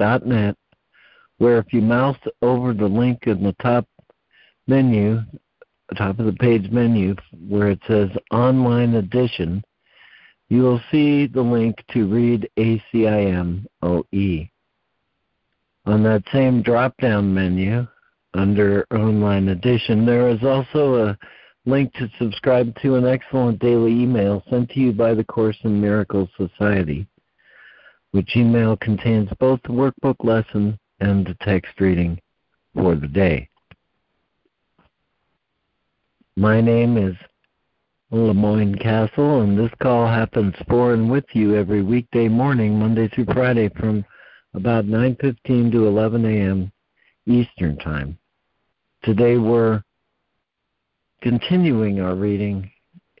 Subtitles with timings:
[0.00, 0.56] jcim.net,
[1.38, 3.86] where if you mouse over the link in the top
[4.66, 5.20] menu,
[5.96, 7.14] top of the page menu,
[7.48, 9.62] where it says Online Edition,
[10.48, 14.50] you will see the link to read ACIMOE.
[15.86, 17.86] On that same drop down menu,
[18.34, 21.18] under Online Edition, there is also a
[21.66, 25.80] link to subscribe to an excellent daily email sent to you by the Course in
[25.80, 27.06] Miracles Society,
[28.12, 32.20] which email contains both the workbook lesson and the text reading
[32.74, 33.48] for the day.
[36.36, 37.16] My name is
[38.12, 43.26] LeMoyne Castle, and this call happens for and with you every weekday morning, Monday through
[43.26, 44.04] Friday, from
[44.54, 46.72] about 9:15 to 11 a.m.
[47.26, 48.18] Eastern Time.
[49.04, 49.82] Today we're
[51.22, 52.70] continuing our reading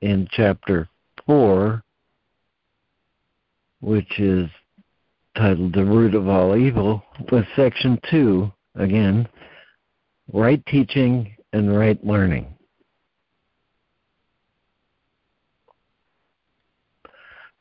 [0.02, 0.88] in chapter
[1.26, 1.82] 4,
[3.80, 4.48] which is
[5.36, 9.28] titled The Root of All Evil, with section 2, again,
[10.32, 12.46] Right Teaching and Right Learning.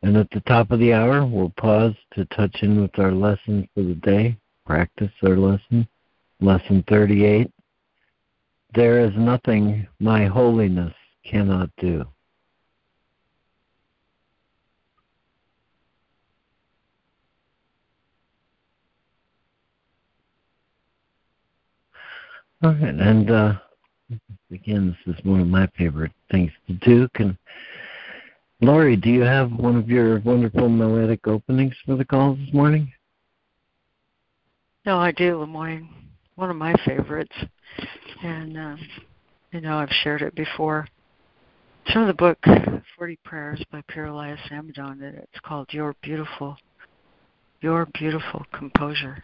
[0.02, 3.67] And at the top of the hour, we'll pause to touch in with our lesson
[3.73, 5.88] for the day, practice our lesson.
[6.42, 7.52] Lesson 38
[8.73, 10.94] There is nothing my holiness
[11.26, 12.06] cannot do.
[22.61, 23.53] All right, and uh,
[24.52, 27.08] again, this is one of my favorite things to do.
[27.15, 27.37] Can
[28.59, 32.92] Laurie, do you have one of your wonderful melodic openings for the call this morning?
[34.86, 35.87] No, I do, LeMoyne.
[36.36, 37.36] One of my favorites,
[38.23, 38.76] and uh,
[39.53, 40.86] you know I've shared it before.
[41.86, 42.37] It's from the book
[42.97, 46.58] Forty Prayers by Pir Elias Amidon, and it's called "Your Beautiful,
[47.61, 49.23] Your Beautiful Composure."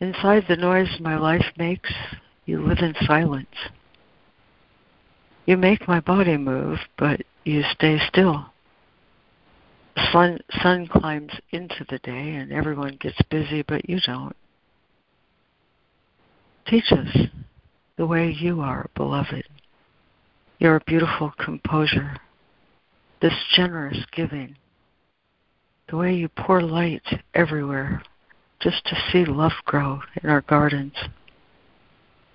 [0.00, 1.92] Inside the noise my life makes,
[2.46, 3.54] you live in silence.
[5.44, 8.46] You make my body move, but you stay still.
[10.10, 14.34] Sun, sun climbs into the day and everyone gets busy, but you don't.
[16.66, 17.26] Teach us
[17.96, 19.44] the way you are, beloved.
[20.58, 22.16] Your beautiful composure,
[23.20, 24.56] this generous giving,
[25.90, 27.02] the way you pour light
[27.34, 28.02] everywhere
[28.60, 30.94] just to see love grow in our gardens.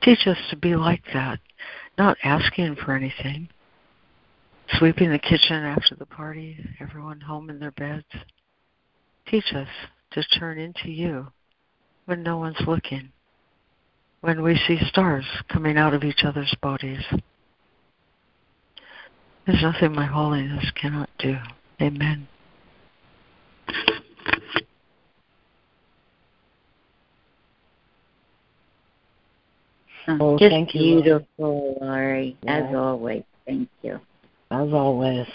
[0.02, 1.40] Teach us to be like that,
[1.98, 3.50] not asking for anything.
[4.78, 8.06] Sweeping the kitchen after the party, everyone home in their beds.
[9.28, 9.68] Teach us
[10.12, 11.28] to turn into you
[12.06, 13.12] when no one's looking,
[14.22, 17.04] when we see stars coming out of each other's bodies.
[19.46, 21.38] There's nothing my holiness cannot do.
[21.82, 22.28] Amen.
[30.08, 33.24] Oh, Just thank you, beautiful, Laurie, as always.
[33.46, 34.00] Thank you.
[34.52, 35.28] As always.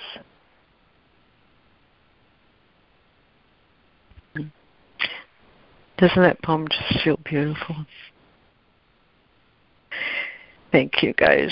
[5.99, 7.77] Doesn't that poem just feel beautiful?
[10.73, 11.51] Thank you, guys.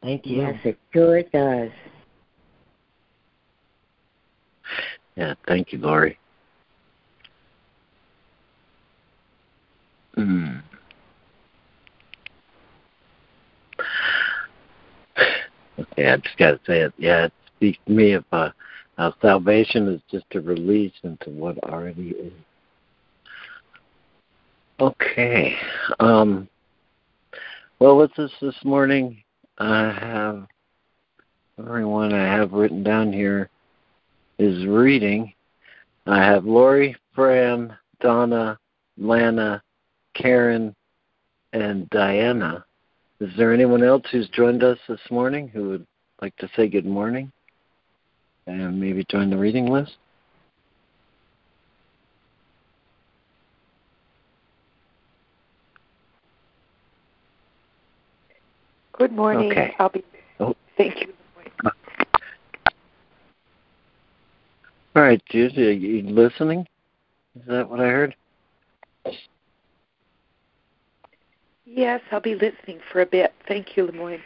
[0.00, 0.42] Thank you.
[0.42, 1.70] Yes, it sure does.
[5.16, 6.18] Yeah, thank you, Laurie.
[10.16, 10.62] Mm.
[15.78, 16.92] Okay, I just got to say it.
[16.98, 18.50] Yeah, it speaks to me of uh,
[18.96, 22.32] how salvation is just a release into what already is.
[24.80, 25.56] Okay.
[26.00, 26.48] Um,
[27.78, 29.22] well, with us this morning,
[29.58, 30.46] I have
[31.58, 33.50] everyone I have written down here
[34.38, 35.32] is reading.
[36.06, 38.58] I have Lori, Fran, Donna,
[38.98, 39.62] Lana,
[40.14, 40.74] Karen,
[41.52, 42.64] and Diana.
[43.20, 45.86] Is there anyone else who's joined us this morning who would
[46.20, 47.30] like to say good morning
[48.46, 49.96] and maybe join the reading list?
[58.92, 59.50] Good morning.
[59.50, 59.74] Okay.
[59.78, 60.04] I'll be.
[60.38, 60.54] Oh.
[60.76, 61.12] Thank you.
[64.96, 66.66] All right, Jude, are you listening?
[67.34, 68.14] Is that what I heard?
[71.66, 73.32] Yes, I'll be listening for a bit.
[73.48, 74.20] Thank you, LeMoyne.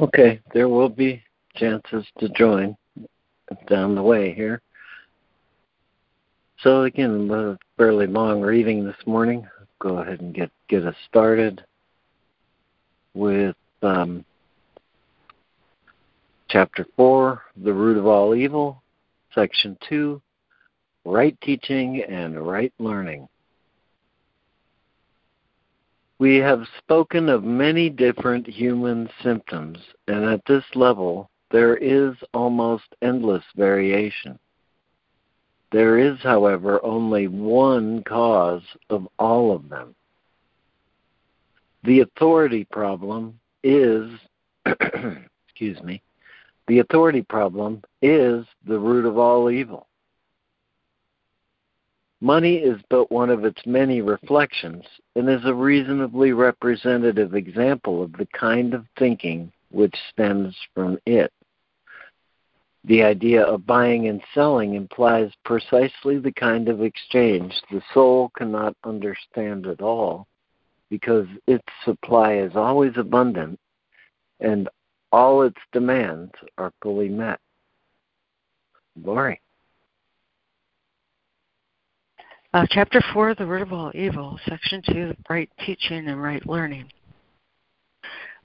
[0.00, 1.22] Okay, there will be
[1.54, 2.76] chances to join
[3.68, 4.60] down the way here.
[6.60, 9.46] So again, a fairly long reading this morning.
[9.78, 11.64] Go ahead and get get us started
[13.14, 14.24] with um,
[16.48, 18.82] chapter four, the root of all evil,
[19.34, 20.20] section two,
[21.04, 23.28] right teaching and right learning.
[26.18, 29.78] We have spoken of many different human symptoms,
[30.08, 34.38] and at this level, there is almost endless variation.
[35.72, 39.94] There is, however, only one cause of all of them.
[41.84, 44.10] The authority problem is,
[44.66, 46.02] excuse me,
[46.66, 49.86] the authority problem is the root of all evil.
[52.26, 54.84] Money is but one of its many reflections
[55.14, 61.32] and is a reasonably representative example of the kind of thinking which stems from it.
[62.82, 68.74] The idea of buying and selling implies precisely the kind of exchange the soul cannot
[68.82, 70.26] understand at all
[70.90, 73.60] because its supply is always abundant
[74.40, 74.68] and
[75.12, 77.38] all its demands are fully met.
[79.00, 79.40] Lori.
[82.56, 86.90] Uh, chapter 4, The Root of All Evil, Section 2, Right Teaching and Right Learning.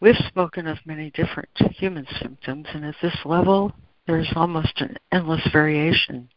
[0.01, 1.47] We've spoken of many different
[1.77, 3.71] human symptoms, and at this level,
[4.07, 6.27] there is almost an endless variation.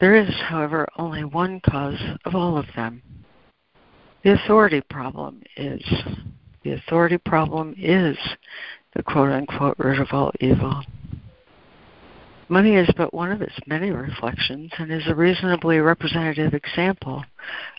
[0.00, 3.00] There is, however, only one cause of all of them.
[4.24, 5.84] The authority problem is.
[6.64, 8.18] The authority problem is
[8.96, 10.82] the quote unquote root of all evil.
[12.48, 17.24] Money is but one of its many reflections and is a reasonably representative example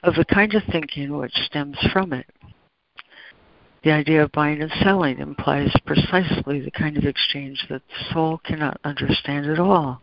[0.03, 2.25] of the kind of thinking which stems from it.
[3.83, 8.39] The idea of buying and selling implies precisely the kind of exchange that the soul
[8.43, 10.01] cannot understand at all,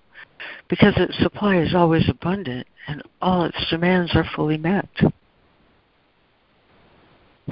[0.69, 4.89] because its supply is always abundant and all its demands are fully met.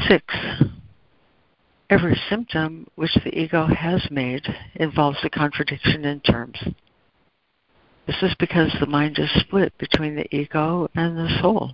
[0.07, 0.35] 6.
[1.91, 4.47] Every symptom which the ego has made
[4.77, 6.57] involves a contradiction in terms.
[8.06, 11.73] This is because the mind is split between the ego and the soul,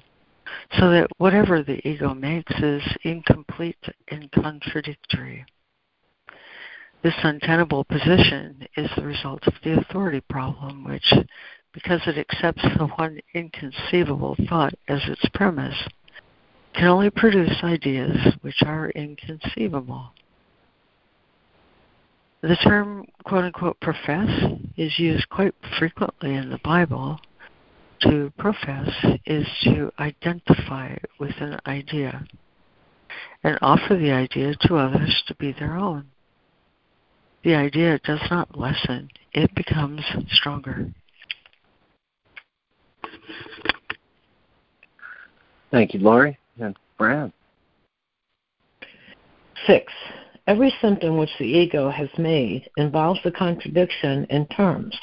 [0.78, 5.46] so that whatever the ego makes is incomplete and contradictory.
[7.02, 11.12] This untenable position is the result of the authority problem, which,
[11.72, 15.76] because it accepts the one inconceivable thought as its premise,
[16.74, 20.12] can only produce ideas which are inconceivable.
[22.46, 24.28] The term quote unquote profess
[24.76, 27.18] is used quite frequently in the Bible.
[28.02, 28.88] To profess
[29.24, 32.24] is to identify with an idea
[33.42, 36.06] and offer the idea to others to be their own.
[37.42, 40.92] The idea does not lessen, it becomes stronger.
[45.72, 46.38] Thank you, Laurie.
[46.60, 47.32] And Brad.
[49.66, 49.92] Six.
[50.46, 54.96] Every symptom which the ego has made involves a contradiction in terms.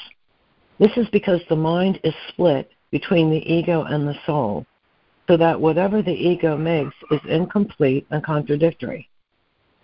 [0.78, 4.64] This is because the mind is split between the ego and the soul,
[5.28, 9.06] so that whatever the ego makes is incomplete and contradictory.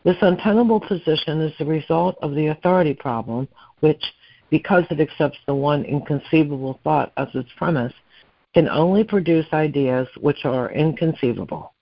[0.02, 3.47] This untenable position is the result of the authority problem,
[3.81, 4.02] which,
[4.49, 7.93] because it accepts the one inconceivable thought as its premise,
[8.55, 11.75] can only produce ideas which are inconceivable.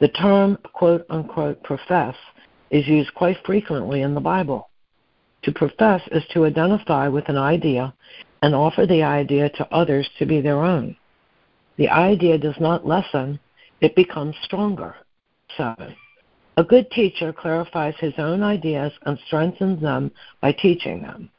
[0.00, 2.16] The term quote unquote profess
[2.70, 4.68] is used quite frequently in the Bible.
[5.42, 7.94] To profess is to identify with an idea
[8.42, 10.96] and offer the idea to others to be their own.
[11.76, 13.38] The idea does not lessen,
[13.80, 14.94] it becomes stronger.
[15.56, 15.94] 7.
[16.56, 21.30] A good teacher clarifies his own ideas and strengthens them by teaching them.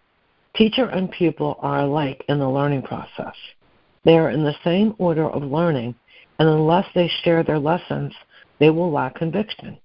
[0.55, 3.35] Teacher and pupil are alike in the learning process.
[4.05, 5.95] They are in the same order of learning,
[6.39, 8.13] and unless they share their lessons,
[8.59, 9.77] they will lack conviction.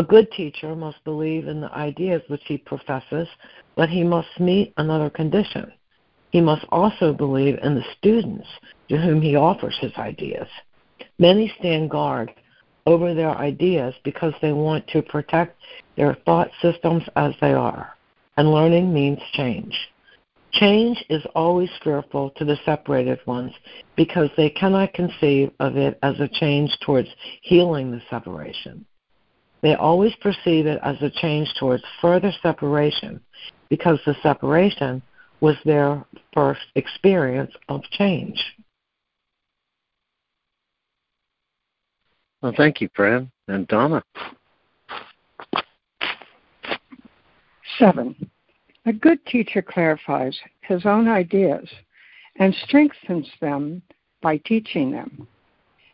[0.00, 3.28] A good teacher must believe in the ideas which he professes,
[3.76, 5.70] but he must meet another condition.
[6.30, 8.48] He must also believe in the students
[8.88, 10.48] to whom he offers his ideas.
[11.18, 12.32] Many stand guard
[12.86, 15.60] over their ideas because they want to protect
[15.98, 17.94] their thought systems as they are,
[18.38, 19.78] and learning means change.
[20.52, 23.52] Change is always fearful to the separated ones
[23.96, 27.10] because they cannot conceive of it as a change towards
[27.42, 28.86] healing the separation.
[29.62, 33.20] They always perceive it as a change towards further separation
[33.68, 35.02] because the separation
[35.40, 38.42] was their first experience of change.
[42.42, 43.30] Well, thank you, Fran.
[43.48, 44.02] And Donna?
[47.78, 48.30] Seven.
[48.86, 51.68] A good teacher clarifies his own ideas
[52.36, 53.82] and strengthens them
[54.22, 55.26] by teaching them.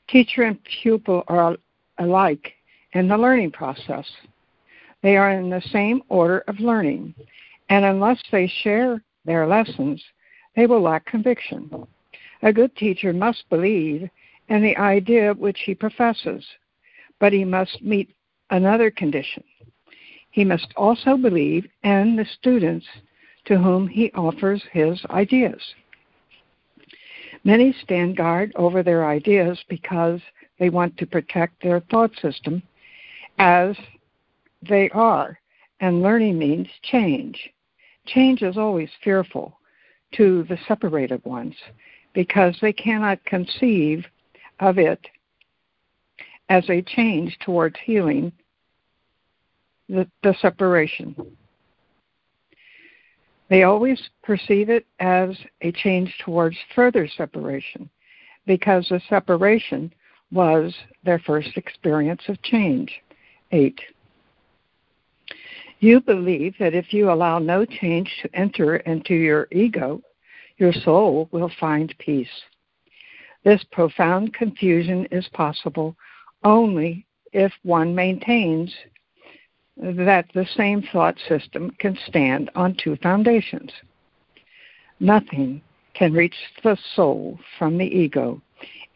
[0.09, 1.57] Teacher and pupil are
[1.99, 2.53] alike
[2.97, 4.07] in the learning process.
[5.03, 7.15] They are in the same order of learning,
[7.69, 10.03] and unless they share their lessons,
[10.55, 11.87] they will lack conviction.
[12.43, 14.09] A good teacher must believe
[14.49, 16.45] in the idea which he professes,
[17.21, 18.15] but he must meet
[18.51, 19.45] another condition.
[20.31, 22.87] He must also believe in the students
[23.47, 25.63] to whom he offers his ideas.
[27.45, 30.21] Many stand guard over their ideas because
[30.59, 32.63] they want to protect their thought system
[33.39, 33.77] as
[34.69, 35.39] they are,
[35.81, 37.51] and learning means change.
[38.07, 39.59] Change is always fearful
[40.13, 41.55] to the separated ones
[42.15, 44.05] because they cannot conceive
[44.61, 45.07] of it
[46.49, 48.33] as a change towards healing
[49.89, 51.15] the, the separation.
[53.49, 57.89] They always perceive it as a change towards further separation
[58.47, 59.93] because the separation
[60.33, 60.75] was
[61.05, 63.01] their first experience of change.
[63.53, 63.81] 8.
[65.81, 70.01] You believe that if you allow no change to enter into your ego,
[70.59, 72.29] your soul will find peace.
[73.45, 75.95] This profound confusion is possible
[76.45, 78.75] only if one maintains
[79.77, 83.71] that the same thought system can stand on two foundations.
[84.99, 85.61] Nothing
[85.95, 86.35] can reach
[86.65, 88.41] the soul from the ego,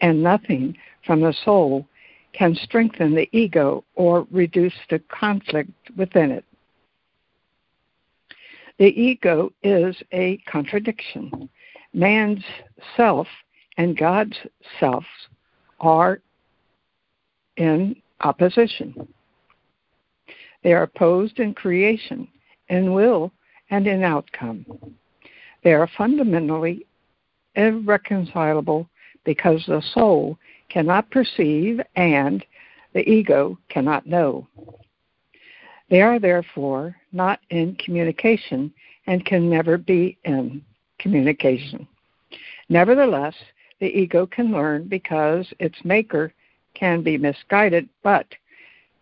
[0.01, 1.87] and nothing from the soul
[2.33, 6.45] can strengthen the ego or reduce the conflict within it.
[8.79, 11.49] The ego is a contradiction.
[11.93, 12.45] Man's
[12.97, 13.27] self
[13.77, 14.37] and God's
[14.79, 15.05] self
[15.81, 16.21] are
[17.57, 19.09] in opposition.
[20.63, 22.29] They are opposed in creation,
[22.69, 23.33] in will,
[23.71, 24.65] and in outcome.
[25.63, 26.87] They are fundamentally
[27.55, 28.89] irreconcilable
[29.25, 30.39] because the soul
[30.71, 32.45] cannot perceive and
[32.95, 34.47] the ego cannot know.
[35.91, 38.73] They are therefore not in communication
[39.07, 40.63] and can never be in
[40.99, 41.87] communication.
[42.69, 43.35] Nevertheless,
[43.81, 46.33] the ego can learn because its maker
[46.75, 48.27] can be misguided but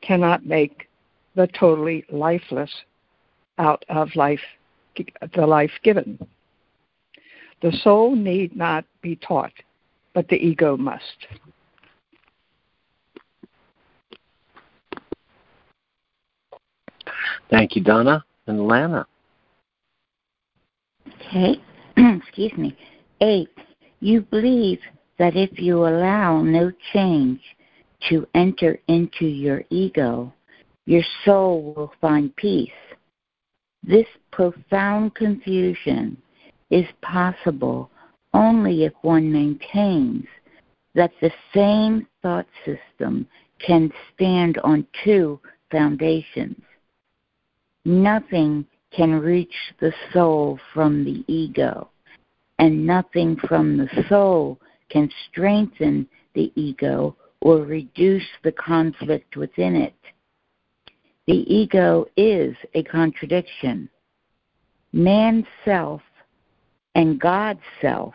[0.01, 0.89] cannot make
[1.35, 2.71] the totally lifeless
[3.59, 4.41] out of life
[5.35, 6.19] the life given.
[7.63, 9.53] The soul need not be taught,
[10.15, 11.27] but the ego must.
[17.51, 19.07] Thank you, Donna and Lana.
[21.27, 21.61] Okay,
[21.97, 22.77] excuse me.
[23.21, 23.51] Eight,
[24.01, 24.81] you believe
[25.19, 27.41] that if you allow no change
[28.09, 30.33] to enter into your ego,
[30.87, 32.71] your soul will find peace.
[33.83, 36.17] This profound confusion
[36.71, 37.91] is possible
[38.35, 40.27] only if one maintains
[40.95, 43.27] that the same thought system
[43.65, 45.41] can stand on two
[45.71, 46.61] foundations.
[47.89, 51.89] Nothing can reach the soul from the ego,
[52.59, 59.95] and nothing from the soul can strengthen the ego or reduce the conflict within it.
[61.27, 63.89] The ego is a contradiction.
[64.93, 66.03] Man's self
[66.95, 68.13] and God's self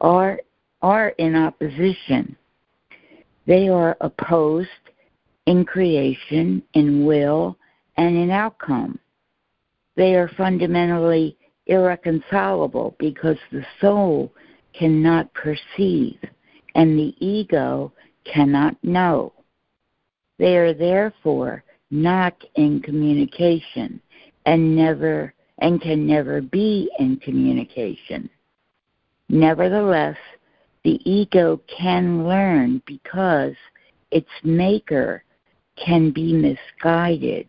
[0.00, 0.40] are,
[0.82, 2.36] are in opposition.
[3.46, 4.68] They are opposed
[5.46, 7.56] in creation, in will,
[7.96, 8.98] and in outcome.
[9.96, 11.36] They are fundamentally
[11.66, 14.32] irreconcilable because the soul
[14.72, 16.18] cannot perceive
[16.74, 17.92] and the ego
[18.24, 19.32] cannot know.
[20.38, 24.00] They are therefore not in communication
[24.46, 28.28] and never and can never be in communication.
[29.28, 30.16] Nevertheless,
[30.82, 33.54] the ego can learn because
[34.10, 35.22] its maker
[35.76, 37.48] can be misguided,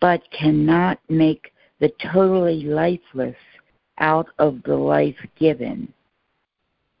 [0.00, 3.36] but cannot make the totally lifeless
[3.98, 5.92] out of the life given.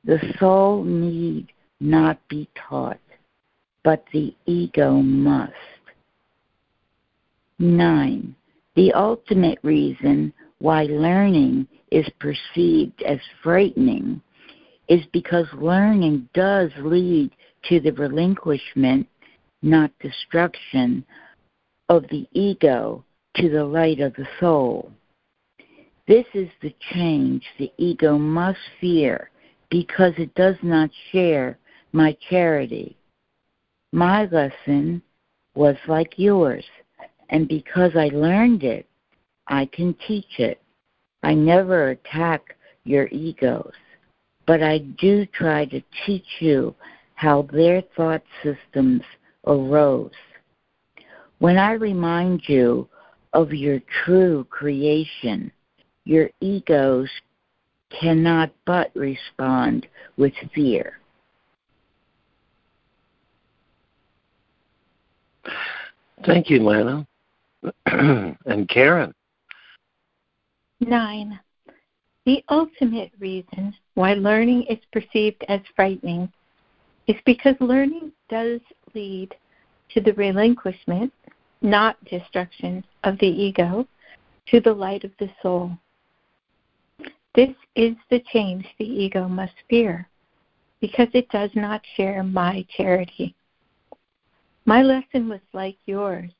[0.04, 1.48] The soul need
[1.80, 3.00] not be taught,
[3.82, 5.52] but the ego must.
[7.58, 8.34] 9.
[8.74, 14.20] The ultimate reason why learning is perceived as frightening
[14.88, 17.30] is because learning does lead
[17.64, 19.06] to the relinquishment,
[19.62, 21.04] not destruction,
[21.88, 23.04] of the ego
[23.36, 24.90] to the light of the soul.
[26.08, 29.30] This is the change the ego must fear
[29.70, 31.58] because it does not share
[31.92, 32.96] my charity.
[33.92, 35.02] My lesson
[35.54, 36.64] was like yours,
[37.30, 38.86] and because I learned it,
[39.48, 40.60] I can teach it.
[41.22, 43.72] I never attack your egos,
[44.46, 46.74] but I do try to teach you
[47.14, 49.02] how their thought systems
[49.46, 50.10] arose.
[51.38, 52.88] When I remind you
[53.36, 55.52] of your true creation,
[56.04, 57.10] your egos
[58.00, 60.94] cannot but respond with fear.
[66.24, 67.06] Thank you, Lana.
[67.86, 69.12] and Karen.
[70.80, 71.38] Nine.
[72.24, 76.32] The ultimate reason why learning is perceived as frightening
[77.06, 78.60] is because learning does
[78.94, 79.34] lead
[79.92, 81.12] to the relinquishment,
[81.62, 83.86] not destruction, of the ego
[84.46, 85.70] to the light of the soul.
[87.34, 90.08] This is the change the ego must fear
[90.80, 93.34] because it does not share my charity.
[94.64, 96.30] My lesson was like yours,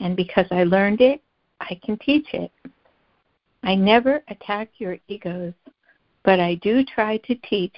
[0.00, 1.22] and because I learned it,
[1.60, 2.50] I can teach it.
[3.62, 5.54] I never attack your egos,
[6.24, 7.76] but I do try to teach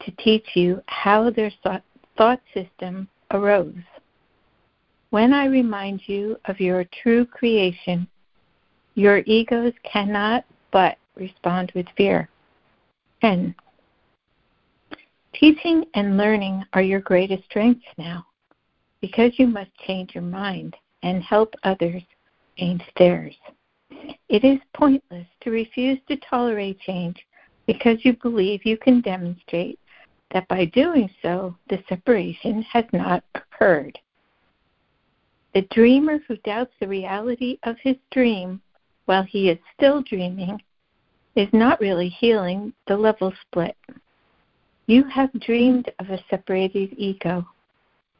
[0.00, 1.52] to teach you how their
[2.16, 3.74] thought system arose.
[5.10, 8.06] When I remind you of your true creation,
[8.94, 12.28] your egos cannot but respond with fear.
[13.20, 13.52] 10.
[15.34, 18.24] Teaching and learning are your greatest strengths now
[19.00, 22.02] because you must change your mind and help others
[22.56, 23.34] change theirs.
[24.28, 27.16] It is pointless to refuse to tolerate change
[27.66, 29.80] because you believe you can demonstrate
[30.30, 33.98] that by doing so, the separation has not occurred.
[35.54, 38.60] The dreamer who doubts the reality of his dream
[39.06, 40.60] while he is still dreaming
[41.34, 43.76] is not really healing the level split.
[44.86, 47.46] You have dreamed of a separated ego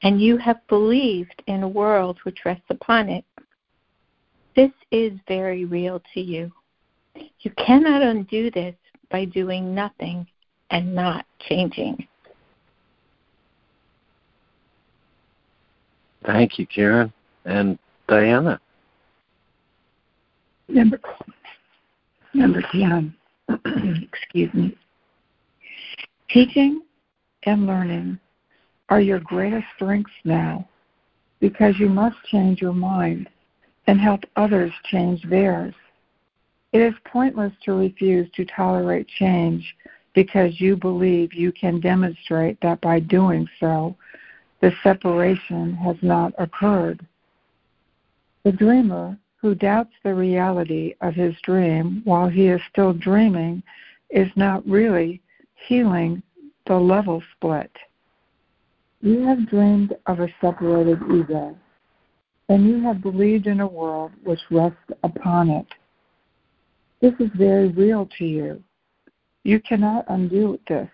[0.02, 3.24] and you have believed in a world which rests upon it.
[4.56, 6.50] This is very real to you.
[7.14, 8.74] You cannot undo this
[9.10, 10.26] by doing nothing
[10.70, 12.06] and not changing.
[16.24, 17.12] Thank you, Karen.
[17.44, 18.60] And Diana.
[20.68, 21.00] Number,
[22.34, 23.14] number 10.
[24.12, 24.76] Excuse me.
[26.28, 26.82] Teaching
[27.44, 28.18] and learning
[28.88, 30.68] are your greatest strengths now
[31.40, 33.28] because you must change your mind
[33.86, 35.74] and help others change theirs.
[36.72, 39.74] It is pointless to refuse to tolerate change
[40.14, 43.96] because you believe you can demonstrate that by doing so,
[44.60, 47.04] the separation has not occurred.
[48.44, 53.62] The dreamer who doubts the reality of his dream while he is still dreaming
[54.10, 55.20] is not really
[55.66, 56.22] healing
[56.66, 57.70] the level split.
[59.02, 61.56] You have dreamed of a separated ego,
[62.48, 65.66] and you have believed in a world which rests upon it.
[67.00, 68.62] This is very real to you.
[69.44, 70.88] You cannot undo this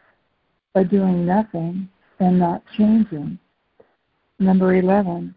[0.73, 1.89] by doing nothing
[2.21, 3.39] and not changing.
[4.39, 5.35] Number 11.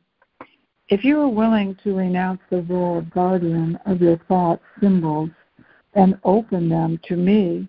[0.90, 5.30] If you are willing to renounce the role of guardian of your thought symbols
[5.94, 7.68] and open them to me,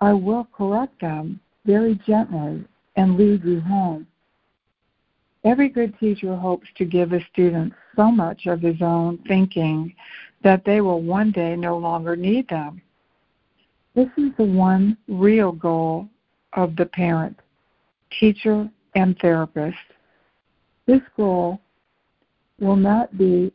[0.00, 2.64] I will correct them very gently
[2.94, 4.06] and lead you home.
[5.42, 9.92] Every good teacher hopes to give a student so much of his own thinking
[10.44, 12.80] that they will one day no longer need them.
[13.96, 16.08] This is the one real goal
[16.52, 17.38] of the parent,
[18.20, 19.76] teacher, and therapist.
[20.86, 21.60] This goal
[22.64, 23.52] will not be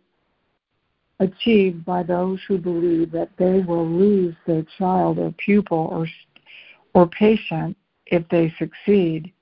[1.19, 6.07] achieved by those who believe that they will lose their child or pupil or,
[6.93, 9.33] or patient if they succeed.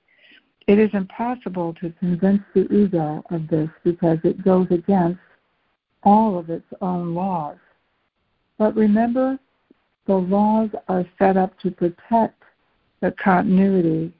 [0.67, 5.19] It is impossible to convince the ego of this because it goes against
[6.03, 7.57] all of its own laws.
[8.57, 9.37] But remember,
[10.07, 12.41] the laws are set up to protect
[13.01, 14.13] the continuity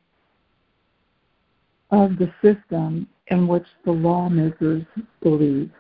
[1.90, 4.84] of the system in which the lawmakers
[5.22, 5.72] believe.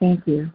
[0.00, 0.50] Thank you.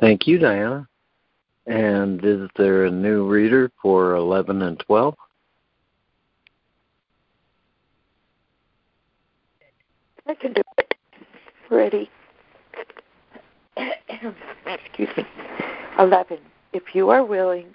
[0.00, 0.88] Thank you, Diana.
[1.66, 5.14] And is there a new reader for 11 and 12?
[10.26, 10.94] I can do it.
[11.70, 12.10] Ready.
[14.66, 15.24] Excuse me.
[15.98, 16.38] 11.
[16.72, 17.66] If you are willing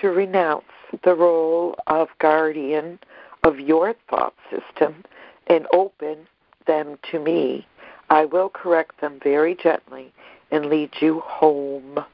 [0.00, 0.64] to renounce
[1.04, 2.98] the role of guardian
[3.44, 5.04] of your thought system
[5.46, 6.26] and open
[6.66, 7.66] them to me,
[8.10, 10.12] I will correct them very gently
[10.50, 12.04] and lead you home.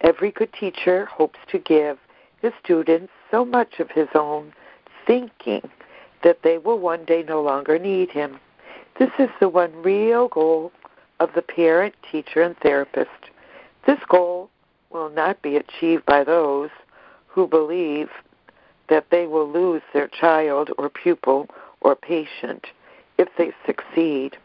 [0.00, 1.98] Every good teacher hopes to give
[2.40, 4.52] his students so much of his own
[5.06, 5.68] thinking
[6.22, 8.38] that they will one day no longer need him.
[8.98, 10.72] This is the one real goal
[11.20, 13.10] of the parent, teacher, and therapist.
[13.86, 14.50] This goal
[14.90, 16.70] will not be achieved by those
[17.30, 18.08] who believe
[18.88, 21.48] that they will lose their child or pupil
[21.80, 22.66] or patient
[23.18, 24.36] if they succeed.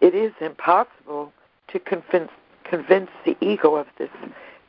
[0.00, 1.32] It is impossible
[1.68, 2.30] to convince,
[2.64, 4.10] convince the ego of this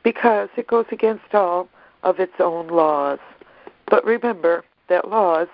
[0.02, 1.68] because it goes against all
[2.02, 3.18] of its own laws.
[3.86, 5.48] But remember that laws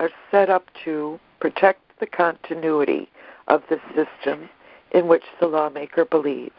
[0.00, 3.08] are set up to protect the continuity
[3.48, 4.48] of the system
[4.92, 6.54] in which the lawmaker believes.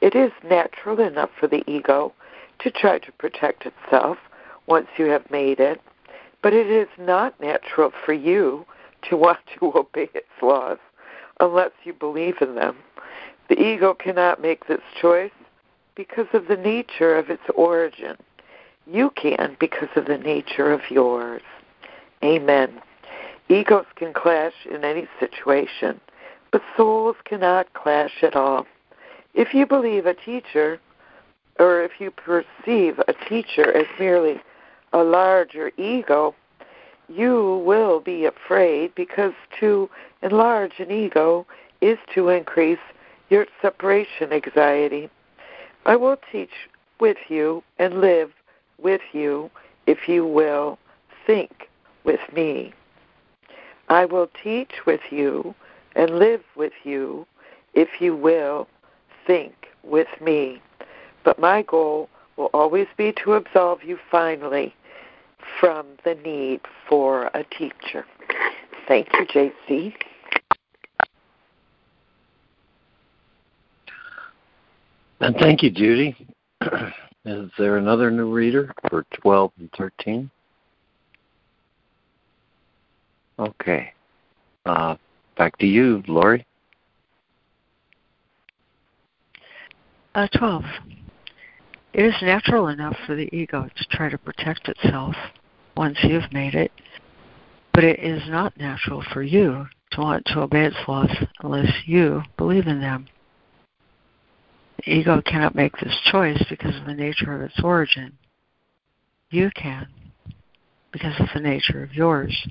[0.00, 2.12] It is natural enough for the ego
[2.60, 4.18] to try to protect itself
[4.66, 5.80] once you have made it,
[6.42, 8.64] but it is not natural for you
[9.08, 10.78] to want to obey its laws
[11.40, 12.76] unless you believe in them.
[13.48, 15.30] The ego cannot make this choice
[15.94, 18.16] because of the nature of its origin.
[18.86, 21.42] You can because of the nature of yours.
[22.22, 22.80] Amen.
[23.48, 26.00] Egos can clash in any situation,
[26.52, 28.66] but souls cannot clash at all.
[29.34, 30.80] If you believe a teacher,
[31.58, 34.40] or if you perceive a teacher as merely
[34.92, 36.34] a larger ego,
[37.08, 39.88] you will be afraid because to
[40.22, 41.46] enlarge an ego
[41.80, 42.78] is to increase
[43.30, 45.08] your separation anxiety.
[45.86, 46.68] I will teach
[47.00, 48.30] with you and live
[48.80, 49.50] with you
[49.86, 50.78] if you will
[51.26, 51.68] think
[52.04, 52.72] with me.
[53.88, 55.54] I will teach with you
[55.96, 57.26] and live with you
[57.74, 58.68] if you will
[59.26, 60.60] think with me.
[61.28, 64.74] But my goal will always be to absolve you finally
[65.60, 68.06] from the need for a teacher.
[68.88, 69.94] Thank you, JC.
[75.20, 76.16] And thank you, Judy.
[77.26, 80.30] Is there another new reader for 12 and 13?
[83.38, 83.92] Okay.
[84.64, 84.96] Uh,
[85.36, 86.46] back to you, Lori.
[90.14, 90.64] Uh, 12.
[91.98, 95.16] It is natural enough for the ego to try to protect itself
[95.76, 96.70] once you've made it,
[97.74, 102.22] but it is not natural for you to want to obey its laws unless you
[102.36, 103.08] believe in them.
[104.76, 108.16] The ego cannot make this choice because of the nature of its origin.
[109.30, 109.88] You can,
[110.92, 112.46] because of the nature of yours.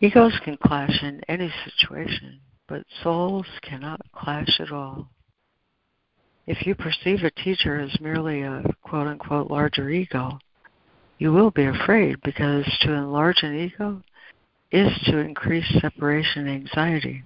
[0.00, 5.08] Egos can clash in any situation, but souls cannot clash at all.
[6.48, 10.38] If you perceive a teacher as merely a quote unquote larger ego,
[11.18, 14.02] you will be afraid because to enlarge an ego
[14.72, 17.22] is to increase separation anxiety.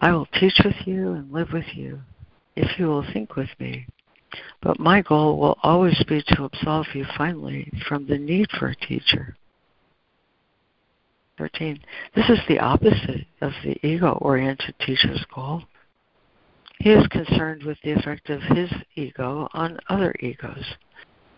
[0.00, 2.00] I will teach with you and live with you
[2.56, 3.86] if you will think with me.
[4.62, 8.76] But my goal will always be to absolve you finally from the need for a
[8.76, 9.36] teacher.
[11.36, 11.80] 13.
[12.14, 15.64] This is the opposite of the ego oriented teacher's goal.
[16.82, 20.64] He is concerned with the effect of his ego on other egos,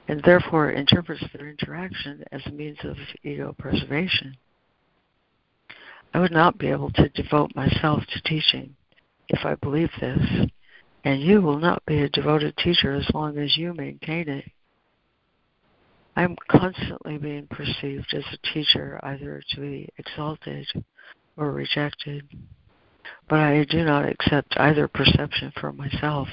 [0.09, 4.39] and therefore interprets their interaction as a means of ego preservation.
[6.15, 8.75] I would not be able to devote myself to teaching
[9.29, 10.49] if I believe this,
[11.05, 14.51] and you will not be a devoted teacher as long as you maintain it.
[16.17, 20.67] I am constantly being perceived as a teacher, either to be exalted
[21.37, 22.27] or rejected
[23.29, 26.29] but I do not accept either perception for myself.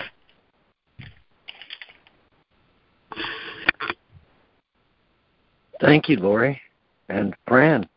[5.80, 6.62] Thank you, Lori.
[7.10, 7.88] And Fran.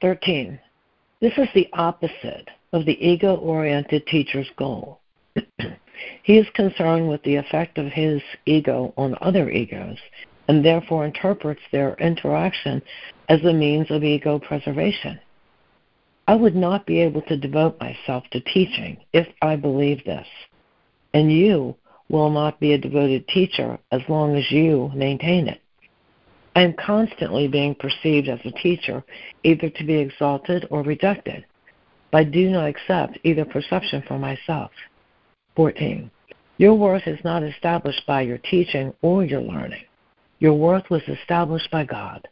[0.00, 0.58] 13.
[1.20, 4.98] This is the opposite of the ego oriented teacher's goal.
[6.24, 9.98] he is concerned with the effect of his ego on other egos
[10.48, 12.82] and therefore interprets their interaction
[13.28, 15.18] as a means of ego preservation.
[16.28, 20.26] I would not be able to devote myself to teaching if I believe this.
[21.14, 21.76] And you
[22.08, 25.60] will not be a devoted teacher as long as you maintain it.
[26.54, 29.02] I am constantly being perceived as a teacher,
[29.42, 31.44] either to be exalted or rejected.
[32.10, 34.70] But I do not accept either perception for myself.
[35.56, 36.10] 14.
[36.58, 39.84] Your worth is not established by your teaching or your learning.
[40.38, 42.28] Your worth was established by God.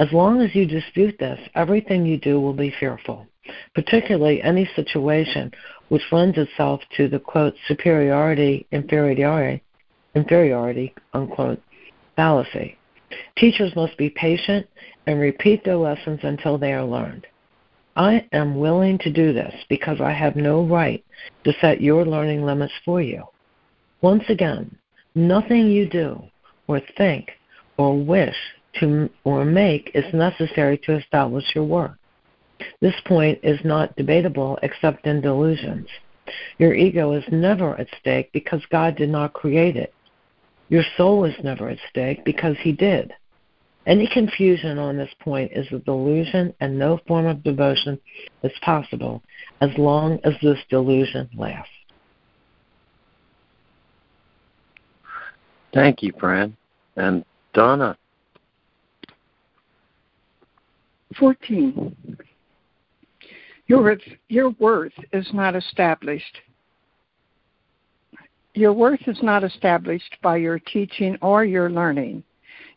[0.00, 3.26] As long as you dispute this, everything you do will be fearful,
[3.74, 5.52] particularly any situation
[5.88, 9.62] which lends itself to the quote superiority inferiority
[10.14, 11.62] inferiority unquote
[12.16, 12.76] fallacy.
[13.36, 14.66] Teachers must be patient
[15.06, 17.26] and repeat their lessons until they are learned.
[17.96, 21.04] I am willing to do this because I have no right
[21.44, 23.22] to set your learning limits for you.
[24.00, 24.76] Once again,
[25.14, 26.20] nothing you do
[26.66, 27.30] or think
[27.76, 28.36] or wish
[28.80, 31.96] to or make is necessary to establish your work.
[32.80, 35.88] This point is not debatable except in delusions.
[36.58, 39.92] Your ego is never at stake because God did not create it.
[40.68, 43.12] Your soul is never at stake because He did.
[43.86, 48.00] Any confusion on this point is a delusion, and no form of devotion
[48.42, 49.22] is possible
[49.60, 51.70] as long as this delusion lasts.
[55.74, 56.56] Thank you, Fran.
[56.96, 57.98] And Donna.
[61.18, 61.96] 14.
[63.66, 66.38] Your worth, your worth is not established.
[68.54, 72.22] Your worth is not established by your teaching or your learning.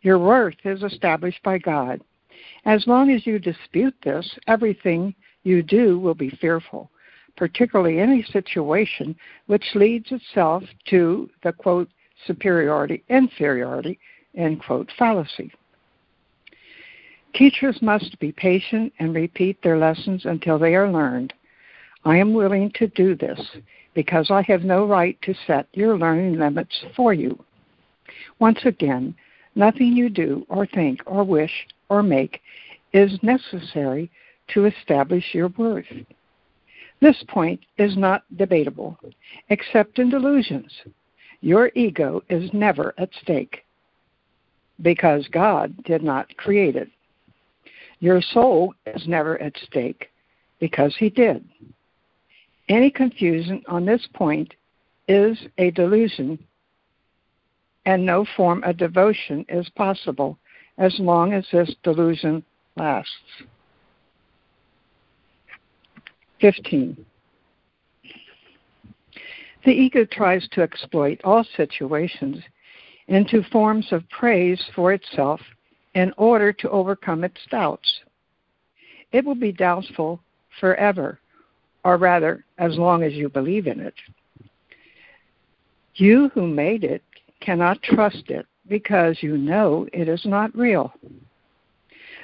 [0.02, 2.02] Your worth is established by God.
[2.66, 6.90] As long as you dispute this, everything you do will be fearful,
[7.36, 9.16] particularly any situation
[9.48, 11.90] which leads itself to the quote
[12.26, 14.00] superiority inferiority
[14.36, 15.52] end quote fallacy.
[17.38, 21.34] Teachers must be patient and repeat their lessons until they are learned.
[22.04, 23.40] I am willing to do this
[23.94, 27.38] because I have no right to set your learning limits for you.
[28.40, 29.14] Once again,
[29.54, 32.42] nothing you do or think or wish or make
[32.92, 34.10] is necessary
[34.48, 35.86] to establish your worth.
[37.02, 38.98] This point is not debatable,
[39.50, 40.74] except in delusions.
[41.42, 43.64] Your ego is never at stake
[44.82, 46.90] because God did not create it.
[48.00, 50.10] Your soul is never at stake
[50.60, 51.48] because He did.
[52.70, 54.54] Any confusion on this point
[55.08, 56.38] is a delusion,
[57.86, 60.38] and no form of devotion is possible
[60.78, 62.44] as long as this delusion
[62.76, 63.12] lasts.
[66.42, 67.06] 15.
[69.66, 72.38] The ego tries to exploit all situations
[73.08, 75.42] into forms of praise for itself
[75.98, 78.02] in order to overcome its doubts.
[79.12, 80.22] It will be doubtful
[80.60, 81.20] forever,
[81.84, 83.96] or rather, as long as you believe in it.
[85.96, 87.02] You who made it
[87.40, 90.94] cannot trust it because you know it is not real.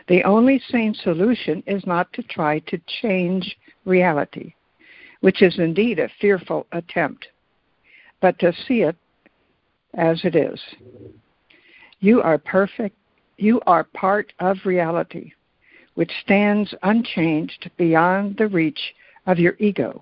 [0.07, 4.53] The only sane solution is not to try to change reality,
[5.21, 7.25] which is indeed a fearful attempt,
[8.21, 8.97] but to see it
[9.95, 10.61] as it is.
[12.01, 12.97] You are perfect
[13.43, 15.33] you are part of reality,
[15.95, 18.79] which stands unchanged beyond the reach
[19.27, 20.01] of your ego,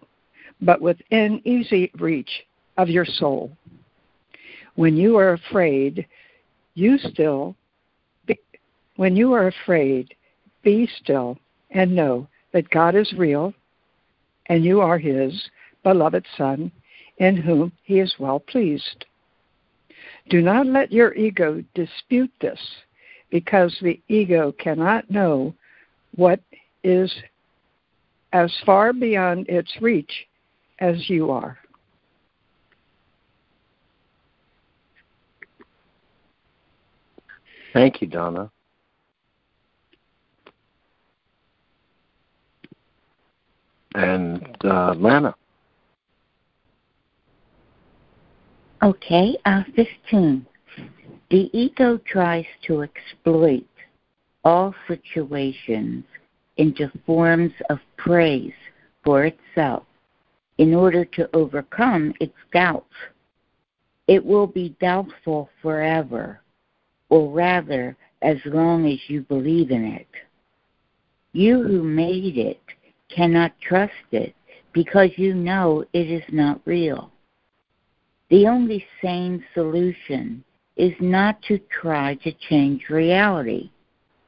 [0.61, 2.29] but within easy reach
[2.77, 3.51] of your soul.
[4.75, 6.05] When you are afraid,
[6.75, 7.55] you still
[8.27, 8.39] be,
[8.95, 10.13] when you are afraid,
[10.61, 11.39] be still
[11.71, 13.55] and know that God is real
[14.45, 15.49] and you are his
[15.83, 16.71] beloved son
[17.17, 19.05] in whom he is well pleased.
[20.29, 22.59] Do not let your ego dispute this
[23.31, 25.53] because the ego cannot know
[26.15, 26.39] what
[26.83, 27.11] is
[28.33, 30.27] as far beyond its reach
[30.79, 31.57] as you are.
[37.73, 38.51] Thank you, Donna.
[43.95, 45.35] And uh, Lana.
[48.83, 50.45] Okay, uh, 15.
[51.31, 53.65] The ego tries to exploit
[54.43, 56.03] all situations
[56.57, 58.51] into forms of praise
[59.01, 59.83] for itself
[60.57, 62.93] in order to overcome its doubts.
[64.07, 66.41] It will be doubtful forever,
[67.07, 70.09] or rather, as long as you believe in it.
[71.31, 72.61] You who made it
[73.07, 74.35] cannot trust it
[74.73, 77.09] because you know it is not real.
[78.29, 80.43] The only sane solution
[80.77, 83.69] is not to try to change reality,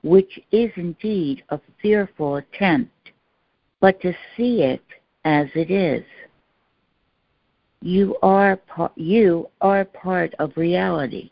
[0.04, 3.12] which is indeed a fearful attempt,
[3.80, 4.84] but to see it
[5.26, 6.04] as it is.
[7.82, 8.60] You are,
[8.96, 11.32] you are part of reality,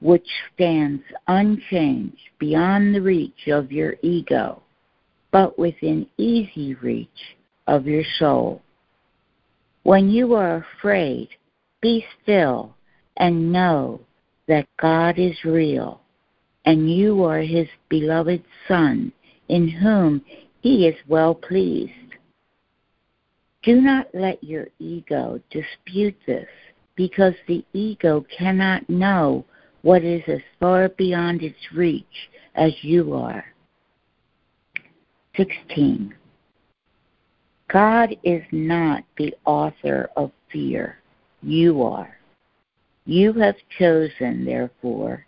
[0.00, 4.62] which stands unchanged beyond the reach of your ego,
[5.30, 8.62] but within easy reach of your soul.
[9.84, 11.28] When you are afraid,
[11.80, 12.74] be still
[13.16, 14.00] and know
[14.48, 16.00] that God is real
[16.64, 19.12] and you are his beloved Son,
[19.48, 20.22] in whom
[20.60, 21.92] he is well pleased.
[23.62, 26.48] Do not let your ego dispute this,
[26.96, 29.44] because the ego cannot know
[29.82, 33.44] what is as far beyond its reach as you are.
[35.36, 36.14] 16.
[37.68, 40.98] God is not the author of fear.
[41.42, 42.16] You are.
[43.06, 45.26] You have chosen, therefore,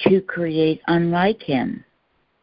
[0.00, 1.84] to create unlike him,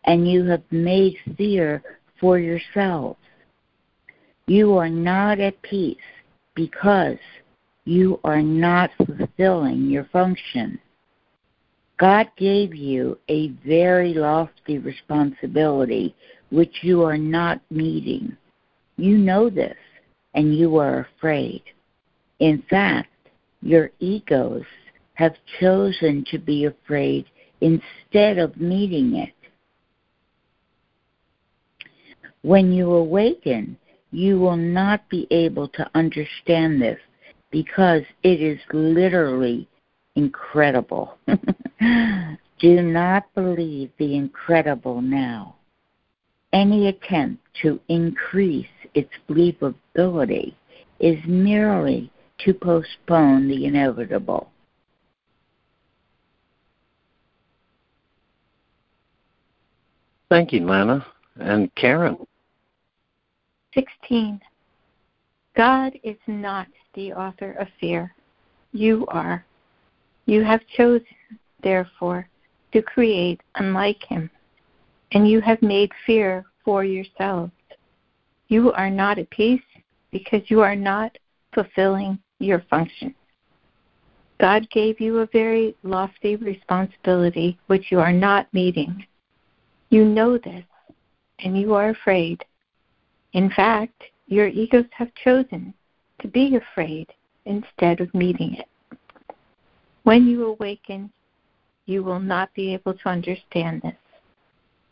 [0.06, 1.82] and you have made fear
[2.20, 3.20] for yourselves.
[4.48, 5.98] You are not at peace
[6.54, 7.18] because
[7.86, 10.80] you are not fulfilling your function.
[11.98, 16.14] God gave you a very lofty responsibility
[16.52, 18.36] which you are not meeting.
[18.98, 19.78] You know this,
[20.34, 21.64] and you are afraid.
[22.40, 23.10] In fact,
[23.66, 24.64] your egos
[25.16, 27.26] have chosen to be afraid
[27.62, 29.34] instead of meeting it.
[32.44, 33.76] When you awaken,
[34.12, 37.00] you will not be able to understand this
[37.50, 39.68] because it is literally
[40.16, 41.18] incredible.
[42.60, 45.56] Do not believe the incredible now.
[46.54, 50.54] Any attempt to increase its believability
[51.00, 54.52] is merely to postpone the inevitable.
[60.30, 61.06] Thank you, Lana.
[61.40, 62.18] And Karen.
[63.74, 64.40] 16.
[65.56, 68.14] God is not the author of fear.
[68.74, 69.46] You are.
[70.26, 71.06] You have chosen,
[71.62, 72.28] therefore,
[72.74, 74.30] to create unlike him,
[75.12, 77.52] and you have made fear for yourselves.
[78.48, 79.62] You are not at peace
[80.12, 81.18] because you are not
[81.54, 83.14] fulfilling your function.
[84.40, 89.06] God gave you a very lofty responsibility which you are not meeting.
[89.90, 90.66] You know this,
[91.40, 92.44] and you are afraid.
[93.34, 95.74] In fact, your egos have chosen
[96.20, 97.08] to be afraid
[97.46, 98.98] instead of meeting it.
[100.04, 101.12] When you awaken,
[101.86, 103.96] you will not be able to understand this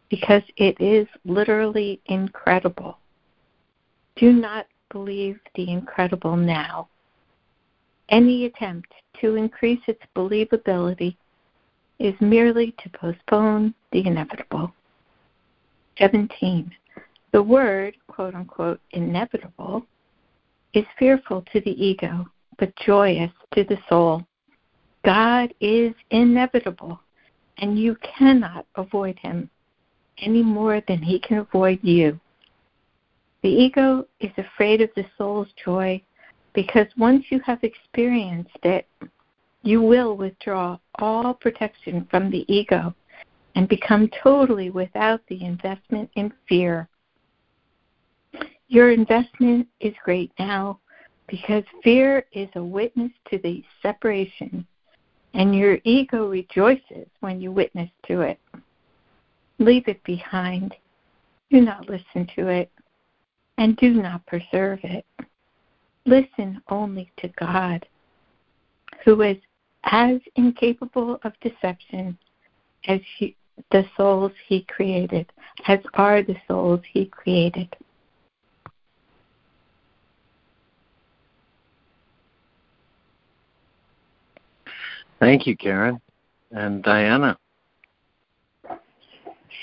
[0.09, 2.97] because it is literally incredible.
[4.15, 6.87] Do not believe the incredible now.
[8.09, 11.15] Any attempt to increase its believability
[11.99, 14.73] is merely to postpone the inevitable.
[15.97, 16.71] 17.
[17.31, 19.85] The word, quote unquote, inevitable,
[20.73, 22.25] is fearful to the ego,
[22.57, 24.25] but joyous to the soul.
[25.05, 26.99] God is inevitable,
[27.57, 29.49] and you cannot avoid him
[30.19, 32.19] any more than he can avoid you.
[33.41, 36.01] The ego is afraid of the soul's joy
[36.53, 38.87] because once you have experienced it,
[39.63, 42.93] you will withdraw all protection from the ego
[43.55, 46.87] and become totally without the investment in fear.
[48.67, 50.79] Your investment is great now
[51.27, 54.65] because fear is a witness to the separation,
[55.33, 58.39] and your ego rejoices when you witness to it.
[59.59, 60.75] Leave it behind.
[61.49, 62.71] Do not listen to it,
[63.57, 65.05] and do not preserve it.
[66.05, 67.85] Listen only to God,
[69.05, 69.37] who is
[69.85, 72.17] as incapable of deception
[72.87, 73.35] as he,
[73.71, 75.31] the souls he created,
[75.67, 77.73] as are the souls he created.
[85.19, 86.01] Thank you, Karen.
[86.51, 87.37] And Diana.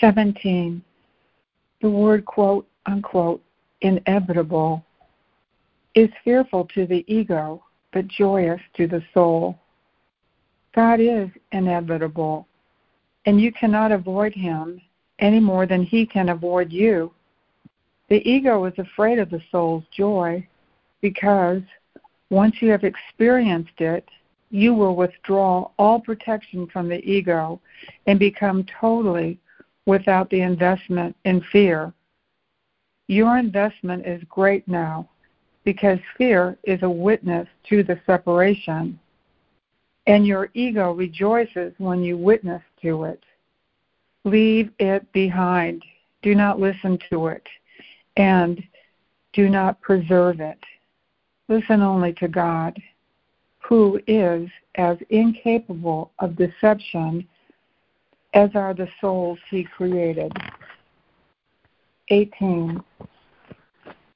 [0.00, 0.82] 17.
[1.82, 3.42] The word quote unquote
[3.82, 4.82] inevitable
[5.94, 9.58] is fearful to the ego, but joyous to the soul.
[10.74, 12.46] God is inevitable,
[13.26, 14.80] and you cannot avoid him
[15.18, 17.12] any more than he can avoid you.
[18.08, 20.46] The ego is afraid of the soul's joy
[21.00, 21.62] because
[22.30, 24.08] once you have experienced it,
[24.50, 27.60] you will withdraw all protection from the ego
[28.06, 29.38] and become totally
[29.86, 31.92] without the investment in fear.
[33.06, 35.08] Your investment is great now
[35.70, 38.98] because fear is a witness to the separation,
[40.08, 43.22] and your ego rejoices when you witness to it.
[44.24, 45.80] Leave it behind.
[46.22, 47.46] Do not listen to it,
[48.16, 48.60] and
[49.32, 50.58] do not preserve it.
[51.48, 52.76] Listen only to God,
[53.60, 57.28] who is as incapable of deception
[58.34, 60.32] as are the souls he created.
[62.08, 62.82] 18.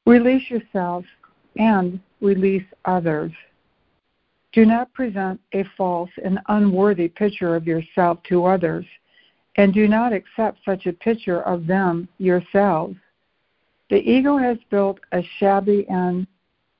[0.04, 1.04] Release yourself
[1.56, 3.32] and release others.
[4.52, 8.86] Do not present a false and unworthy picture of yourself to others,
[9.56, 12.96] and do not accept such a picture of them yourselves.
[13.90, 16.26] The ego has built a shabby and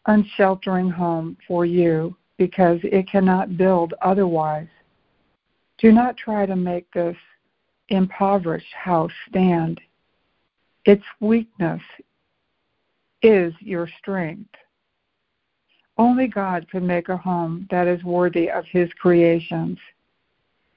[0.06, 4.68] unsheltering home for you because it cannot build otherwise.
[5.78, 7.16] Do not try to make this
[7.88, 9.80] impoverished house stand.
[10.84, 11.82] Its weakness
[13.22, 14.50] is your strength.
[15.96, 19.78] Only God can make a home that is worthy of His creations,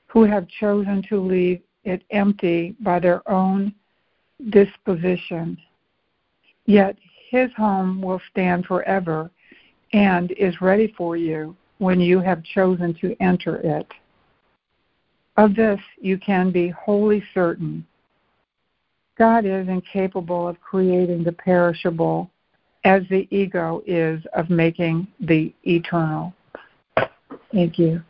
[0.08, 3.74] who have chosen to leave it empty by their own
[4.50, 5.58] disposition.
[6.66, 6.98] Yet
[7.30, 9.32] His home will stand forever
[9.94, 13.88] and is ready for you when you have chosen to enter it.
[15.38, 17.86] Of this you can be wholly certain.
[19.18, 22.30] God is incapable of creating the perishable
[22.88, 26.34] as the ego is of making the eternal.
[27.52, 28.02] Thank you.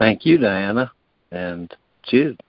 [0.00, 0.90] Thank you, Diana
[1.30, 2.40] and Jude.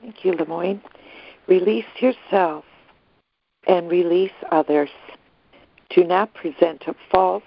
[0.00, 0.80] Thank you, LeMoyne.
[1.46, 2.64] Release yourself
[3.68, 4.90] and release others.
[5.90, 7.42] Do not present a false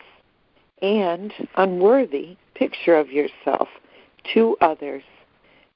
[0.86, 3.68] and unworthy picture of yourself
[4.36, 5.04] to others,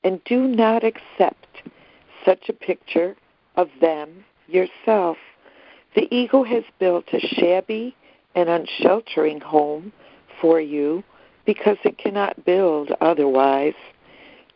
[0.04, 1.64] and do not accept
[2.24, 3.16] such a picture
[3.56, 5.18] of them yourself.
[5.96, 7.96] The ego has built a shabby
[8.36, 9.92] and unsheltering home
[10.40, 11.04] for you
[11.44, 13.74] because it cannot build otherwise.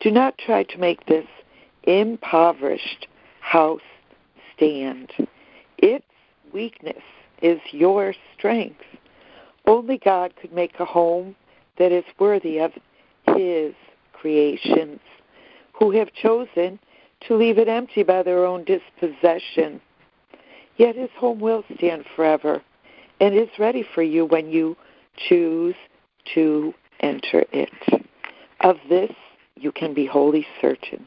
[0.02, 1.26] Do not try to make this
[1.84, 3.08] impoverished
[3.40, 3.82] house
[4.56, 5.12] stand.
[5.80, 6.06] Its
[6.54, 7.04] weakness
[7.42, 8.84] is your strength.
[9.66, 11.36] Only God could make a home
[11.78, 12.72] that is worthy of
[13.36, 13.74] His
[14.14, 15.00] creations,
[15.74, 16.80] who have chosen
[17.28, 19.82] to leave it empty by their own dispossession.
[20.78, 22.62] Yet His home will stand forever
[23.20, 24.76] and is ready for you when you
[25.30, 25.76] choose
[26.34, 28.04] to enter it.
[28.62, 29.12] Of this
[29.56, 31.06] you can be wholly certain.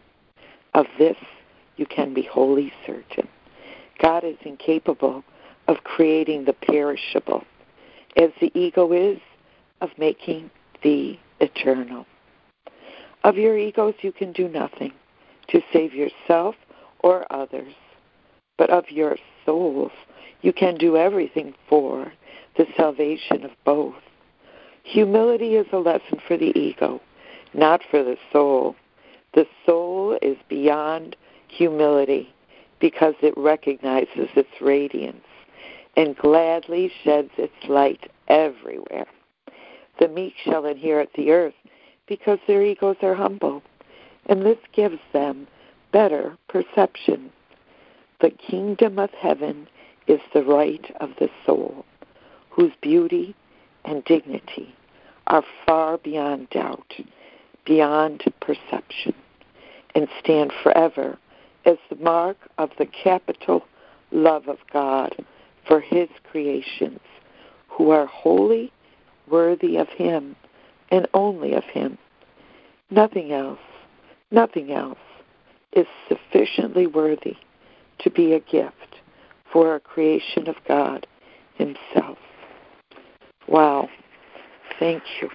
[0.75, 1.17] Of this
[1.77, 3.29] you can be wholly certain.
[4.01, 5.25] God is incapable
[5.69, 7.45] of creating the perishable,
[8.17, 9.19] as the ego is
[9.81, 10.51] of making
[10.83, 12.07] the eternal.
[13.25, 14.93] Of your egos, you can do nothing
[15.49, 16.55] to save yourself
[17.01, 17.75] or others,
[18.57, 19.93] but of your souls,
[20.43, 22.13] you can do everything for
[22.57, 23.95] the salvation of both.
[24.85, 27.01] Humility is a lesson for the ego,
[27.53, 28.77] not for the soul.
[29.35, 31.17] The soul is beyond
[31.49, 32.33] humility
[32.81, 35.26] because it recognizes its radiance
[35.97, 39.07] and gladly sheds its light everywhere.
[39.99, 41.55] The meek shall inherit the earth
[42.07, 43.63] because their egos are humble,
[44.27, 45.47] and this gives them
[45.93, 47.31] better perception.
[48.21, 49.69] The kingdom of heaven
[50.07, 51.85] is the right of the soul,
[52.51, 53.35] whose beauty
[53.85, 54.75] and dignity
[55.27, 56.93] are far beyond doubt,
[57.65, 59.15] beyond perception,
[59.95, 61.19] and stand forever
[61.65, 63.65] as the mark of the capital
[64.13, 65.25] love of God
[65.67, 67.01] for his creations,
[67.69, 68.73] who are wholly
[69.29, 70.37] worthy of him
[70.91, 71.99] and only of him.
[72.91, 73.59] Nothing else,
[74.31, 74.99] nothing else
[75.73, 77.37] is sufficiently worthy
[77.99, 78.97] to be a gift
[79.53, 81.07] for a creation of God
[81.55, 82.19] himself.
[83.49, 83.89] Wow.
[84.79, 85.31] Thank you.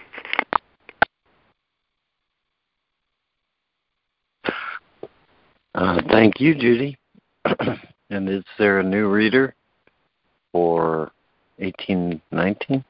[5.74, 6.96] Uh, thank you, Judy.
[8.10, 9.54] and is there a new reader
[10.52, 11.10] for
[11.56, 12.84] 1819?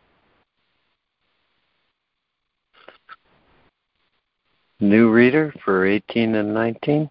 [4.80, 7.08] New reader for 18 and 19?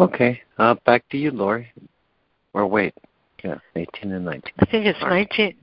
[0.00, 1.72] Okay, uh, back to you, Lori.
[2.52, 2.94] Or wait,
[3.42, 4.52] yeah, 18 and 19.
[4.58, 5.54] I think it's 19.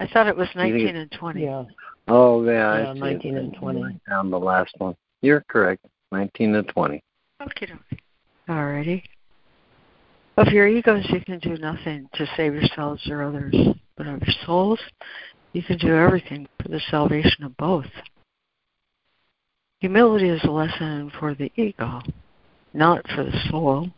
[0.00, 1.42] I thought it was 19 and 20.
[1.42, 1.64] Yeah.
[2.10, 2.86] Oh, yeah.
[2.86, 4.00] Yeah, 19 and 20.
[4.08, 4.96] Down the last one.
[5.22, 5.86] You're correct.
[6.10, 7.00] 19 and 20.
[7.42, 7.98] Okay, okay.
[8.48, 9.02] Alrighty.
[10.36, 13.54] Of your egos, you can do nothing to save yourselves or others,
[13.96, 14.80] but of your souls,
[15.52, 17.86] you can do everything for the salvation of both.
[19.80, 22.00] Humility is a lesson for the ego,
[22.74, 23.88] not for the soul.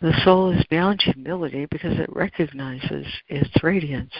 [0.00, 4.12] The soul is beyond humility because it recognizes its radiance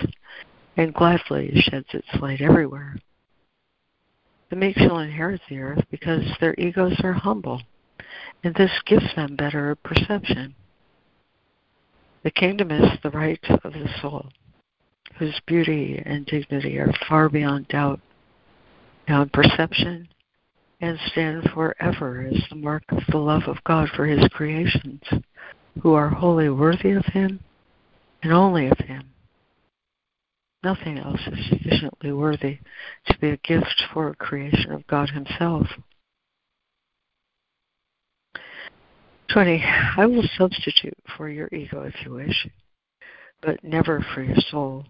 [0.79, 2.97] and gladly sheds its light everywhere.
[4.49, 7.61] The meek shall inherit the earth because their egos are humble,
[8.43, 10.55] and this gives them better perception.
[12.22, 14.31] The kingdom is the right of the soul,
[15.18, 18.01] whose beauty and dignity are far beyond doubt,
[19.07, 20.09] beyond perception,
[20.81, 25.03] and stand forever as the mark of the love of God for his creations
[25.83, 27.41] who are wholly worthy of Him
[28.22, 29.11] and only of Him.
[30.62, 32.59] Nothing else is sufficiently worthy
[33.06, 35.66] to be a gift for a creation of God Himself.
[39.32, 39.62] 20.
[39.96, 42.48] I will substitute for your ego if you wish,
[43.42, 44.86] but never for your soul.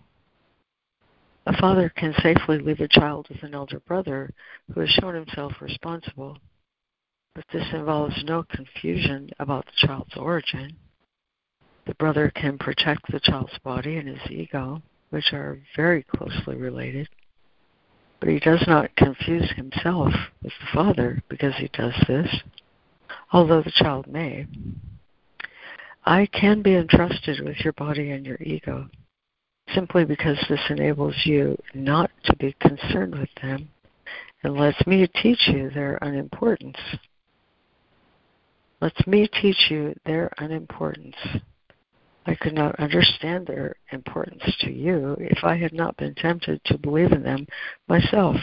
[1.44, 4.30] A father can safely leave a child with an elder brother
[4.72, 6.38] who has shown himself responsible,
[7.34, 10.76] but this involves no confusion about the child's origin.
[11.86, 17.08] The brother can protect the child's body and his ego, which are very closely related,
[18.20, 22.42] but he does not confuse himself with the father because he does this,
[23.32, 24.46] although the child may.
[26.04, 28.88] I can be entrusted with your body and your ego
[29.74, 33.68] simply because this enables you not to be concerned with them
[34.42, 36.78] and lets me teach you their unimportance.
[38.80, 41.16] Lets me teach you their unimportance.
[42.28, 46.76] I could not understand their importance to you if I had not been tempted to
[46.76, 47.46] believe in them
[47.88, 48.36] myself.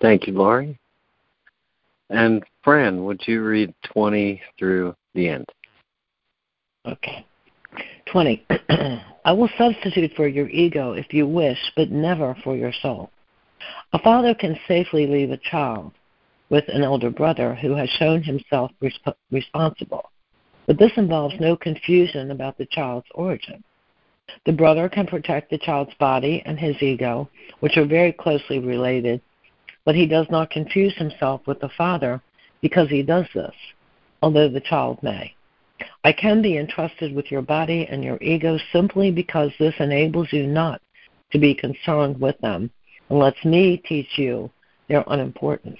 [0.00, 0.78] Thank you, Laurie.
[2.08, 5.46] And Fran, would you read 20 through the end?
[6.86, 7.26] Okay.
[8.10, 8.46] 20.
[9.26, 13.10] I will substitute for your ego if you wish, but never for your soul.
[13.92, 15.92] A father can safely leave a child
[16.48, 20.10] with an elder brother who has shown himself resp- responsible,
[20.66, 23.62] but this involves no confusion about the child's origin.
[24.46, 27.28] The brother can protect the child's body and his ego,
[27.60, 29.20] which are very closely related,
[29.84, 32.22] but he does not confuse himself with the father
[32.60, 33.54] because he does this,
[34.22, 35.34] although the child may.
[36.04, 40.46] I can be entrusted with your body and your ego simply because this enables you
[40.46, 40.80] not
[41.32, 42.70] to be concerned with them
[43.10, 44.50] and lets me teach you
[44.88, 45.78] their unimportance.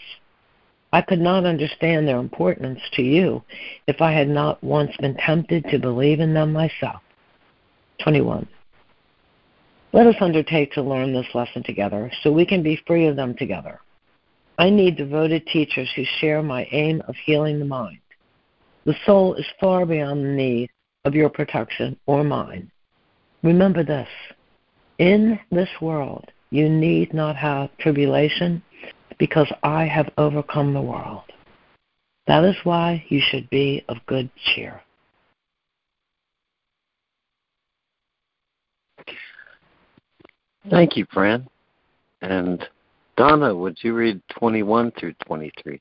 [0.93, 3.43] I could not understand their importance to you
[3.87, 7.01] if I had not once been tempted to believe in them myself.
[8.03, 8.47] 21.
[9.93, 13.35] Let us undertake to learn this lesson together so we can be free of them
[13.37, 13.81] together.
[14.59, 18.01] I need devoted teachers who share my aim of healing the mind.
[18.85, 20.71] The soul is far beyond the need
[21.05, 22.71] of your protection or mine.
[23.43, 24.09] Remember this
[24.99, 28.63] in this world, you need not have tribulation
[29.19, 31.23] because I have overcome the world.
[32.27, 34.81] That is why you should be of good cheer.
[40.69, 41.49] Thank you, Fran.
[42.21, 42.63] And
[43.17, 45.81] Donna, would you read 21 through 23?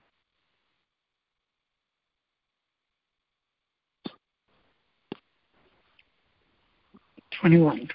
[7.40, 7.90] Twenty-one.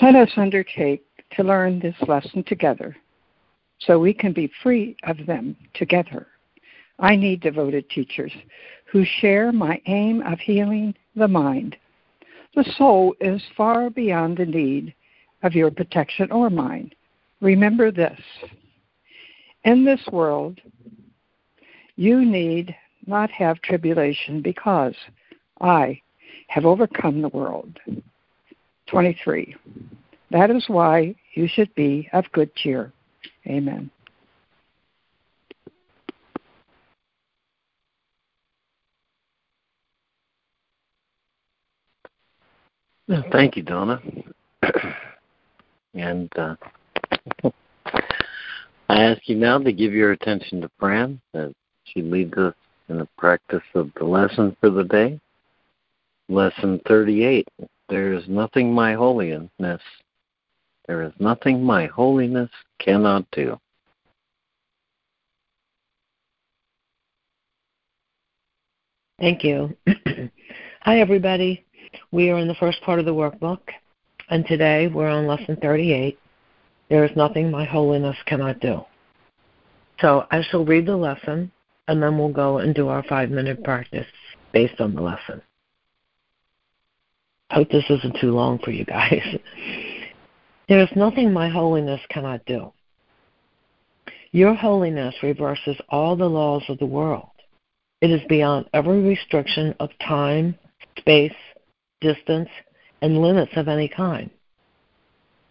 [0.00, 2.96] Let us undertake to learn this lesson together
[3.80, 6.26] so we can be free of them together.
[6.98, 8.32] I need devoted teachers
[8.90, 11.76] who share my aim of healing the mind
[12.58, 14.94] the soul is far beyond the need
[15.44, 16.92] of your protection or mine.
[17.40, 18.18] Remember this.
[19.64, 20.60] In this world,
[21.94, 22.74] you need
[23.06, 24.94] not have tribulation because
[25.60, 26.00] I
[26.48, 27.78] have overcome the world.
[28.88, 29.54] 23.
[30.30, 32.92] That is why you should be of good cheer.
[33.46, 33.90] Amen.
[43.32, 44.02] Thank you, Donna.
[45.94, 46.56] and uh,
[48.90, 51.52] I ask you now to give your attention to Fran as
[51.84, 52.54] she leads us
[52.90, 55.18] in the practice of the lesson for the day.
[56.28, 57.48] Lesson 38.
[57.88, 59.80] There is nothing my holiness,
[60.86, 63.58] there is nothing my holiness cannot do.
[69.18, 69.76] Thank you.
[70.82, 71.64] Hi, everybody.
[72.12, 73.60] We are in the first part of the workbook,
[74.28, 76.18] and today we're on lesson 38.
[76.90, 78.82] There is nothing my holiness cannot do.
[80.00, 81.50] So I shall read the lesson,
[81.88, 84.06] and then we'll go and do our five minute practice
[84.52, 85.42] based on the lesson.
[87.50, 89.22] Hope this isn't too long for you guys.
[90.68, 92.72] there is nothing my holiness cannot do.
[94.32, 97.30] Your holiness reverses all the laws of the world.
[98.00, 100.54] It is beyond every restriction of time,
[100.98, 101.32] space,
[102.00, 102.50] distance,
[103.00, 104.30] and limits of any kind.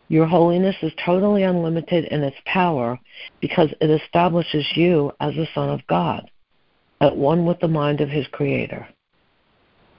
[0.09, 2.97] Your holiness is totally unlimited in its power
[3.41, 6.29] because it establishes you as the Son of God,
[7.01, 8.87] at one with the mind of His Creator.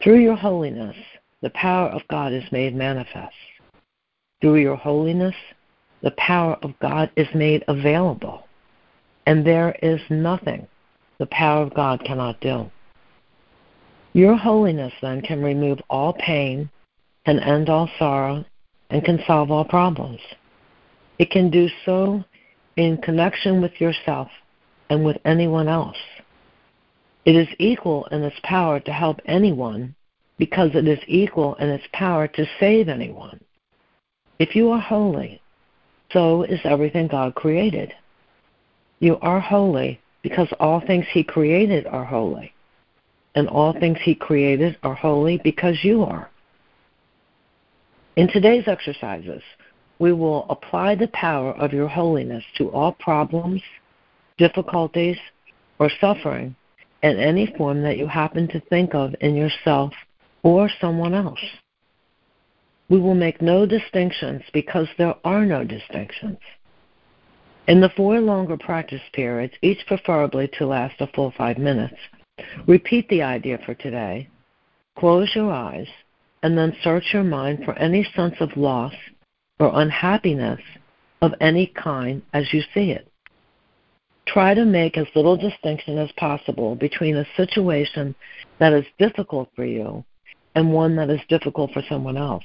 [0.02, 0.96] Through your holiness,
[1.42, 3.34] the power of God is made manifest.
[4.40, 5.34] Through your holiness,
[6.02, 8.46] the power of God is made available.
[9.26, 10.66] And there is nothing
[11.18, 12.70] the power of God cannot do.
[14.12, 16.70] Your holiness then can remove all pain,
[17.26, 18.44] can end all sorrow,
[18.90, 20.20] and can solve all problems.
[21.18, 22.24] It can do so
[22.76, 24.28] in connection with yourself
[24.88, 25.96] and with anyone else.
[27.24, 29.94] It is equal in its power to help anyone
[30.38, 33.40] because it is equal in its power to save anyone.
[34.38, 35.42] If you are holy,
[36.12, 37.92] so is everything God created.
[39.00, 42.52] You are holy because all things He created are holy,
[43.34, 46.30] and all things He created are holy because you are.
[48.16, 49.42] In today's exercises,
[49.98, 53.62] we will apply the power of your holiness to all problems,
[54.38, 55.16] difficulties,
[55.78, 56.54] or suffering
[57.02, 59.92] in any form that you happen to think of in yourself
[60.48, 61.44] or someone else.
[62.88, 66.38] We will make no distinctions because there are no distinctions.
[67.66, 71.98] In the four longer practice periods, each preferably to last a full five minutes,
[72.66, 74.26] repeat the idea for today,
[74.98, 75.88] close your eyes,
[76.42, 78.94] and then search your mind for any sense of loss
[79.60, 80.60] or unhappiness
[81.20, 83.06] of any kind as you see it.
[84.26, 88.14] Try to make as little distinction as possible between a situation
[88.60, 90.04] that is difficult for you
[90.58, 92.42] and one that is difficult for someone else.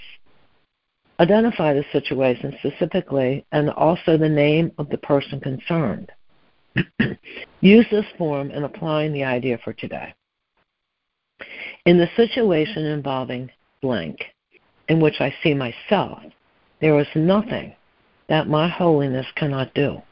[1.19, 6.11] Identify the situation specifically and also the name of the person concerned.
[7.61, 10.13] Use this form in applying the idea for today.
[11.87, 13.49] In the situation involving
[13.81, 14.19] blank,
[14.87, 16.19] in which I see myself,
[16.81, 17.73] there is nothing
[18.29, 20.03] that my holiness cannot do.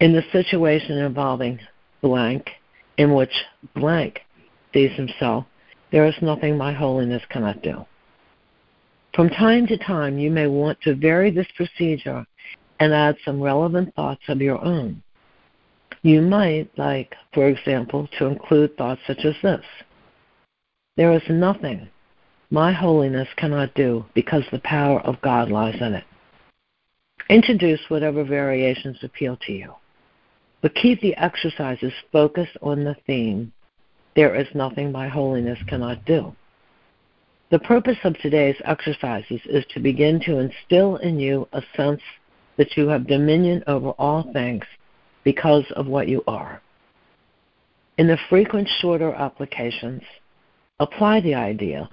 [0.00, 1.60] In the situation involving
[2.02, 2.50] blank,
[2.96, 3.44] in which
[3.76, 4.22] blank
[4.74, 5.46] sees himself,
[5.92, 7.84] there is nothing my holiness cannot do.
[9.14, 12.24] From time to time, you may want to vary this procedure
[12.78, 15.02] and add some relevant thoughts of your own.
[16.02, 19.64] You might like, for example, to include thoughts such as this
[20.96, 21.88] There is nothing
[22.50, 26.04] my holiness cannot do because the power of God lies in it.
[27.28, 29.74] Introduce whatever variations appeal to you,
[30.62, 33.52] but keep the exercises focused on the theme
[34.16, 36.34] there is nothing my holiness cannot do.
[37.50, 42.02] The purpose of today's exercises is to begin to instill in you a sense
[42.56, 44.64] that you have dominion over all things
[45.24, 46.62] because of what you are.
[47.98, 50.02] In the frequent shorter applications,
[50.78, 51.88] apply the idea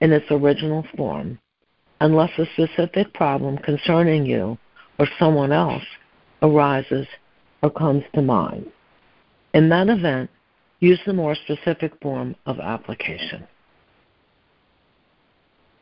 [0.00, 1.38] in its original form
[2.00, 4.58] unless a specific problem concerning you
[4.98, 5.84] or someone else
[6.42, 7.06] arises
[7.62, 8.66] or comes to mind.
[9.54, 10.30] In that event,
[10.80, 13.46] use the more specific form of application.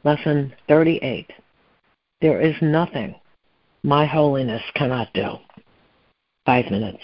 [0.05, 1.30] Lesson 38
[2.20, 3.14] There is nothing
[3.82, 5.36] my holiness cannot do.
[6.44, 7.03] Five minutes.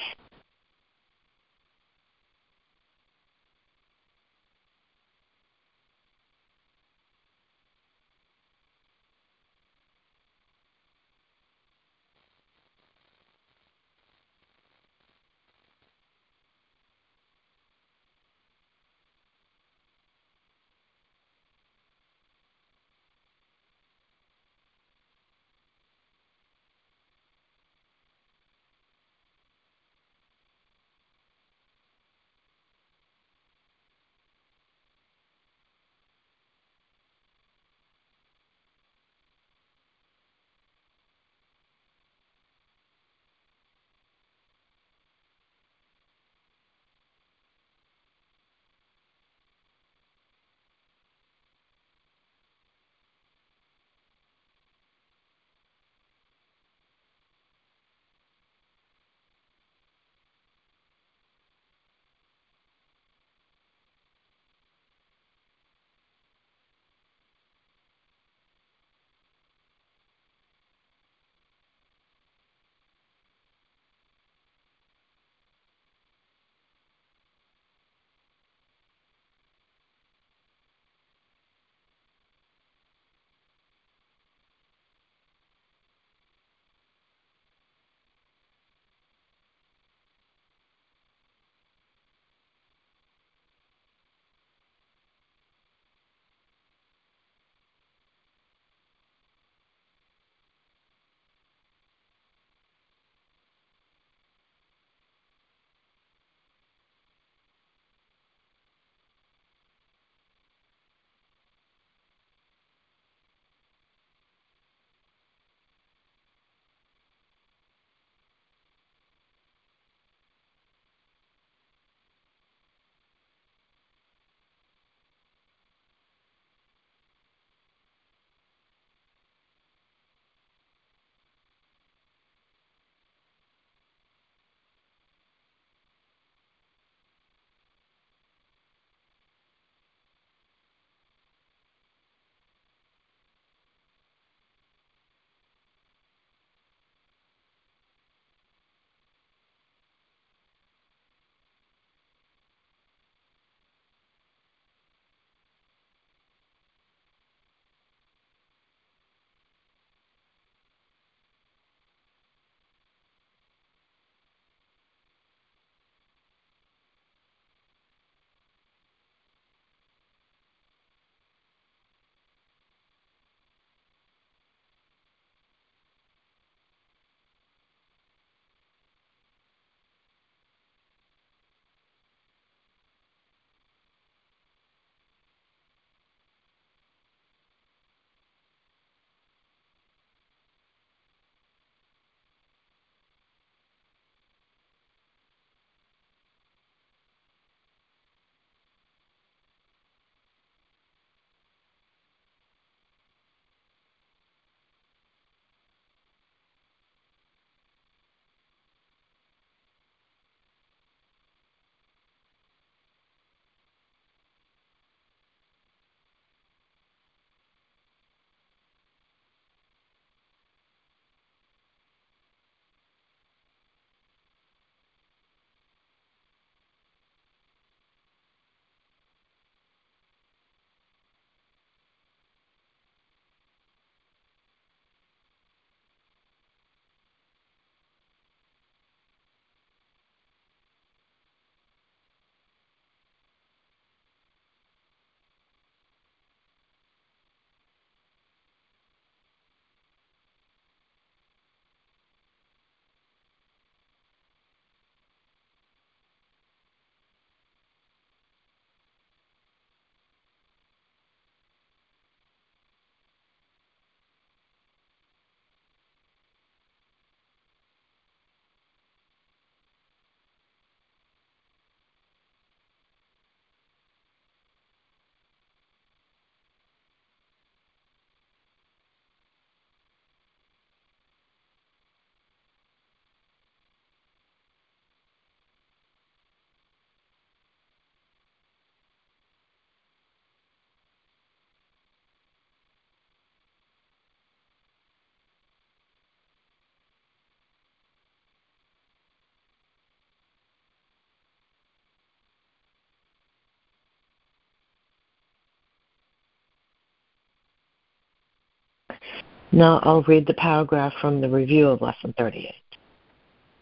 [309.55, 312.55] Now I'll read the paragraph from the review of Lesson 38.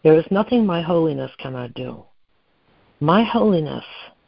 [0.03, 2.05] There is nothing my holiness cannot do.
[3.01, 3.83] My holiness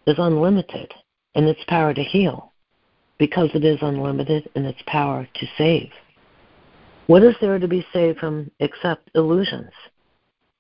[0.05, 0.93] is unlimited
[1.36, 2.51] in its power to heal
[3.18, 5.89] because it is unlimited in its power to save.
[7.07, 9.72] What is there to be saved from except illusions?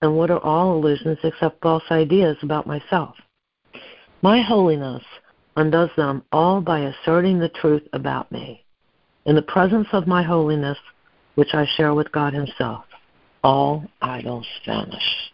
[0.01, 3.15] And what are all illusions except false ideas about myself?
[4.21, 5.03] My holiness
[5.57, 8.63] undoes them all by asserting the truth about me.
[9.25, 10.77] In the presence of my holiness,
[11.35, 12.85] which I share with God Himself,
[13.43, 15.31] all idols vanish.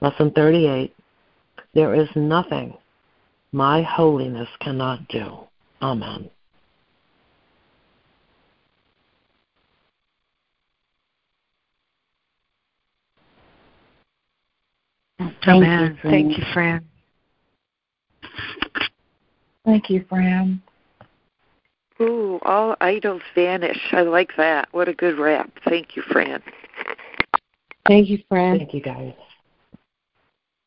[0.00, 0.94] Lesson 38
[1.74, 2.76] There is nothing
[3.52, 5.38] my holiness cannot do.
[5.80, 6.30] Amen.
[15.18, 15.98] Thank Amen.
[16.02, 16.84] You, Thank you, Fran.
[19.64, 20.62] Thank you, Fran.
[22.00, 23.80] Ooh, all idols vanish.
[23.92, 24.68] I like that.
[24.72, 25.50] What a good rap.
[25.64, 26.42] Thank you, Fran.
[27.86, 28.58] Thank you, Fran.
[28.58, 29.14] Thank you, guys.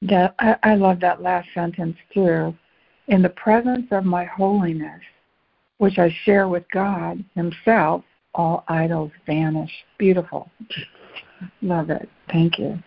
[0.02, 2.56] That I, I love that last sentence too.
[3.08, 5.02] In the presence of my holiness,
[5.78, 8.04] which I share with God Himself,
[8.34, 9.72] all idols vanish.
[9.98, 10.50] Beautiful.
[11.62, 12.10] Love it.
[12.32, 12.82] Thank you.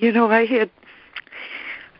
[0.00, 0.70] You know, I had,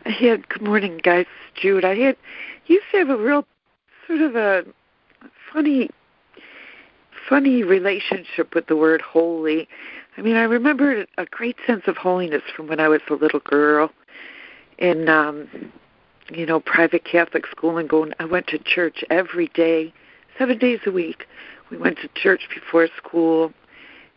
[0.05, 0.49] I had.
[0.49, 1.27] Good morning, guys.
[1.55, 1.85] Jude.
[1.85, 2.17] I had
[2.65, 3.45] used to have a real
[4.05, 4.65] sort of a
[5.53, 5.89] funny,
[7.29, 9.69] funny relationship with the word holy.
[10.17, 13.39] I mean, I remember a great sense of holiness from when I was a little
[13.39, 13.89] girl
[14.77, 15.47] in, um,
[16.29, 18.11] you know, private Catholic school and going.
[18.19, 19.93] I went to church every day,
[20.37, 21.27] seven days a week.
[21.71, 23.53] We went to church before school,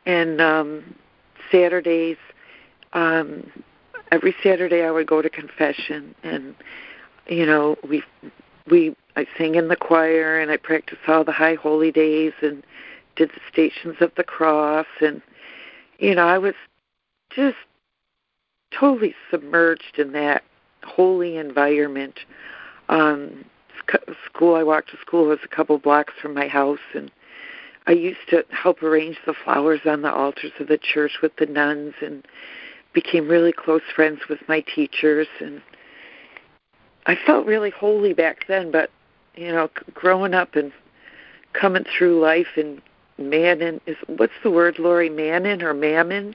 [0.05, 0.97] and um
[1.53, 2.17] Saturdays
[2.93, 3.51] um
[4.11, 6.55] every Saturday I would go to confession and
[7.29, 8.03] you know we
[8.71, 12.63] we I sang in the choir and I practiced all the high holy days and
[13.17, 15.21] did the stations of the cross and
[15.99, 16.55] you know I was
[17.31, 17.57] just
[18.79, 20.45] totally submerged in that
[20.85, 22.21] holy environment.
[22.89, 23.45] Um
[24.27, 27.11] school I walked to school was a couple blocks from my house and
[27.87, 31.47] I used to help arrange the flowers on the altars of the church with the
[31.47, 32.27] nuns and
[32.93, 35.61] became really close friends with my teachers and
[37.07, 38.91] I felt really holy back then but
[39.35, 40.73] you know growing up and
[41.53, 42.81] coming through life and
[43.19, 46.35] mammon is what's the word Lori mammon or mammon?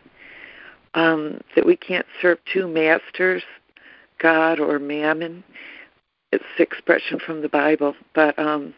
[0.94, 3.44] Um that we can't serve two masters
[4.20, 5.44] God or mammon.
[6.32, 8.74] It's the expression from the Bible but um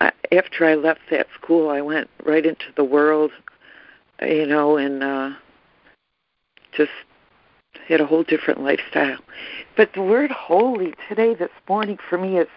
[0.00, 3.30] I, after I left that school I went right into the world
[4.20, 5.30] you know and uh
[6.76, 6.90] just
[7.88, 9.18] had a whole different lifestyle.
[9.76, 12.48] But the word holy today, this morning, for me is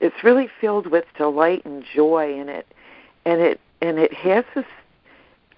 [0.00, 2.66] it's really filled with delight and joy in it,
[3.24, 4.64] and it and it has a,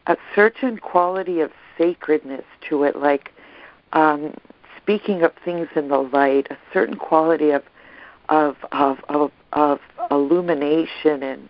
[0.07, 3.33] a certain quality of sacredness to it, like
[3.93, 4.35] um,
[4.77, 7.63] speaking of things in the light, a certain quality of
[8.29, 9.81] of of of, of
[10.11, 11.49] illumination and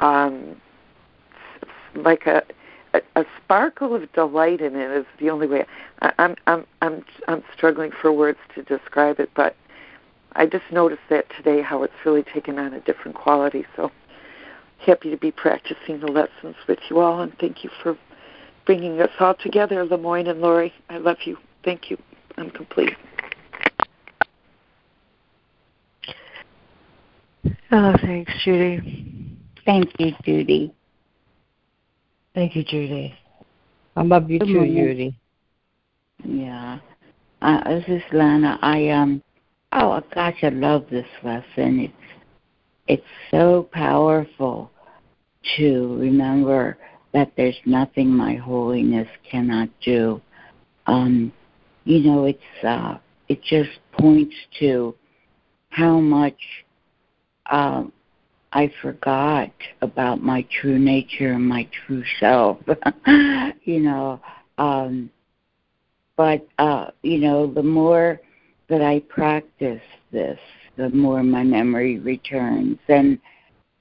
[0.00, 0.56] um,
[1.94, 2.42] like a
[2.94, 5.64] a, a sparkle of delight in it is the only way.
[6.00, 9.56] I, I'm I'm I'm I'm struggling for words to describe it, but
[10.34, 13.66] I just noticed that today how it's really taken on a different quality.
[13.76, 13.90] So
[14.78, 17.96] happy to be practicing the lessons with you all, and thank you for
[18.66, 20.72] bringing us all together, LeMoyne and Lori.
[20.88, 21.36] I love you.
[21.64, 21.98] Thank you.
[22.36, 22.96] I'm complete.
[27.70, 29.36] Oh, thanks, Judy.
[29.64, 30.74] Thank you, Judy.
[32.34, 33.14] Thank you, Judy.
[33.94, 34.76] I love you Good too, morning.
[34.76, 35.16] Judy.
[36.24, 36.78] Yeah.
[37.42, 38.58] Uh, this is Lana.
[38.62, 39.22] I um
[39.72, 41.80] oh gosh, I love this lesson.
[41.80, 41.92] It's
[42.88, 44.70] it's so powerful
[45.56, 46.78] to remember
[47.12, 50.20] that there's nothing my holiness cannot do.
[50.86, 51.32] Um,
[51.84, 54.94] you know, it's uh it just points to
[55.68, 56.38] how much
[57.50, 57.92] um
[58.52, 59.50] I forgot
[59.80, 62.58] about my true nature and my true self.
[63.64, 64.20] you know,
[64.58, 65.10] um,
[66.16, 68.20] but uh, you know, the more
[68.68, 70.38] that I practice this,
[70.76, 72.78] the more my memory returns.
[72.88, 73.18] And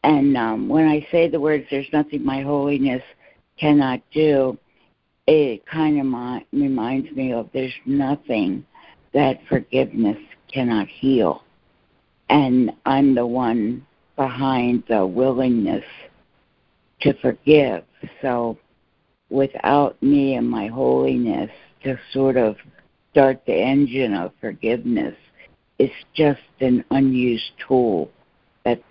[0.04, 3.04] and um, when I say the words, "There's nothing my holiness
[3.60, 4.58] cannot do,"
[5.28, 8.66] it kind of mi- reminds me of there's nothing
[9.14, 10.18] that forgiveness
[10.52, 11.44] cannot heal.
[12.30, 13.86] And I'm the one
[14.22, 15.86] behind the willingness
[17.02, 17.84] to forgive.
[18.22, 18.58] So
[19.30, 21.52] without me and my holiness,
[21.84, 22.56] to sort of
[23.12, 25.16] start the engine of forgiveness
[25.82, 28.12] it's just an unused tool
[28.64, 28.84] that's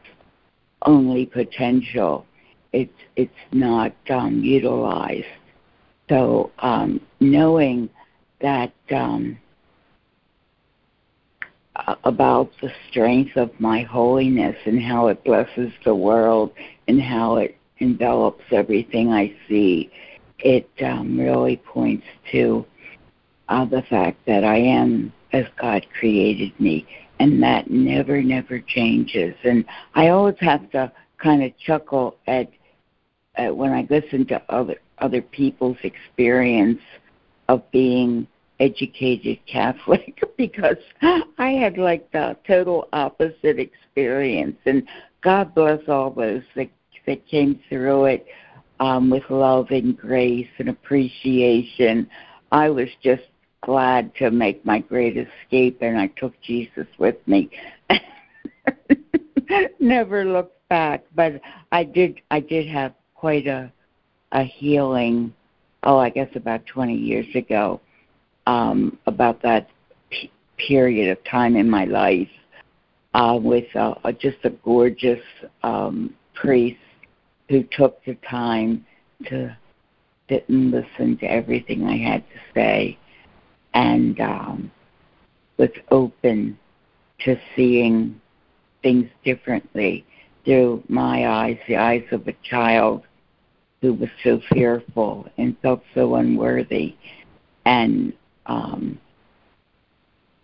[0.87, 2.27] only potential.
[2.73, 5.37] It's it's not um, utilized.
[6.09, 7.89] So um, knowing
[8.41, 9.39] that um,
[12.05, 16.53] about the strength of my holiness and how it blesses the world
[16.89, 19.91] and how it envelops everything I see,
[20.41, 22.65] it um, really points to
[23.49, 26.87] uh, the fact that I am as God created me,
[27.19, 29.35] and that never, never changes.
[29.45, 29.65] And
[29.95, 32.51] I always have to kind of chuckle at,
[33.37, 36.81] at when I listen to other other people's experience
[37.49, 38.27] of being
[38.61, 40.77] educated Catholic because
[41.39, 44.57] I had like the total opposite experience.
[44.67, 44.87] And
[45.23, 46.71] God bless all those that,
[47.07, 48.27] that came through it
[48.79, 52.09] um, with love and grace and appreciation.
[52.53, 53.23] I was just
[53.63, 57.51] glad to make my great escape, and I took Jesus with me.
[59.81, 61.41] Never looked back, but
[61.73, 62.21] I did.
[62.31, 63.73] I did have quite a
[64.33, 65.35] a healing.
[65.83, 67.81] Oh, I guess about 20 years ago,
[68.51, 69.69] um, about that
[70.11, 72.29] p- period of time in my life
[73.15, 75.23] uh, with a, a, just a gorgeous
[75.63, 76.81] um, priest
[77.49, 78.85] who took the time
[79.27, 79.57] to
[80.29, 82.99] sit and listen to everything I had to say
[83.75, 84.71] and um,
[85.57, 86.59] was open
[87.25, 88.21] to seeing
[88.83, 90.05] things differently
[90.45, 93.03] through my eyes, the eyes of a child
[93.81, 96.97] who was so fearful and felt so unworthy.
[97.65, 98.13] And
[98.51, 98.99] um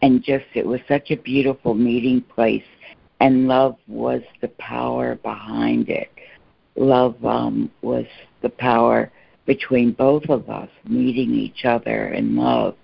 [0.03, 2.71] and just it was such a beautiful meeting place
[3.21, 6.11] and love was the power behind it.
[6.77, 8.07] Love um was
[8.43, 9.11] the power
[9.47, 12.75] between both of us meeting each other in love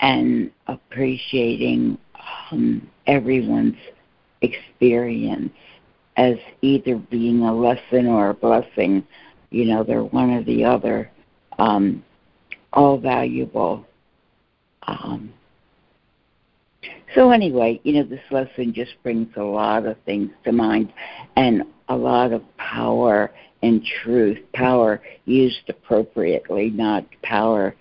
[0.00, 1.98] and appreciating
[2.50, 3.76] um, everyone's
[4.40, 5.52] experience
[6.16, 9.06] as either being a lesson or a blessing
[9.50, 11.10] you know they're one or the other.
[11.58, 12.04] Um,
[12.72, 13.84] all valuable
[14.86, 15.32] um,
[17.14, 20.92] so anyway you know this lesson just brings a lot of things to mind
[21.36, 23.30] and a lot of power
[23.62, 27.74] and truth power used appropriately not power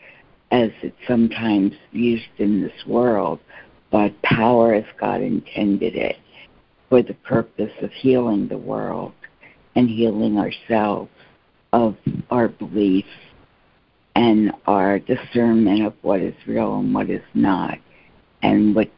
[0.51, 3.39] as it's sometimes used in this world
[3.91, 6.17] but power as god intended it
[6.89, 9.13] for the purpose of healing the world
[9.75, 11.11] and healing ourselves
[11.71, 11.95] of
[12.31, 13.07] our beliefs
[14.19, 17.77] and our discernment of what is real and what is not,
[18.43, 18.91] and what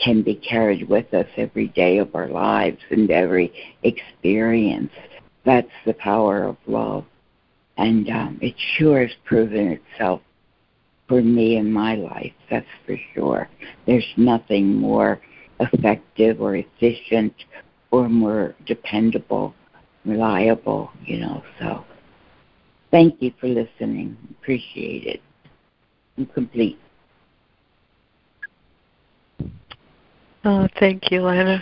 [0.00, 3.52] can be carried with us every day of our lives and every
[3.84, 4.90] experience.
[5.44, 7.04] That's the power of love.
[7.76, 10.20] And um, it sure has proven itself
[11.06, 13.48] for me in my life, that's for sure.
[13.86, 15.20] There's nothing more
[15.60, 17.34] effective or efficient
[17.92, 19.54] or more dependable
[20.04, 21.44] reliable, you know.
[21.60, 21.84] So
[22.92, 24.16] thank you for listening.
[24.40, 25.20] Appreciate it.
[26.16, 26.78] I'm complete.
[30.44, 31.58] Oh, thank you, Lana.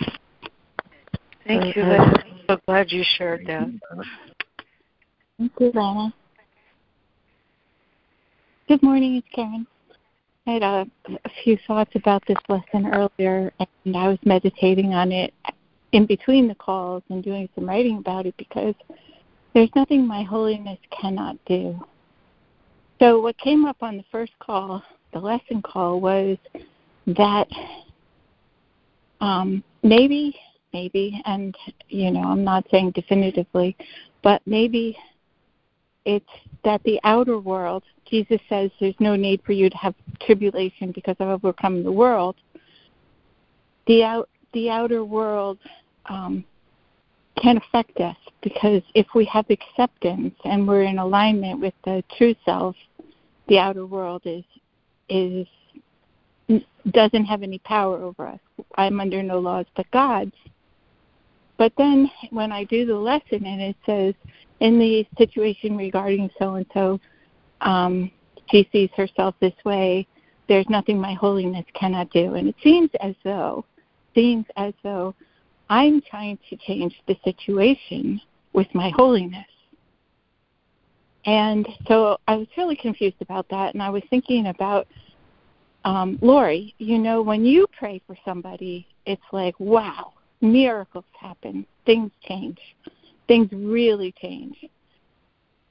[1.47, 2.23] Thank you, Lana.
[2.23, 3.67] I'm so glad you shared that.
[5.39, 6.13] Thank you, Lana.
[8.67, 9.65] Good morning, it's Karen.
[10.47, 15.11] I had a, a few thoughts about this lesson earlier, and I was meditating on
[15.11, 15.33] it
[15.91, 18.73] in between the calls and doing some writing about it because
[19.53, 21.79] there's nothing my holiness cannot do.
[22.99, 24.83] So, what came up on the first call,
[25.13, 26.37] the lesson call, was
[27.07, 27.47] that
[29.19, 30.35] um, maybe,
[30.73, 31.55] maybe, and
[31.89, 33.75] you know, I'm not saying definitively,
[34.23, 34.97] but maybe
[36.05, 36.25] it's
[36.63, 41.15] that the outer world, Jesus says there's no need for you to have tribulation because
[41.19, 42.35] I've overcome the world.
[43.87, 45.57] The out the outer world
[46.07, 46.43] um,
[47.37, 52.35] can affect us because if we have acceptance and we're in alignment with the true
[52.45, 52.75] self,
[53.47, 54.43] the outer world is
[55.09, 55.47] is
[56.91, 58.39] doesn't have any power over us.
[58.75, 60.35] I'm under no laws but God's.
[61.57, 64.15] But then when I do the lesson and it says
[64.61, 66.99] in the situation regarding so and so,
[67.61, 68.11] um,
[68.49, 70.07] she sees herself this way.
[70.47, 73.63] There's nothing my holiness cannot do, and it seems as though
[74.13, 75.15] seems as though
[75.71, 78.19] I'm trying to change the situation
[78.51, 79.47] with my holiness.
[81.25, 84.85] And so I was really confused about that, and I was thinking about
[85.85, 86.75] um, Lori.
[86.77, 90.11] You know, when you pray for somebody, it's like, wow,
[90.41, 92.59] miracles happen, things change,
[93.29, 94.57] things really change.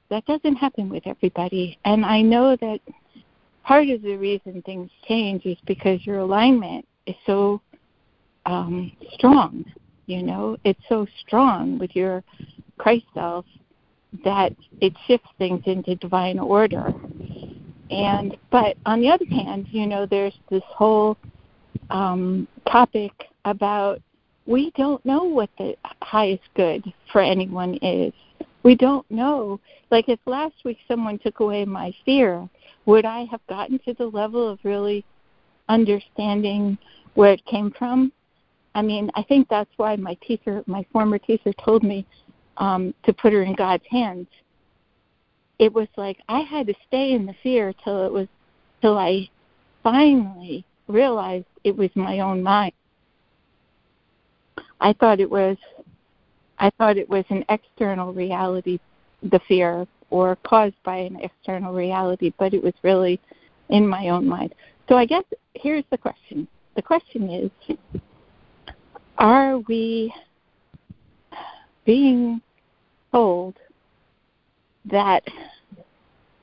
[0.09, 2.79] That doesn't happen with everybody, and I know that
[3.63, 7.61] part of the reason things change is because your alignment is so
[8.47, 9.63] um, strong.
[10.11, 12.21] You know, it's so strong with your
[12.77, 13.45] Christ self
[14.25, 16.93] that it shifts things into divine order.
[17.89, 21.17] And but on the other hand, you know, there's this whole
[21.89, 23.13] um, topic
[23.45, 24.01] about
[24.45, 26.83] we don't know what the highest good
[27.13, 28.11] for anyone is.
[28.63, 29.61] We don't know.
[29.91, 32.49] Like if last week someone took away my fear,
[32.85, 35.05] would I have gotten to the level of really
[35.69, 36.77] understanding
[37.13, 38.11] where it came from?
[38.73, 42.05] I mean, I think that's why my teacher, my former teacher, told me
[42.57, 44.27] um, to put her in God's hands.
[45.59, 48.27] It was like I had to stay in the fear till it was,
[48.81, 49.29] till I
[49.83, 52.73] finally realized it was my own mind.
[54.79, 55.57] I thought it was,
[56.57, 58.79] I thought it was an external reality,
[59.21, 63.19] the fear, or caused by an external reality, but it was really
[63.69, 64.55] in my own mind.
[64.89, 66.47] So I guess here's the question.
[66.75, 67.77] The question is
[69.17, 70.13] are we
[71.85, 72.41] being
[73.11, 73.55] told
[74.85, 75.23] that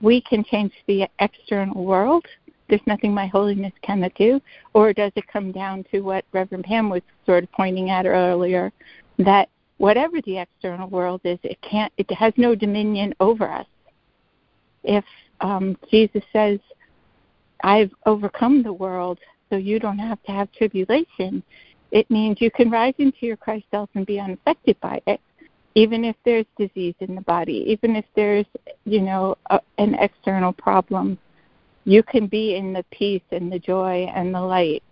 [0.01, 2.25] we can change the external world?
[2.69, 4.41] There's nothing my holiness cannot do?
[4.75, 8.73] Or does it come down to what Reverend Pam was sort of pointing at earlier
[9.19, 9.49] that
[9.79, 13.67] whatever the external world is, it can't, it has no dominion over us.
[14.85, 15.05] If
[15.41, 16.59] um, Jesus says,
[17.65, 19.19] "I've overcome the world,
[19.51, 21.43] so you don't have to have tribulation,"
[21.91, 25.21] it means you can rise into your Christ self and be unaffected by it,
[25.75, 28.47] even if there's disease in the body, even if there's,
[28.85, 31.19] you know, a, an external problem.
[31.85, 34.83] You can be in the peace and the joy and the light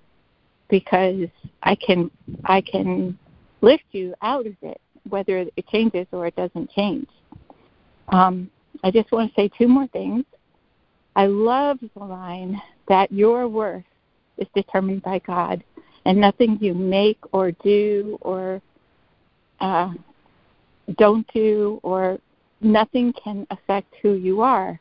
[0.69, 1.29] because
[1.63, 2.11] I can
[2.45, 3.19] I can
[3.61, 7.09] lift you out of it, whether it changes or it doesn't change.
[8.09, 8.51] Um,
[8.83, 10.25] I just want to say two more things.
[11.15, 13.85] I love the line that your worth
[14.39, 15.65] is determined by God,
[16.07, 18.63] and nothing you make or do or
[19.61, 19.93] uh,
[20.97, 22.19] don't do or
[22.61, 24.79] nothing can affect who you are.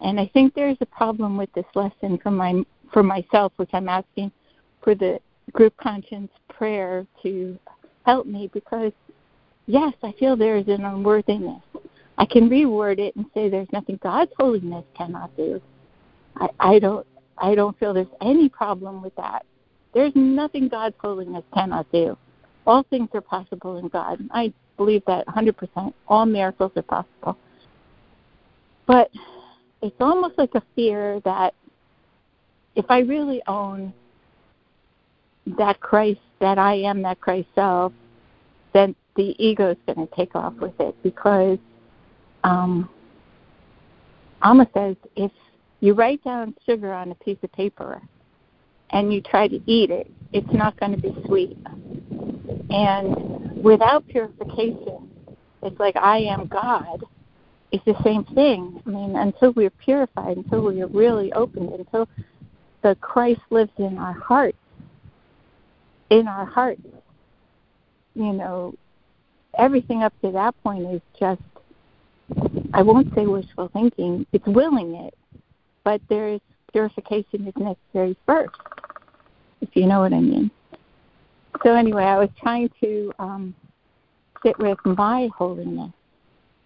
[0.00, 2.62] And I think there's a problem with this lesson for my
[2.92, 4.30] for myself, which I'm asking
[4.82, 5.18] for the
[5.52, 7.58] group conscience prayer to
[8.06, 8.92] help me because
[9.66, 11.62] yes, I feel there is an unworthiness.
[12.18, 15.60] I can reword it and say there's nothing God's holiness cannot do.
[16.36, 17.06] I, I don't
[17.36, 19.44] I don't feel there's any problem with that.
[19.94, 22.16] There's nothing God's holiness cannot do.
[22.66, 24.20] All things are possible in God.
[24.30, 25.92] I believe that 100%.
[26.06, 27.36] All miracles are possible.
[28.86, 29.10] But
[29.82, 31.54] it's almost like a fear that
[32.74, 33.92] if I really own
[35.58, 37.92] that Christ, that I am that Christ self,
[38.72, 41.58] then the ego is going to take off with it because
[42.44, 42.88] um,
[44.42, 45.32] Amma says if
[45.80, 48.00] you write down sugar on a piece of paper
[48.90, 51.56] and you try to eat it, it's not going to be sweet.
[52.70, 55.10] And without purification,
[55.62, 57.04] it's like I am God.
[57.72, 58.82] It's the same thing.
[58.86, 62.08] I mean, until we're purified, until we are really opened, until
[62.82, 64.56] the Christ lives in our hearts,
[66.10, 66.80] in our hearts,
[68.14, 68.74] you know,
[69.58, 71.42] everything up to that point is just
[72.72, 75.14] I won't say wishful thinking, it's willing it,
[75.84, 76.40] but there's
[76.72, 78.54] purification is necessary first,
[79.60, 80.50] if you know what I mean.
[81.62, 83.54] So anyway, I was trying to um,
[84.42, 85.92] sit with my holiness,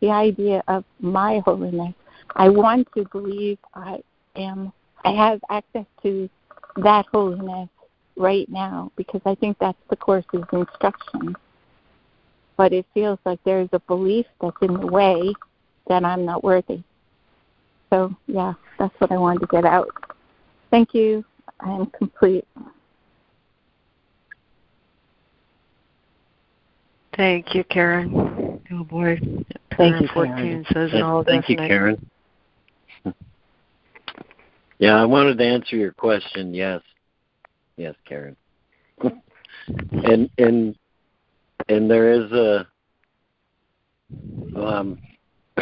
[0.00, 1.94] the idea of my holiness.
[2.36, 4.00] I want to believe I
[4.36, 4.72] am,
[5.04, 6.28] I have access to
[6.76, 7.68] that holiness
[8.16, 11.34] right now because I think that's the course's instruction.
[12.56, 15.32] But it feels like there's a belief that's in the way
[15.88, 16.82] that I'm not worthy.
[17.90, 19.88] So, yeah, that's what I wanted to get out.
[20.70, 21.24] Thank you.
[21.60, 22.46] I am complete.
[27.16, 28.60] Thank you, Karen.
[28.72, 29.20] Oh boy,
[29.76, 30.66] Thank you, 14 Karen.
[30.72, 31.24] says it all.
[31.24, 32.08] Thank you, Karen.
[34.78, 36.54] Yeah, I wanted to answer your question.
[36.54, 36.80] Yes,
[37.76, 38.36] yes, Karen.
[39.92, 40.76] and and
[41.68, 42.66] and there is a
[44.56, 44.98] um,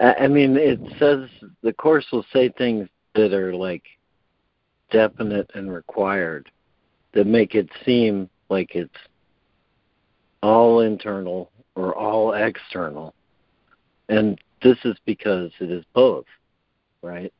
[0.00, 1.28] I mean, it says
[1.62, 3.84] the course will say things that are like
[4.90, 6.50] definite and required
[7.12, 8.94] that make it seem like it's
[10.44, 13.14] all internal or all external.
[14.10, 16.26] And this is because it is both,
[17.02, 17.32] right?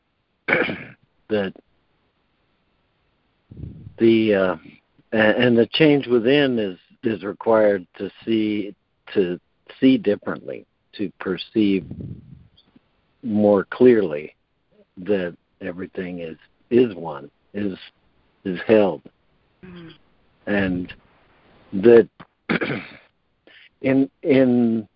[0.48, 1.54] that
[3.98, 4.56] the uh,
[5.12, 8.74] and the change within is is required to see
[9.14, 9.38] to
[9.80, 11.86] see differently, to perceive
[13.22, 14.34] more clearly,
[14.98, 16.36] that everything is
[16.70, 17.78] is one is
[18.44, 19.02] is held
[19.64, 19.88] mm-hmm.
[20.46, 20.92] and
[21.82, 22.08] that
[23.82, 24.88] in in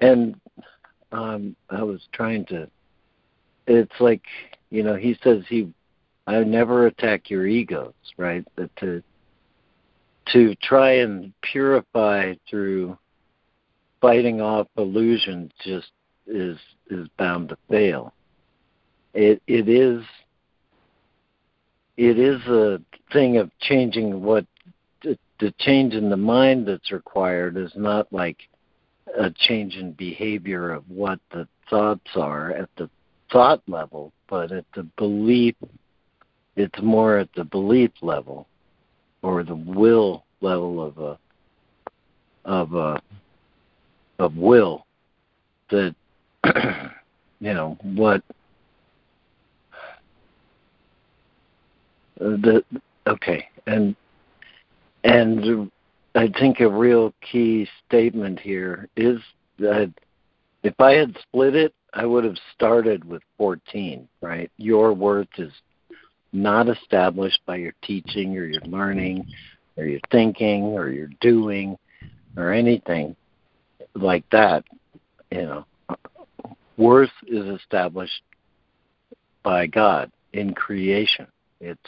[0.00, 0.40] and
[1.12, 2.68] um I was trying to
[3.66, 4.22] it's like
[4.70, 5.72] you know he says he
[6.26, 8.44] I never attack your egos right?
[8.56, 9.02] That to
[10.32, 12.96] to try and purify through
[14.00, 15.90] fighting off illusion just
[16.26, 16.58] is
[16.90, 18.12] is bound to fail.
[19.12, 20.02] It it is
[21.96, 22.80] it is a
[23.12, 24.46] thing of changing what
[25.40, 28.38] the change in the mind that's required is not like
[29.18, 32.88] a change in behavior of what the thoughts are at the
[33.30, 35.54] thought level, but at the belief,
[36.56, 38.46] it's more at the belief level
[39.22, 41.18] or the will level of a
[42.44, 43.00] of a
[44.18, 44.86] of will
[45.70, 45.94] that
[47.40, 48.22] you know what
[52.20, 52.62] uh, the
[53.06, 53.96] okay and
[55.04, 55.70] and
[56.14, 59.20] I think a real key statement here is
[59.58, 59.92] that
[60.62, 64.50] if I had split it, I would have started with 14, right?
[64.56, 65.52] Your worth is
[66.32, 69.26] not established by your teaching or your learning
[69.76, 71.76] or your thinking or your doing
[72.36, 73.14] or anything
[73.94, 74.64] like that.
[75.30, 75.66] You know,
[76.76, 78.22] worth is established
[79.42, 81.26] by God in creation.
[81.60, 81.80] It's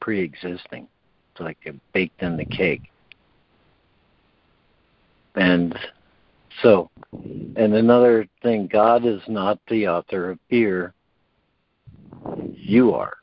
[0.00, 0.84] pre-existing.
[0.84, 0.93] It's
[1.40, 2.82] like a baked in the cake.
[5.34, 5.76] And
[6.62, 10.94] so, and another thing, God is not the author of fear.
[12.54, 13.16] You are.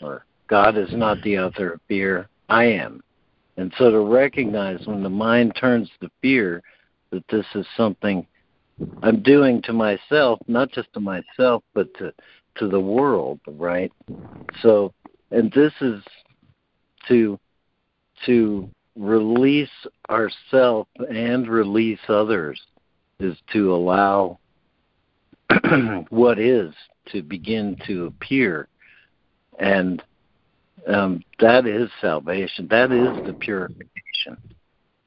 [0.00, 2.28] Or God is not the author of fear.
[2.48, 3.00] I am.
[3.56, 6.62] And so to recognize when the mind turns to fear
[7.10, 8.26] that this is something
[9.02, 12.12] I'm doing to myself, not just to myself, but to
[12.56, 13.90] to the world, right?
[14.60, 14.92] So,
[15.30, 16.02] and this is
[17.08, 17.38] to
[18.26, 19.68] to release
[20.10, 22.60] ourselves and release others
[23.20, 24.38] is to allow
[26.10, 26.74] what is
[27.10, 28.68] to begin to appear.
[29.58, 30.02] And
[30.86, 32.66] um, that is salvation.
[32.70, 34.36] That is the purification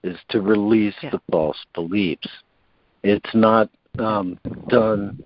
[0.03, 1.09] is to release yeah.
[1.09, 2.27] the false beliefs.
[3.03, 3.69] It's not
[3.99, 4.39] um,
[4.69, 5.23] done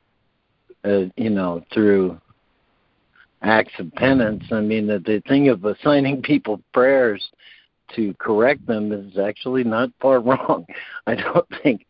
[0.85, 2.19] uh, you know through
[3.41, 4.43] acts of penance.
[4.51, 7.23] I mean the, the thing of assigning people prayers
[7.95, 10.65] to correct them is actually not far wrong.
[11.07, 11.85] I don't think,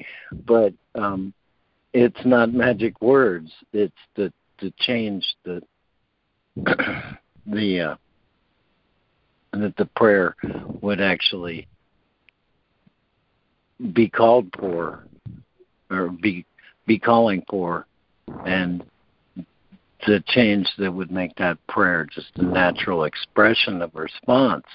[0.45, 1.33] but um,
[1.93, 3.51] it's not magic words.
[3.73, 5.61] It's the to change the
[7.45, 7.95] the uh,
[9.53, 10.35] that the prayer
[10.81, 11.67] would actually
[13.93, 15.05] be called for
[15.89, 16.45] or be
[16.85, 17.85] be calling for
[18.45, 18.83] and
[20.07, 24.65] the change that would make that prayer just a natural expression of response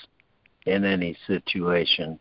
[0.66, 2.18] in any situation,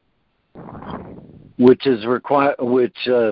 [1.58, 3.32] which is require which uh,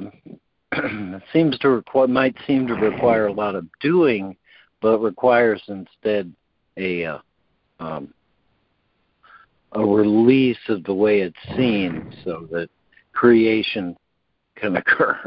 [1.34, 4.36] seems to require might seem to require a lot of doing,
[4.82, 6.34] but requires instead
[6.78, 7.20] a uh,
[7.80, 8.14] um,
[9.74, 12.70] a release of the way it's seen, so that
[13.14, 13.96] creation
[14.56, 15.20] can occur,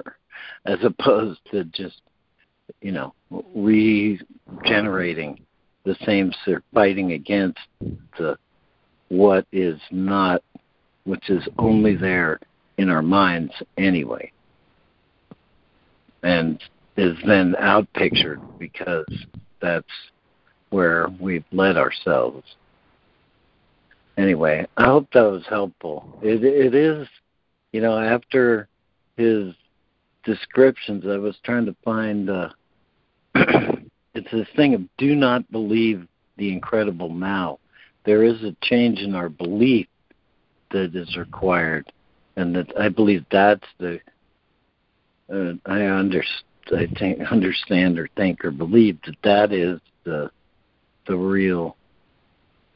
[0.64, 2.00] as opposed to just
[2.80, 3.14] you know
[3.54, 5.44] regenerating
[5.84, 6.32] the same
[6.72, 7.58] fighting against
[8.18, 8.38] the
[9.14, 10.42] what is not,
[11.04, 12.40] which is only there
[12.78, 14.30] in our minds anyway,
[16.22, 16.62] and
[16.96, 19.06] is then outpictured because
[19.60, 19.86] that's
[20.70, 22.42] where we've led ourselves.
[24.16, 26.18] Anyway, I hope that was helpful.
[26.22, 27.06] It it is,
[27.72, 28.68] you know, after
[29.16, 29.54] his
[30.24, 32.30] descriptions, I was trying to find.
[32.30, 32.48] Uh,
[33.34, 37.58] it's this thing of do not believe the incredible now
[38.04, 39.86] there is a change in our belief
[40.70, 41.90] that is required,
[42.36, 44.00] and that I believe that's the
[45.32, 46.44] uh, I understand.
[46.72, 50.30] I think understand or think or believe that that is the
[51.06, 51.76] the real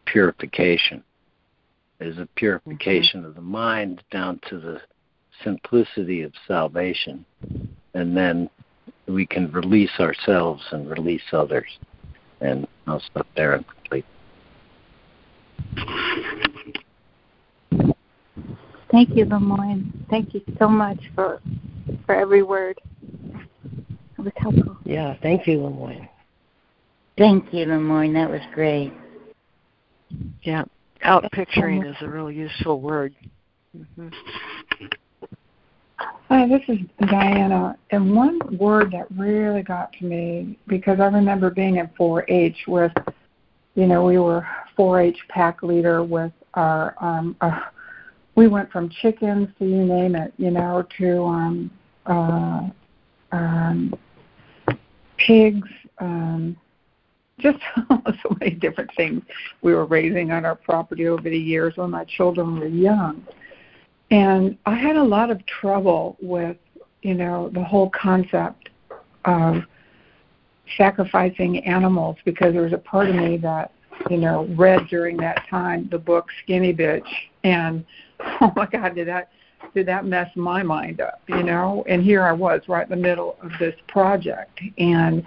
[0.05, 1.03] purification
[2.01, 3.29] is a purification mm-hmm.
[3.31, 4.81] of the mind down to the
[5.43, 7.25] simplicity of salvation
[7.95, 8.51] and then
[9.07, 11.79] we can release ourselves and release others
[12.41, 14.05] and I'll stop there and complete
[18.91, 19.93] Thank you, LeMoyne.
[20.09, 21.41] Thank you so much for
[22.07, 22.81] for every word.
[24.19, 24.77] It was helpful.
[24.85, 26.09] Yeah, thank you, LeMoyne.
[27.17, 28.15] Thank you, LeMoyne.
[28.15, 28.93] That was great.
[30.43, 30.65] Yeah,
[31.03, 33.15] out picturing is a real useful word.
[33.77, 34.09] Mm-hmm.
[36.29, 36.79] Hi, this is
[37.09, 37.77] Diana.
[37.91, 42.93] And one word that really got to me, because I remember being in 4-H with,
[43.75, 44.47] you know, we were
[44.79, 47.61] 4-H pack leader with our, um, uh,
[48.37, 51.71] we went from chickens to you name it, you know, to um,
[52.07, 52.69] uh,
[53.33, 53.95] um,
[55.17, 55.69] pigs,
[55.99, 56.57] um,
[57.39, 59.23] just so many different things
[59.63, 63.27] we were raising on our property over the years when my children were young.
[64.11, 66.57] And I had a lot of trouble with,
[67.03, 68.71] you know, the whole concept
[69.25, 69.63] of
[70.77, 73.73] sacrificing animals because there was a part of me that,
[74.11, 77.09] you know, read during that time the book Skinny Bitch
[77.45, 77.85] and
[78.41, 79.31] oh my God, did that
[79.75, 81.85] did that mess my mind up, you know?
[81.89, 85.25] And here I was right in the middle of this project and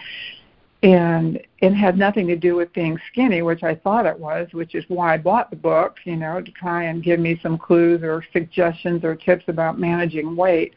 [0.83, 4.73] and it had nothing to do with being skinny, which I thought it was, which
[4.73, 8.01] is why I bought the book, you know, to try and give me some clues
[8.01, 10.73] or suggestions or tips about managing weight.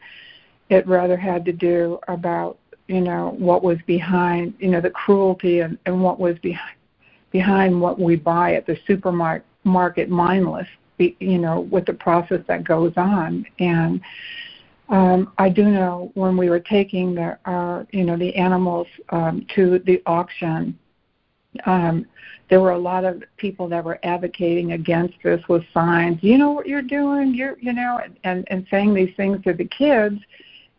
[0.69, 5.61] It rather had to do about, you know, what was behind, you know, the cruelty
[5.61, 6.75] and, and what was behind
[7.35, 10.67] behind what we buy at the supermarket mindless,
[10.97, 13.45] you know, with the process that goes on.
[13.59, 13.99] And
[14.87, 19.45] um, I do know when we were taking the, our, you know, the animals um,
[19.53, 20.79] to the auction,
[21.65, 22.05] um,
[22.49, 26.19] there were a lot of people that were advocating against this with signs.
[26.23, 29.65] You know what you're doing, you're, you know, and and saying these things to the
[29.65, 30.21] kids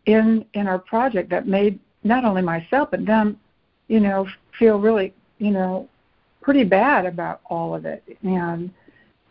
[0.07, 3.39] in in our project that made not only myself but them,
[3.89, 4.27] you know,
[4.57, 5.87] feel really, you know,
[6.47, 8.01] pretty bad about all of it.
[8.23, 8.71] And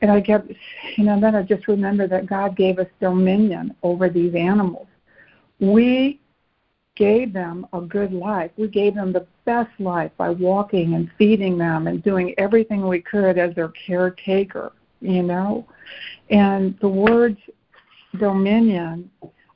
[0.02, 0.52] and I kept,
[0.98, 4.86] you know, then I just remember that God gave us dominion over these animals.
[5.58, 6.20] We
[6.94, 8.50] gave them a good life.
[8.58, 13.00] We gave them the best life by walking and feeding them and doing everything we
[13.00, 15.66] could as their caretaker, you know.
[16.28, 17.38] And the words
[18.18, 19.10] dominion,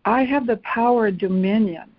[0.07, 1.91] I have the power of dominion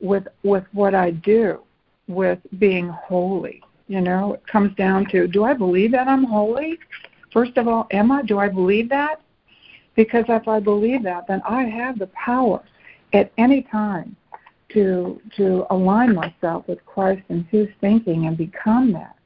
[0.00, 1.64] with with what I do,
[2.06, 3.64] with being holy.
[3.92, 6.78] You know, it comes down to do I believe that I'm holy?
[7.30, 8.22] First of all, am I?
[8.22, 9.20] Do I believe that?
[9.96, 12.62] Because if I believe that, then I have the power
[13.12, 14.16] at any time
[14.70, 19.18] to to align myself with Christ and His thinking and become that.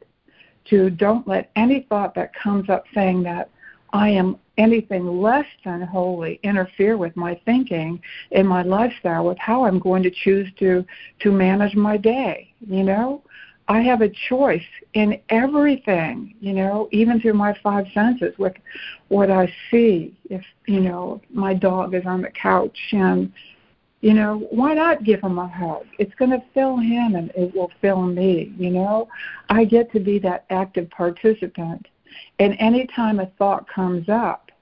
[0.70, 3.48] To don't let any thought that comes up saying that
[3.92, 8.00] I am anything less than holy interfere with my thinking
[8.32, 10.84] and my lifestyle with how I'm going to choose to
[11.20, 12.52] to manage my day.
[12.66, 13.22] You know,
[13.68, 14.64] I have a choice
[14.94, 18.54] in everything, you know, even through my five senses with
[19.08, 20.16] what I see.
[20.30, 23.32] If, you know, my dog is on the couch and,
[24.02, 25.84] you know, why not give him a hug?
[25.98, 29.08] It's going to fill him and it will fill me, you know.
[29.48, 31.88] I get to be that active participant.
[32.38, 34.52] And anytime a thought comes up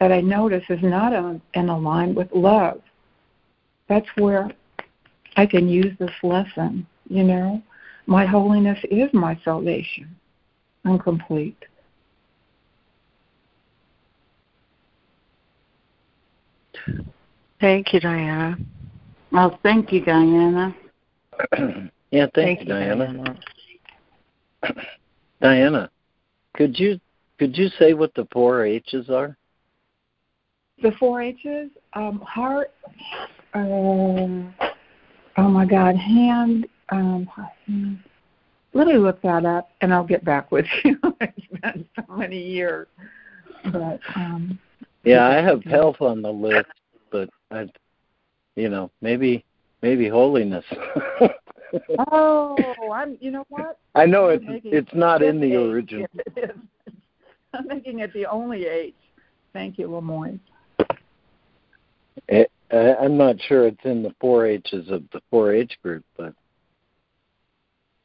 [0.00, 2.80] that I notice is not in alignment with love,
[3.86, 4.50] that's where
[5.36, 7.62] I can use this lesson, you know
[8.06, 10.16] my holiness is my salvation.
[10.84, 11.58] I'm complete.
[17.60, 18.56] Thank you, Diana.
[19.32, 20.74] Well, thank you, Diana.
[21.58, 23.06] yeah, thank, thank you, Diana.
[23.06, 23.38] Diana.
[25.40, 25.90] Diana,
[26.54, 26.98] could you
[27.38, 29.36] could you say what the four H's are?
[30.82, 32.72] The four H's, um, heart.
[33.54, 34.52] Uh,
[35.38, 37.28] oh my God, hand, um,
[38.72, 40.98] let me look that up, and I'll get back with you.
[41.20, 42.86] it's been so many years,
[43.72, 44.58] but um,
[45.04, 46.68] yeah, I have health on the list,
[47.10, 47.68] but I,
[48.54, 49.44] you know, maybe
[49.82, 50.64] maybe holiness.
[52.10, 53.16] oh, I'm.
[53.20, 53.78] You know what?
[53.94, 56.06] I know it's it's not in the original.
[57.54, 58.94] I'm making it the only H.
[59.52, 60.38] Thank you, LeMoyne.
[62.28, 66.34] It, I'm not sure it's in the four H's of the 4-H group, but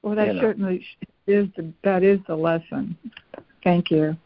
[0.01, 0.41] well, that you know.
[0.41, 0.85] certainly
[1.27, 2.97] is the, that is the lesson.
[3.63, 4.17] Thank you.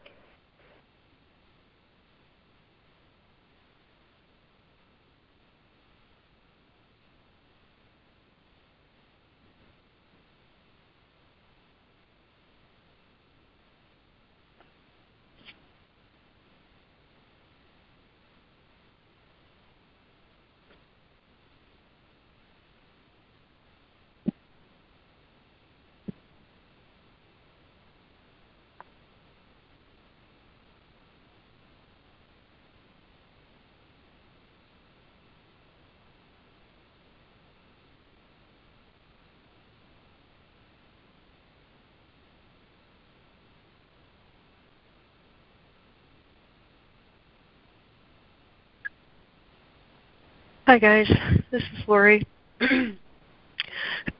[50.66, 51.08] Hi, guys.
[51.52, 52.26] This is Lori.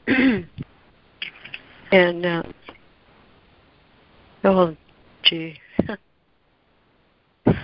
[0.07, 0.47] and,
[2.25, 2.43] uh,
[4.45, 4.77] oh,
[5.25, 5.59] gee.
[7.45, 7.57] There's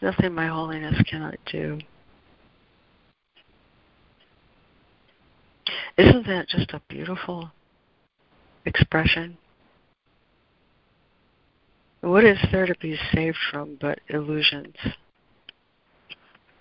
[0.00, 1.78] nothing my holiness cannot do.
[5.98, 7.50] Isn't that just a beautiful
[8.64, 9.36] expression?
[12.00, 14.74] What is there to be saved from but illusions?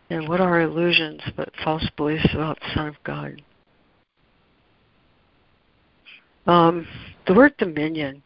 [0.09, 3.41] And what are illusions but false beliefs about the Son of God?
[6.45, 6.87] Um,
[7.27, 8.23] the word dominion,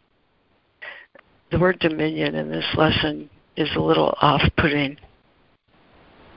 [1.52, 4.98] the word dominion in this lesson is a little off-putting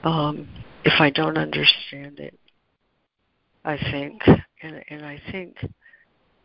[0.02, 0.48] um,
[0.84, 2.38] if I don't understand it.
[3.64, 4.22] I think,
[4.62, 5.56] and, and I think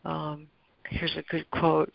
[0.05, 0.47] um,
[0.89, 1.91] here's a good quote: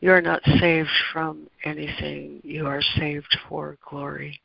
[0.00, 4.40] "You are not saved from anything; you are saved for glory."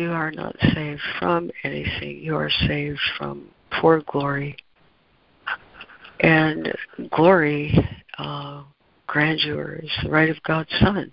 [0.00, 2.20] You are not saved from anything.
[2.22, 3.50] You are saved from
[3.82, 4.56] for glory.
[6.20, 6.74] And
[7.10, 7.78] glory,
[8.16, 8.62] uh,
[9.06, 11.12] grandeur, is the right of God's Son,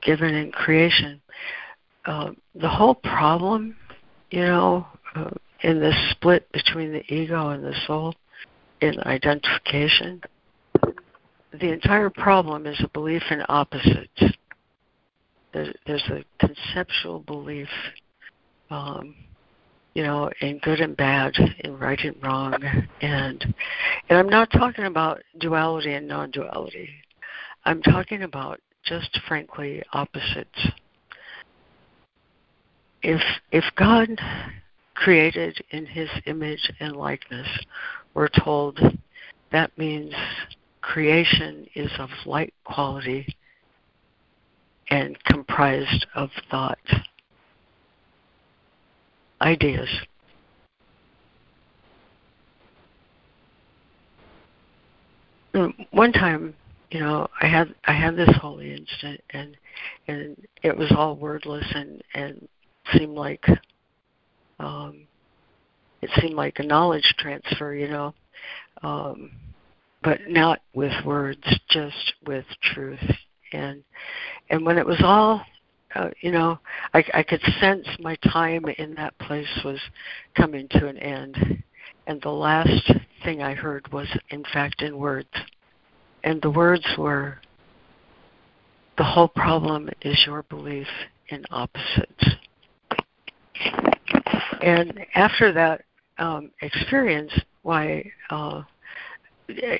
[0.00, 1.20] given in creation.
[2.06, 3.76] Uh, the whole problem,
[4.30, 5.28] you know, uh,
[5.60, 8.14] in this split between the ego and the soul
[8.80, 10.22] in identification,
[11.52, 14.22] the entire problem is a belief in opposites
[15.52, 17.68] there's, a conceptual belief,
[18.70, 19.14] um,
[19.94, 22.54] you know, in good and bad, in right and wrong,
[23.00, 23.54] and
[24.08, 26.88] and I'm not talking about duality and non-duality.
[27.64, 30.68] I'm talking about just frankly opposites.
[33.02, 33.20] If
[33.50, 34.08] if God
[34.94, 37.48] created in His image and likeness,
[38.14, 38.78] we're told
[39.50, 40.14] that means
[40.80, 43.26] creation is of light quality
[44.90, 46.78] and comprised of thought,
[49.40, 49.88] ideas.
[55.90, 56.54] One time,
[56.90, 59.56] you know, I had I had this holy instant, and
[60.06, 62.48] and it was all wordless and and
[62.92, 63.44] seemed like
[64.58, 65.06] um,
[66.02, 68.14] it seemed like a knowledge transfer, you know,
[68.82, 69.32] um,
[70.02, 73.00] but not with words, just with truth
[73.52, 73.82] and
[74.50, 75.42] and when it was all
[75.94, 76.58] uh, you know
[76.94, 79.80] I, I could sense my time in that place was
[80.36, 81.62] coming to an end.
[82.06, 82.92] And the last
[83.24, 85.28] thing i heard was in fact in words.
[86.24, 87.38] And the words were
[88.98, 90.86] the whole problem is your belief
[91.28, 92.24] in opposites.
[94.62, 95.84] And after that
[96.18, 97.32] um, experience
[97.62, 98.62] why uh,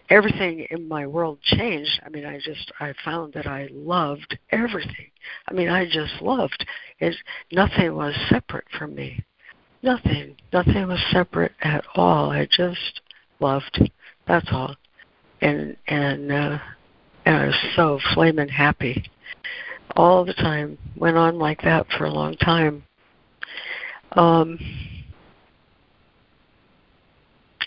[0.08, 2.00] everything in my world changed.
[2.04, 5.10] I mean, I just I found that I loved everything.
[5.48, 6.64] I mean, I just loved.
[6.98, 7.14] It
[7.52, 9.24] nothing was separate from me.
[9.82, 10.36] Nothing.
[10.52, 12.30] Nothing was separate at all.
[12.30, 13.00] I just
[13.40, 13.90] loved.
[14.26, 14.76] That's all.
[15.40, 16.58] And and uh
[17.24, 19.10] and I was so flaming happy
[19.96, 20.78] all the time.
[20.96, 22.84] Went on like that for a long time.
[24.12, 24.58] Um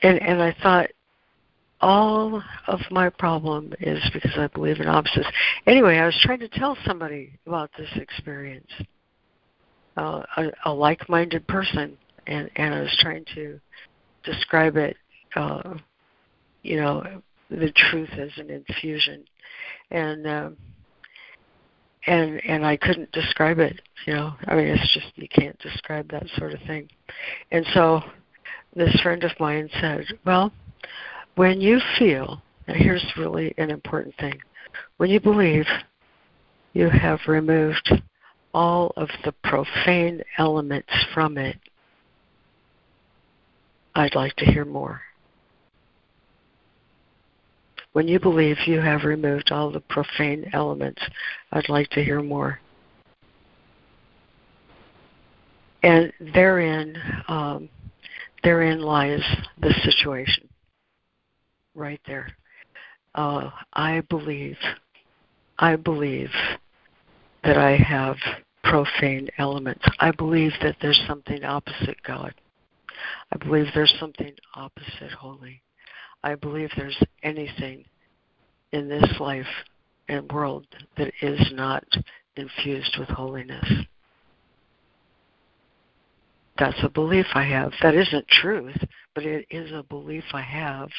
[0.04, 0.90] and and I thought
[1.84, 5.28] all of my problem is because I believe in opposites.
[5.68, 8.72] Anyway, I was trying to tell somebody about this experience,
[9.98, 13.60] uh, a, a like-minded person, and and I was trying to
[14.24, 14.96] describe it,
[15.36, 15.74] uh,
[16.62, 19.26] you know, the truth as an infusion,
[19.92, 20.26] and.
[20.26, 20.50] Uh,
[22.06, 24.34] and and I couldn't describe it, you know.
[24.48, 26.90] I mean, it's just you can't describe that sort of thing.
[27.52, 28.02] And so
[28.76, 30.52] this friend of mine said, "Well,
[31.36, 34.40] when you feel, and here's really an important thing,
[34.98, 35.66] when you believe
[36.74, 38.02] you have removed
[38.54, 41.58] all of the profane elements from it,
[43.96, 45.02] I'd like to hear more.
[47.94, 51.02] When you believe you have removed all the profane elements,
[51.52, 52.60] I'd like to hear more.
[55.84, 56.98] And therein,
[57.28, 57.70] um,
[58.44, 59.22] therein lies
[59.60, 60.50] the situation
[61.76, 62.36] right there.
[63.16, 64.58] Uh, I believe,
[65.60, 66.32] I believe
[67.44, 68.16] that I have
[68.64, 69.84] profane elements.
[70.00, 72.34] I believe that there's something opposite God.
[73.32, 75.62] I believe there's something opposite holy.
[76.24, 77.84] I believe there's anything
[78.72, 79.46] in this life
[80.08, 80.66] and world
[80.98, 81.84] that is not
[82.36, 83.66] infused with holiness.
[86.58, 87.74] That's a belief I have.
[87.82, 88.78] That isn't truth,
[89.16, 90.90] but it is a belief I have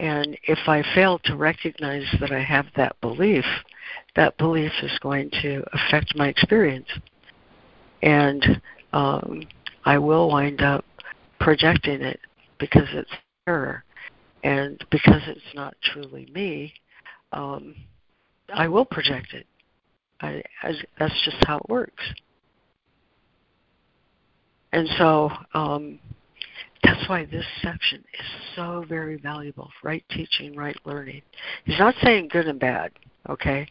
[0.00, 3.44] And if I fail to recognize that I have that belief,
[4.16, 6.88] that belief is going to affect my experience.
[8.02, 8.62] And
[8.94, 9.42] um,
[9.84, 10.86] I will wind up
[11.38, 12.18] projecting it
[12.58, 13.10] because it's
[13.46, 13.84] error.
[14.42, 16.72] And because it's not truly me,
[17.34, 17.74] um,
[18.54, 19.46] I will project it.
[20.22, 22.02] I, I, that's just how it works.
[24.72, 25.98] And so um,
[26.82, 28.26] that's why this section is
[28.56, 29.70] so very valuable.
[29.82, 31.22] Right teaching, right learning.
[31.64, 32.92] He's not saying good and bad,
[33.28, 33.66] okay?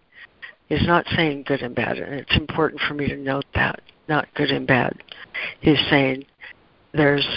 [0.68, 4.27] He's not saying good and bad, and it's important for me to note that, not
[4.36, 4.95] good and bad.
[5.61, 6.26] He's saying
[6.94, 7.27] there's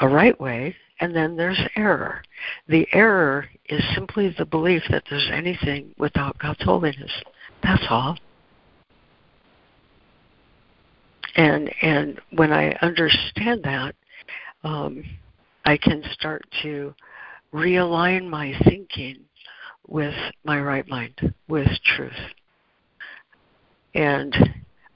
[0.00, 2.22] a right way and then there's error.
[2.68, 7.12] The error is simply the belief that there's anything without God's holiness.
[7.62, 8.18] That's all.
[11.36, 13.94] And and when I understand that,
[14.64, 15.04] um,
[15.64, 16.94] I can start to
[17.52, 19.18] realign my thinking
[19.86, 20.14] with
[20.44, 22.12] my right mind, with truth.
[23.94, 24.34] And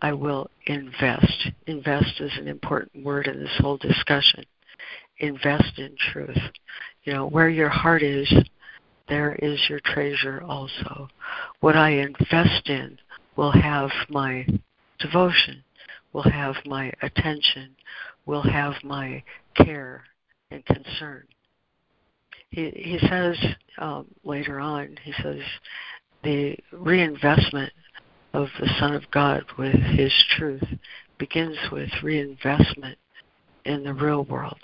[0.03, 1.49] I will invest.
[1.67, 4.45] Invest is an important word in this whole discussion.
[5.19, 6.39] Invest in truth.
[7.05, 8.33] You know, where your heart is,
[9.09, 11.09] there is your treasure also.
[11.61, 12.99] What I invest in
[13.37, 14.47] will have my
[14.99, 15.63] devotion,
[16.13, 17.75] will have my attention,
[18.27, 19.23] will have my
[19.55, 20.05] care
[20.51, 21.25] and concern.
[22.51, 23.37] He, he says
[23.79, 25.41] um, later on, he says,
[26.23, 27.73] the reinvestment
[28.33, 30.65] of the Son of God with His truth
[31.19, 32.99] begins with reinvestment
[33.65, 34.61] in the real world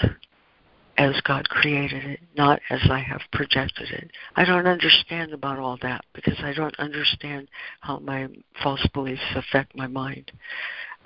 [0.96, 4.10] as God created it, not as I have projected it.
[4.34, 7.48] I don't understand about all that because I don't understand
[7.80, 8.26] how my
[8.62, 10.32] false beliefs affect my mind.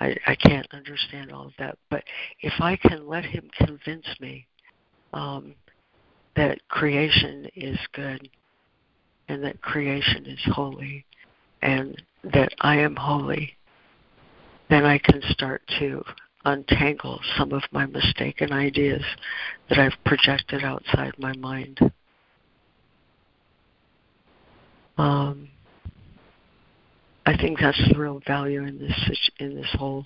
[0.03, 1.77] I, I can't understand all of that.
[1.89, 2.03] But
[2.41, 4.45] if I can let Him convince me
[5.13, 5.55] um,
[6.35, 8.29] that creation is good
[9.29, 11.05] and that creation is holy
[11.61, 12.01] and
[12.33, 13.55] that I am holy,
[14.69, 16.03] then I can start to
[16.43, 19.03] untangle some of my mistaken ideas
[19.69, 21.79] that I've projected outside my mind.
[24.97, 25.47] Um,
[27.25, 30.05] I think that's the real value in this in this whole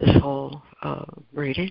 [0.00, 1.70] this whole uh, reading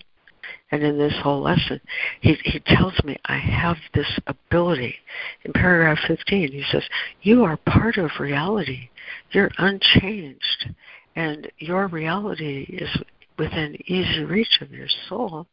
[0.71, 1.79] and in this whole lesson.
[2.21, 4.95] He he tells me I have this ability.
[5.43, 6.83] In paragraph 15, he says,
[7.21, 8.89] "You are part of reality.
[9.31, 10.73] You're unchanged,
[11.15, 12.89] and your reality is
[13.37, 15.47] within easy reach of your soul.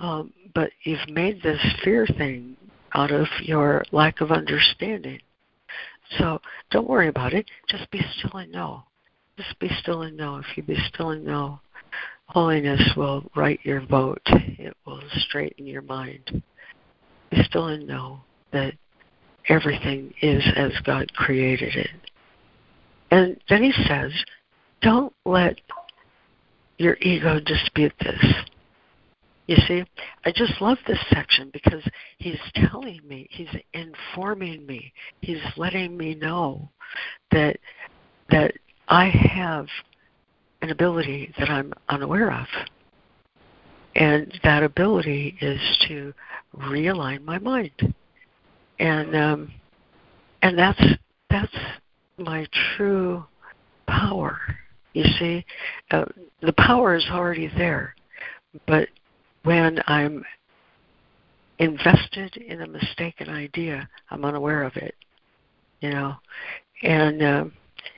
[0.00, 2.56] Um, but you've made this fear thing
[2.94, 5.20] out of your lack of understanding.
[6.18, 6.40] So
[6.70, 7.46] don't worry about it.
[7.68, 8.84] Just be still and know.
[9.36, 10.36] Just be still and know.
[10.36, 11.60] If you be still and know,
[12.26, 14.22] holiness will right your vote.
[14.26, 16.42] It will straighten your mind.
[17.30, 18.20] Be still and know
[18.52, 18.74] that
[19.48, 21.90] everything is as God created it.
[23.10, 24.12] And then he says,
[24.82, 25.60] don't let
[26.78, 28.24] your ego dispute this.
[29.46, 29.84] You see,
[30.24, 31.82] I just love this section because
[32.18, 36.70] he's telling me, he's informing me, he's letting me know
[37.30, 37.58] that
[38.30, 38.54] that
[38.88, 39.66] I have
[40.62, 42.46] an ability that I'm unaware of.
[43.96, 46.14] And that ability is to
[46.56, 47.94] realign my mind.
[48.78, 49.52] And um
[50.40, 50.82] and that's
[51.28, 51.56] that's
[52.16, 52.46] my
[52.76, 53.24] true
[53.86, 54.38] power.
[54.94, 55.44] You see,
[55.90, 56.04] uh,
[56.40, 57.94] the power is already there,
[58.66, 58.88] but
[59.44, 60.24] when I'm
[61.58, 64.94] invested in a mistaken idea, I'm unaware of it.
[65.80, 66.14] You know,
[66.82, 67.44] and uh,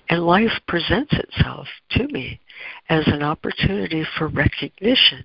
[0.09, 2.41] and life presents itself to me
[2.89, 5.25] as an opportunity for recognition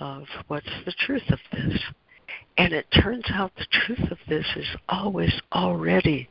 [0.00, 1.78] of what's the truth of this.
[2.58, 6.28] And it turns out the truth of this is always already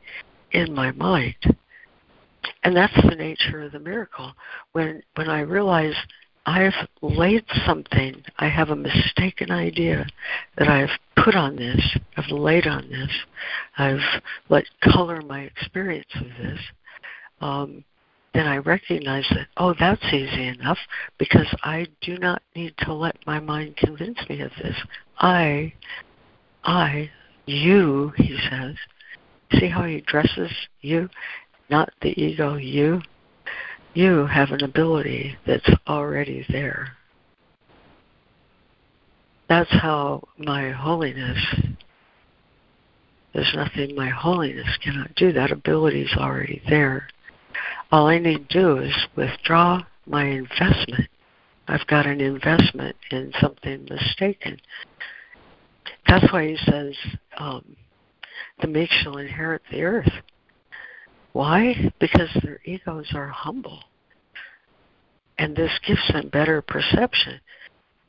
[0.51, 1.35] in my mind.
[2.63, 4.33] And that's the nature of the miracle.
[4.71, 5.95] When when I realize
[6.45, 10.05] I've laid something, I have a mistaken idea
[10.57, 10.89] that I've
[11.23, 13.11] put on this, I've laid on this,
[13.77, 16.59] I've let color my experience of this,
[17.41, 17.83] um,
[18.33, 20.77] then I recognize that, oh, that's easy enough
[21.17, 24.75] because I do not need to let my mind convince me of this.
[25.17, 25.73] I,
[26.63, 27.09] I,
[27.45, 28.75] you, he says.
[29.59, 30.51] See how he addresses
[30.81, 31.09] you?
[31.69, 33.01] not the ego, you,
[33.93, 36.89] you have an ability that's already there.
[39.47, 41.39] That's how my holiness,
[43.33, 45.31] there's nothing my holiness cannot do.
[45.31, 47.07] That ability is already there.
[47.91, 51.09] All I need to do is withdraw my investment.
[51.67, 54.59] I've got an investment in something mistaken.
[56.07, 56.95] That's why he says,
[57.37, 57.75] um,
[58.61, 60.11] the meek shall inherit the earth.
[61.33, 61.91] Why?
[61.99, 63.83] Because their egos are humble.
[65.37, 67.39] And this gives them better perception.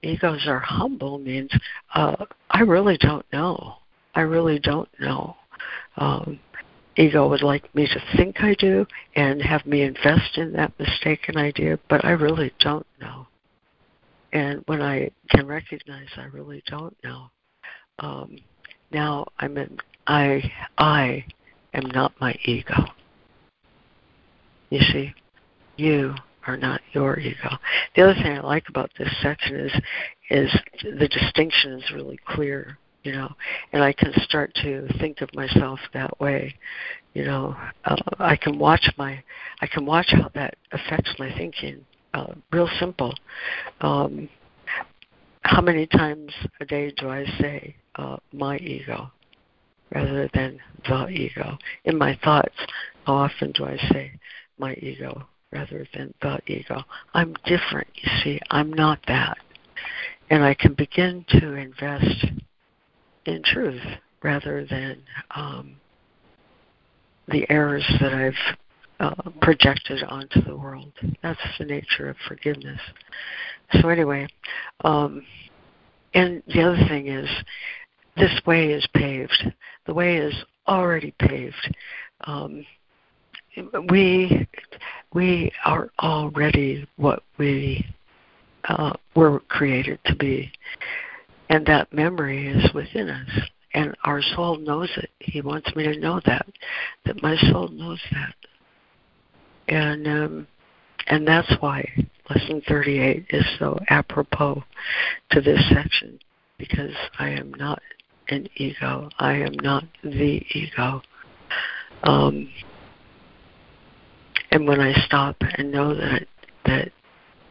[0.02, 1.50] Egos are humble means
[1.94, 3.76] uh, I really don't know.
[4.14, 5.36] I really don't know.
[5.96, 6.40] Um,
[6.96, 11.36] ego would like me to think I do and have me invest in that mistaken
[11.36, 13.26] idea, but I really don't know.
[14.32, 17.30] And when I can recognize I really don't know,
[17.98, 18.38] um,
[18.90, 19.78] now I'm in.
[20.06, 21.24] I I
[21.74, 22.86] am not my ego.
[24.70, 25.14] You see,
[25.76, 26.14] you
[26.46, 27.50] are not your ego.
[27.94, 29.72] The other thing I like about this section is
[30.30, 30.50] is
[30.98, 33.34] the distinction is really clear, you know,
[33.72, 36.54] and I can start to think of myself that way.
[37.14, 39.22] You know, uh, I can watch my
[39.60, 41.84] I can watch how that affects my thinking.
[42.14, 43.14] Uh, real simple.
[43.80, 44.28] Um,
[45.42, 49.10] how many times a day do I say uh, my ego
[49.92, 51.58] rather than the ego?
[51.84, 52.54] In my thoughts,
[53.04, 54.12] how often do I say
[54.60, 56.82] my ego rather than the ego?
[57.14, 58.40] I'm different, you see.
[58.50, 59.38] I'm not that.
[60.30, 62.26] And I can begin to invest
[63.26, 63.82] in truth
[64.22, 65.02] rather than
[65.34, 65.76] um,
[67.28, 68.56] the errors that I've
[69.00, 70.92] uh, projected onto the world.
[71.22, 72.80] That's the nature of forgiveness.
[73.80, 74.28] So anyway,
[74.84, 75.24] um,
[76.14, 77.28] and the other thing is,
[78.16, 79.52] this way is paved.
[79.86, 80.34] The way is
[80.66, 81.74] already paved.
[82.24, 82.66] Um,
[83.88, 84.48] we
[85.12, 87.84] we are already what we
[88.68, 90.52] uh, were created to be,
[91.48, 93.30] and that memory is within us.
[93.72, 95.10] And our soul knows it.
[95.20, 96.44] He wants me to know that,
[97.06, 98.34] that my soul knows that,
[99.68, 100.46] and um,
[101.06, 101.88] and that's why
[102.28, 104.62] lesson 38 is so apropos
[105.30, 106.18] to this section
[106.58, 107.82] because I am not
[108.28, 109.08] an ego.
[109.18, 111.02] I am not the ego.
[112.04, 112.48] Um,
[114.50, 116.26] and when I stop and know that
[116.66, 116.92] that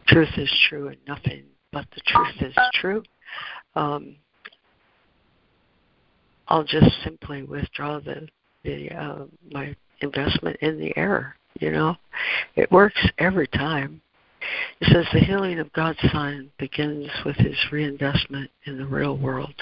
[0.06, 3.02] truth is true and nothing but the truth is true,
[3.74, 4.16] um,
[6.48, 8.28] I'll just simply withdraw the
[8.64, 11.36] the uh, my investment in the error.
[11.60, 11.96] You know,
[12.56, 14.00] it works every time.
[14.80, 19.54] It says the healing of God's Son begins with his reinvestment in the real world,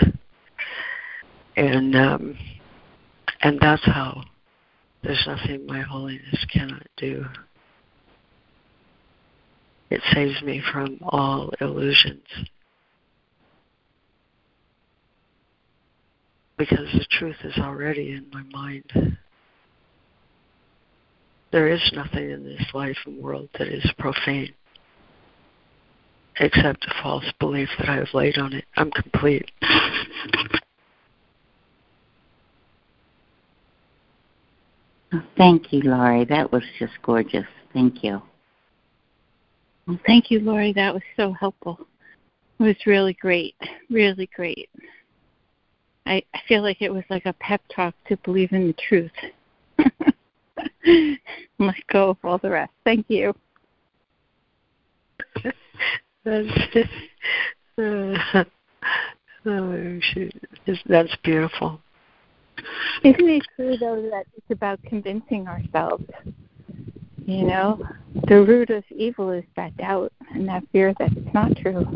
[1.57, 2.39] and um,
[3.43, 4.23] and that's how
[5.03, 7.25] there's nothing my holiness cannot do.
[9.91, 12.27] It saves me from all illusions.
[16.59, 19.17] Because the truth is already in my mind.
[21.53, 24.53] There is nothing in this life and world that is profane
[26.41, 28.65] except a false belief that I have laid on it.
[28.77, 29.51] I'm complete.
[35.37, 36.25] Thank you, Laurie.
[36.25, 37.47] That was just gorgeous.
[37.73, 38.21] Thank you.
[39.87, 40.73] Well, thank you, Laurie.
[40.75, 41.79] That was so helpful.
[42.59, 43.55] It was really great.
[43.89, 44.69] Really great.
[46.07, 49.11] I, I feel like it was like a pep talk to believe in the truth.
[51.59, 52.73] Let go of all the rest.
[52.85, 53.35] Thank you.
[56.25, 56.49] That's,
[57.79, 58.45] uh,
[59.47, 60.35] oh, shoot.
[60.87, 61.81] That's beautiful.
[63.05, 66.05] Isn't it true, though, that it's about convincing ourselves?
[67.25, 67.87] You know,
[68.27, 71.87] the root of evil is that doubt and that fear that it's not true.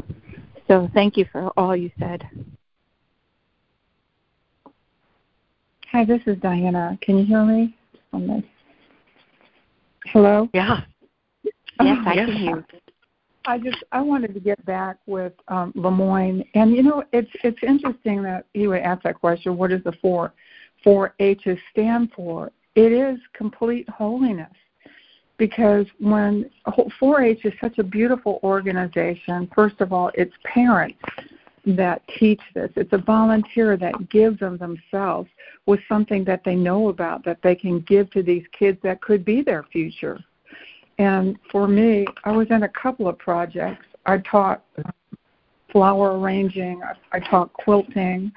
[0.68, 2.22] So thank you for all you said.
[5.90, 6.98] Hi, this is Diana.
[7.00, 7.74] Can you hear me?
[10.06, 10.48] Hello?
[10.52, 10.82] Yeah.
[11.80, 12.26] Yes, I yes.
[12.26, 12.66] can hear.
[13.46, 17.58] I just I wanted to get back with um, LeMoyne, and you know it's it's
[17.62, 19.56] interesting that he would ask that question.
[19.56, 20.32] What is the four
[20.82, 22.50] four H's stand for?
[22.74, 24.52] It is complete holiness,
[25.36, 29.50] because when 4-H is such a beautiful organization.
[29.54, 30.98] First of all, it's parents
[31.66, 32.70] that teach this.
[32.76, 35.28] It's a volunteer that gives them themselves
[35.66, 39.24] with something that they know about that they can give to these kids that could
[39.24, 40.18] be their future
[40.98, 43.86] and for me, I was in a couple of projects.
[44.06, 44.62] I taught
[45.72, 48.30] flower arranging, I I taught quilting,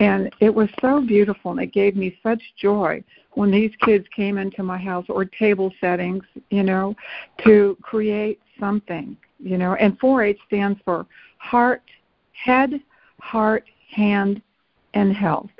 [0.00, 3.02] and it was so beautiful and it gave me such joy
[3.32, 6.94] when these kids came into my house or table settings, you know,
[7.44, 9.74] to create something, you know.
[9.74, 11.06] And 4-H stands for
[11.38, 11.82] heart,
[12.32, 12.80] head,
[13.20, 14.42] heart, hand,
[14.94, 15.50] and health.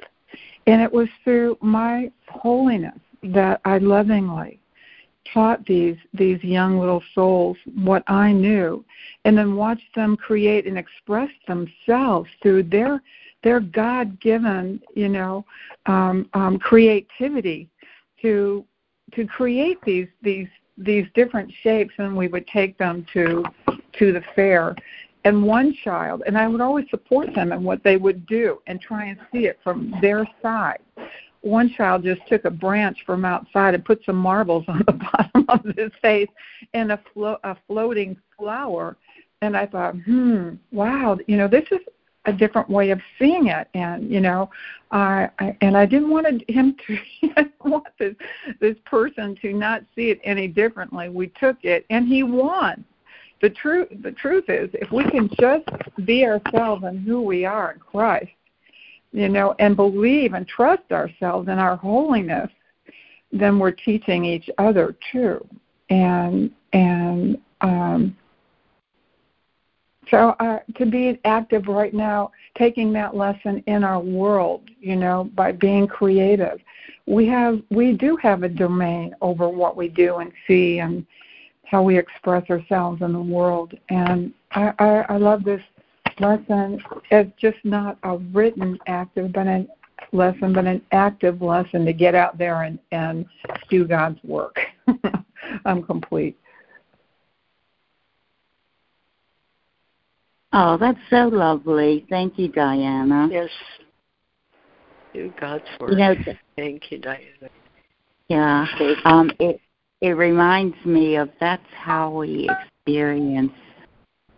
[0.66, 4.58] And it was through my holiness that I lovingly
[5.32, 8.84] taught these these young little souls what I knew
[9.24, 13.02] and then watched them create and express themselves through their
[13.42, 15.44] their God-given, you know,
[15.86, 17.68] um, um, creativity
[18.20, 18.64] to
[19.14, 20.48] to create these these
[20.78, 23.44] these different shapes, and we would take them to
[23.98, 24.74] to the fair.
[25.24, 28.80] And one child, and I would always support them in what they would do and
[28.80, 30.80] try and see it from their side.
[31.43, 35.44] One child just took a branch from outside and put some marbles on the bottom
[35.48, 36.28] of his face
[36.73, 38.97] and a, flo- a floating flower.
[39.43, 41.81] And I thought, hmm, wow, you know, this is
[42.27, 43.69] a different way of seeing it.
[43.74, 44.51] And you know
[44.93, 46.98] uh, I, and i didn't want him to
[47.36, 48.14] I want this
[48.60, 51.09] this person to not see it any differently.
[51.09, 52.85] We took it and he won.
[53.40, 55.66] The truth the truth is if we can just
[56.05, 58.31] be ourselves and who we are in christ
[59.12, 62.51] you know and believe and trust ourselves in our holiness
[63.30, 65.47] then we're teaching each other too
[65.90, 68.16] and and um
[70.10, 75.30] so uh, to be active right now, taking that lesson in our world, you know,
[75.34, 76.60] by being creative,
[77.06, 81.06] we have we do have a domain over what we do and see and
[81.64, 83.72] how we express ourselves in the world.
[83.89, 85.62] And I, I, I love this
[86.20, 86.82] lesson.
[87.10, 89.68] It's just not a written active, but an
[90.12, 93.26] lesson, but an active lesson to get out there and, and
[93.70, 94.56] do God's work.
[95.64, 96.36] I'm complete.
[100.52, 102.05] Oh, that's so lovely.
[102.10, 103.28] Thank you, Diana.
[103.30, 103.48] Yes.
[105.14, 105.90] Do God's work.
[105.93, 106.14] You know,
[106.56, 107.48] Thank you, Diana.
[108.28, 108.66] Yeah.
[109.05, 109.60] Um, it
[110.01, 113.52] it reminds me of that's how we experience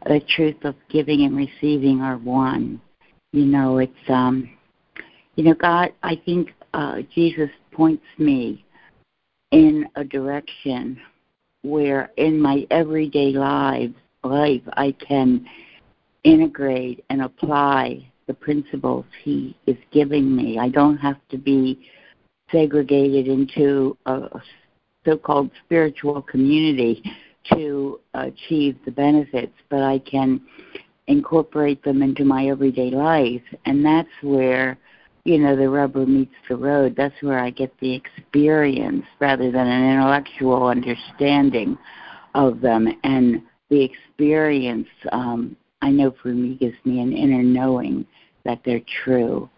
[0.04, 2.80] the truth of giving and receiving are one.
[3.32, 4.50] You know, it's um
[5.36, 8.64] you know, God I think uh Jesus points me
[9.50, 11.00] in a direction
[11.62, 13.90] where in my everyday life
[14.22, 15.46] life I can
[16.24, 20.58] integrate and apply the principles he is giving me.
[20.58, 21.86] I don't have to be
[22.50, 24.40] segregated into a
[25.04, 27.02] so called spiritual community
[27.52, 30.40] to achieve the benefits, but I can
[31.06, 33.42] incorporate them into my everyday life.
[33.66, 34.78] And that's where,
[35.24, 36.94] you know, the rubber meets the road.
[36.96, 41.76] That's where I get the experience rather than an intellectual understanding
[42.34, 42.88] of them.
[43.04, 48.06] And the experience um, I know for me gives me an inner knowing
[48.44, 49.50] that they're true.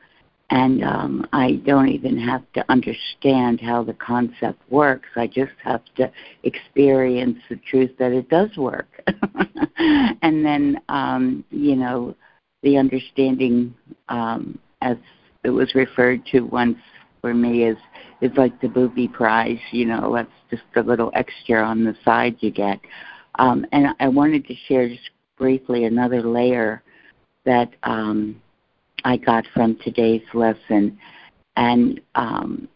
[0.51, 5.09] And um, I don't even have to understand how the concept works.
[5.16, 6.10] I just have to
[6.44, 9.02] experience the truth that it does work.
[9.78, 12.14] and then, um, you know,
[12.62, 13.74] the understanding,
[14.09, 14.97] um, as
[15.43, 16.78] it was referred to once
[17.20, 17.78] for me, is
[18.20, 19.59] is like the booby prize.
[19.73, 22.81] You know, that's just a little extra on the side you get.
[23.39, 26.82] Um, and I wanted to share just briefly another layer
[27.44, 28.40] that um,
[29.06, 30.98] I got from today's lesson,
[31.54, 32.66] and um,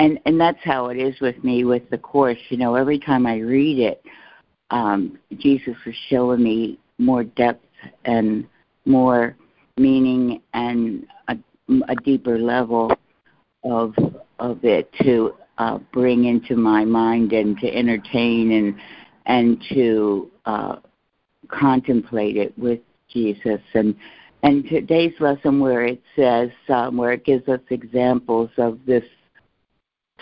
[0.00, 2.40] and and that's how it is with me with the course.
[2.48, 4.02] You know, every time I read it,
[4.70, 7.64] um, Jesus is showing me more depth
[8.04, 8.48] and
[8.84, 9.36] more
[9.76, 11.36] meaning and a,
[11.88, 12.90] a deeper level
[13.62, 13.94] of
[14.40, 18.74] of it to uh, bring into my mind and to entertain and
[19.26, 20.76] and to uh,
[21.46, 23.60] contemplate it with Jesus.
[23.74, 23.94] And
[24.44, 29.04] and today's lesson where it says um, where it gives us examples of this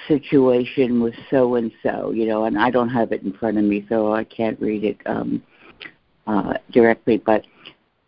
[0.07, 3.65] situation with so and so, you know, and I don't have it in front of
[3.65, 5.43] me, so I can't read it um,
[6.29, 7.19] uh, directly.
[7.19, 7.47] But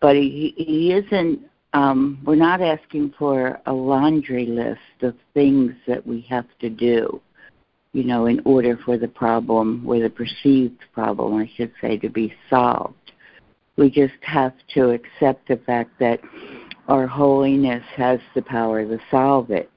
[0.00, 1.40] but he, he isn't.
[1.72, 7.20] Um, we're not asking for a laundry list of things that we have to do,
[7.92, 12.08] you know, in order for the problem or the perceived problem, I should say, to
[12.08, 12.94] be solved.
[13.76, 16.20] We just have to accept the fact that
[16.88, 19.70] our holiness has the power to solve it.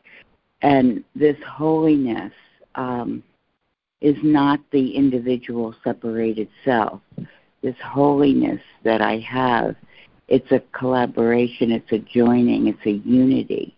[0.61, 2.33] And this holiness
[2.75, 3.23] um,
[4.01, 7.01] is not the individual separated self.
[7.61, 9.75] This holiness that I have,
[10.27, 13.75] it's a collaboration, it's a joining, it's a unity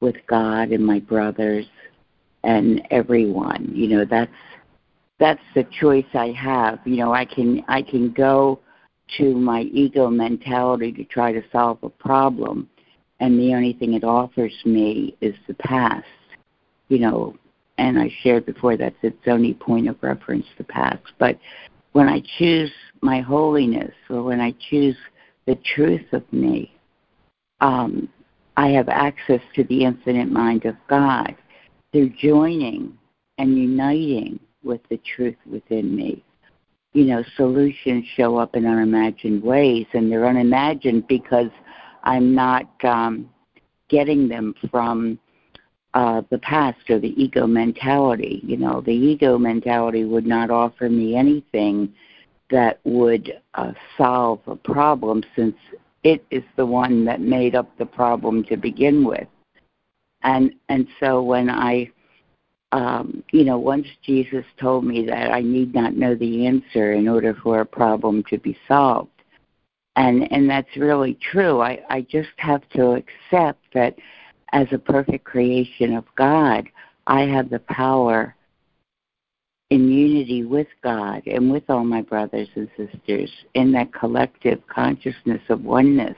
[0.00, 1.66] with God and my brothers
[2.44, 3.72] and everyone.
[3.74, 4.30] You know, that's
[5.18, 6.78] that's the choice I have.
[6.84, 8.60] You know, I can I can go
[9.18, 12.68] to my ego mentality to try to solve a problem
[13.20, 16.04] and the only thing it offers me is the past
[16.88, 17.34] you know
[17.78, 21.02] and i shared before that's its only point of reference the past.
[21.18, 21.38] But
[21.92, 24.96] when i choose my holiness or when i choose
[25.46, 26.72] the truth of me
[27.60, 28.08] um,
[28.56, 31.34] i have access to the infinite mind of god
[31.92, 32.96] through joining
[33.38, 36.24] and uniting with the truth within me
[36.96, 41.50] you know, solutions show up in unimagined ways, and they're unimagined because
[42.04, 43.28] I'm not um,
[43.90, 45.18] getting them from
[45.92, 48.40] uh, the past or the ego mentality.
[48.42, 51.92] You know, the ego mentality would not offer me anything
[52.50, 55.56] that would uh, solve a problem since
[56.02, 59.28] it is the one that made up the problem to begin with.
[60.22, 61.90] And and so when I
[62.76, 67.08] um, you know, once Jesus told me that I need not know the answer in
[67.08, 69.08] order for a problem to be solved.
[69.96, 71.62] And and that's really true.
[71.62, 73.96] I, I just have to accept that
[74.52, 76.68] as a perfect creation of God,
[77.06, 78.34] I have the power
[79.70, 85.40] in unity with God and with all my brothers and sisters in that collective consciousness
[85.48, 86.16] of oneness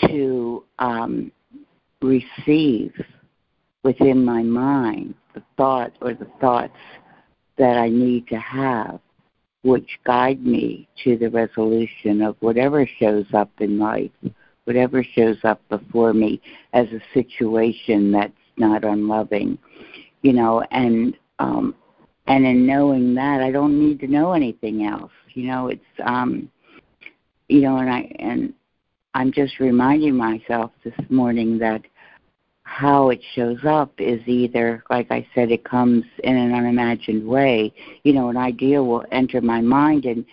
[0.00, 1.30] to um,
[2.02, 2.92] receive
[3.82, 6.76] within my mind the thought or the thoughts
[7.58, 9.00] that I need to have,
[9.62, 14.10] which guide me to the resolution of whatever shows up in life,
[14.64, 16.40] whatever shows up before me
[16.72, 19.58] as a situation that's not unloving,
[20.22, 21.74] you know, and um,
[22.26, 25.12] and in knowing that, I don't need to know anything else.
[25.34, 26.50] You know, it's um,
[27.48, 28.52] you know, and I and
[29.14, 31.82] I'm just reminding myself this morning that
[32.68, 37.72] how it shows up is either, like I said, it comes in an unimagined way.
[38.04, 40.24] You know, an idea will enter my mind and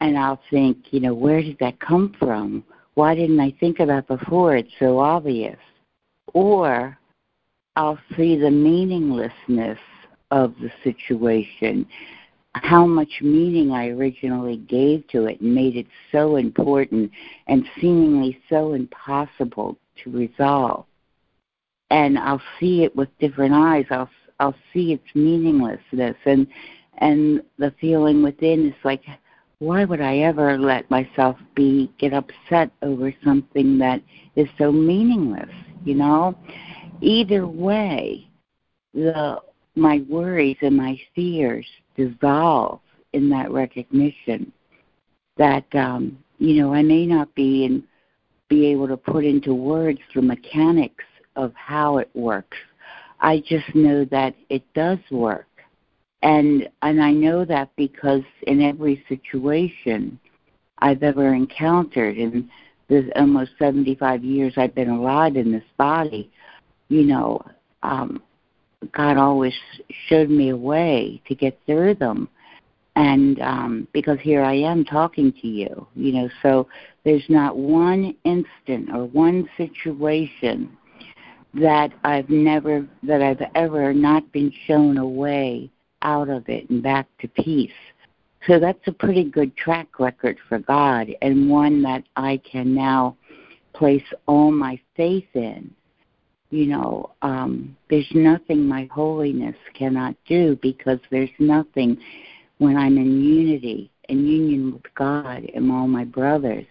[0.00, 2.64] and I'll think, you know, where did that come from?
[2.94, 4.56] Why didn't I think of that before?
[4.56, 5.58] It's so obvious.
[6.34, 6.96] Or
[7.76, 9.78] I'll see the meaninglessness
[10.30, 11.84] of the situation,
[12.54, 17.10] how much meaning I originally gave to it and made it so important
[17.48, 20.86] and seemingly so impossible to resolve
[21.90, 23.86] and I'll see it with different eyes.
[23.90, 24.10] I'll
[24.40, 26.46] I'll see its meaninglessness and
[26.98, 29.02] and the feeling within is like
[29.58, 34.00] why would I ever let myself be get upset over something that
[34.36, 35.50] is so meaningless,
[35.84, 36.36] you know?
[37.00, 38.28] Either way,
[38.94, 39.40] the
[39.74, 41.66] my worries and my fears
[41.96, 42.80] dissolve
[43.12, 44.52] in that recognition
[45.36, 47.84] that um, you know, I may not be in
[48.48, 51.04] be able to put into words the mechanics
[51.36, 52.56] of how it works.
[53.20, 55.46] I just know that it does work.
[56.22, 60.18] And and I know that because in every situation
[60.78, 62.50] I've ever encountered in
[62.88, 66.30] the almost 75 years I've been alive in this body,
[66.88, 67.40] you know,
[67.82, 68.22] um,
[68.92, 69.54] God always
[70.08, 72.28] showed me a way to get through them.
[72.96, 76.66] And um, because here I am talking to you, you know, so
[77.04, 80.76] there's not one instant or one situation
[81.54, 85.70] that I've never that I've ever not been shown a way
[86.02, 87.70] out of it and back to peace.
[88.46, 93.16] So that's a pretty good track record for God and one that I can now
[93.72, 95.70] place all my faith in.
[96.50, 101.98] You know, um, there's nothing my holiness cannot do because there's nothing
[102.58, 106.64] when I'm in unity and union with God and all my brothers.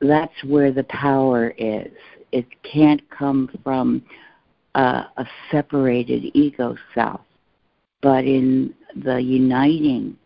[0.00, 1.92] That's where the power is
[2.32, 4.02] it can't come from
[4.74, 7.20] a, a separated ego self,
[8.00, 10.16] but in the uniting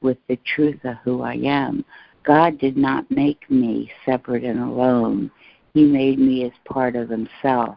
[0.00, 1.84] with the truth of who I am.
[2.24, 5.30] God did not make me separate and alone.
[5.72, 7.76] He made me as part of Himself.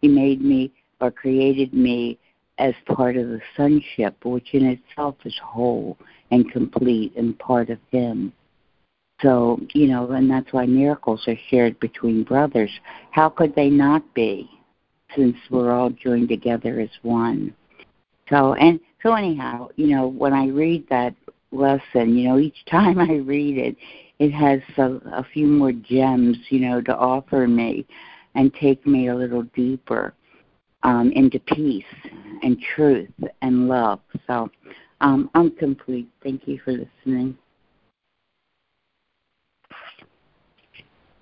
[0.00, 2.18] He made me or created me
[2.58, 5.98] as part of the sonship, which in itself is whole
[6.30, 8.32] and complete and part of Him.
[9.22, 12.70] So, you know, and that's why miracles are shared between brothers.
[13.10, 14.48] How could they not be
[15.14, 17.54] since we're all joined together as one?
[18.28, 21.14] So, and so anyhow, you know, when I read that
[21.50, 23.76] lesson, you know, each time I read it,
[24.18, 27.86] it has a, a few more gems, you know, to offer me
[28.34, 30.14] and take me a little deeper
[30.82, 31.84] um, into peace
[32.42, 33.10] and truth
[33.42, 34.00] and love.
[34.26, 34.50] So
[35.00, 36.08] um, I'm complete.
[36.22, 37.36] Thank you for listening.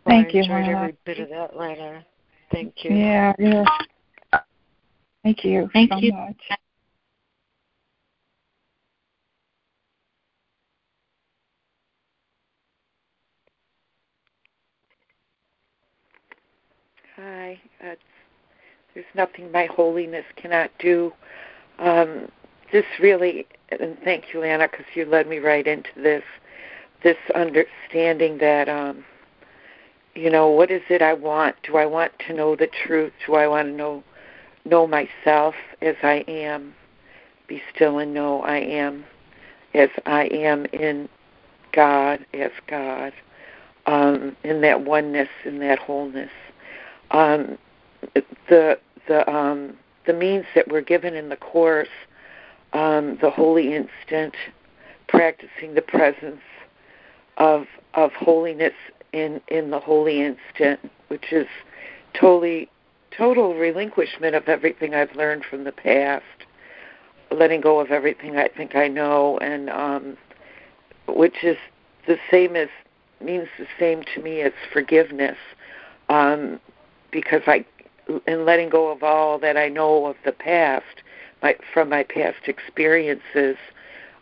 [0.07, 2.05] Thank I you, enjoyed every bit of that letter.
[2.53, 2.95] Thank you.
[2.95, 3.65] Yeah, yeah.
[5.23, 6.13] Thank you Thank so you.
[6.13, 6.37] much.
[17.17, 17.59] Hi.
[17.83, 17.95] Uh,
[18.93, 21.13] there's nothing my holiness cannot do.
[21.79, 22.29] Um,
[22.73, 26.23] this really, and thank you, Anna, because you led me right into this.
[27.03, 29.05] This understanding that um,
[30.15, 31.57] you know what is it i want?
[31.63, 33.13] Do i want to know the truth?
[33.27, 34.03] Do i want to know
[34.65, 36.75] know myself as i am?
[37.47, 39.05] Be still and know i am
[39.75, 41.09] as i am in
[41.73, 43.13] god as god
[43.87, 46.31] um in that oneness in that wholeness.
[47.11, 47.59] Um,
[48.49, 49.77] the the um,
[50.07, 51.89] the means that we're given in the course,
[52.73, 54.35] um, the holy instant,
[55.09, 56.41] practicing the presence
[57.37, 58.75] of of holiness
[59.15, 61.47] in in the holy instant, which is
[62.13, 62.69] totally
[63.17, 66.25] total relinquishment of everything I've learned from the past,
[67.31, 70.17] letting go of everything I think I know, and um,
[71.07, 71.57] which is
[72.07, 72.69] the same as
[73.21, 75.39] means the same to me as forgiveness,
[76.09, 76.61] um,
[77.13, 77.65] because I
[78.27, 81.03] in letting go of all that I know of the past,
[81.41, 83.57] my, from my past experiences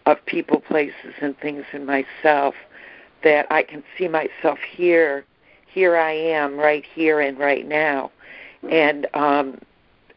[0.07, 2.55] of people, places, and things in myself,
[3.25, 5.25] that I can see myself here.
[5.67, 8.11] Here I am, right here and right now,
[8.71, 9.59] and um,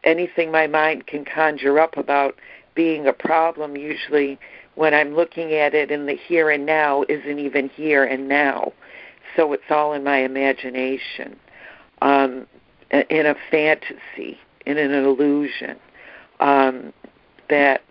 [0.04, 2.36] anything my mind can conjure up about
[2.74, 4.38] being a problem usually
[4.74, 8.74] when I'm looking at it in the here and now isn't even here and now.
[9.34, 11.36] So it's all in my imagination.
[12.02, 12.46] Um,
[12.90, 15.76] in a fantasy, in an illusion,
[16.40, 16.92] um,
[17.48, 17.82] that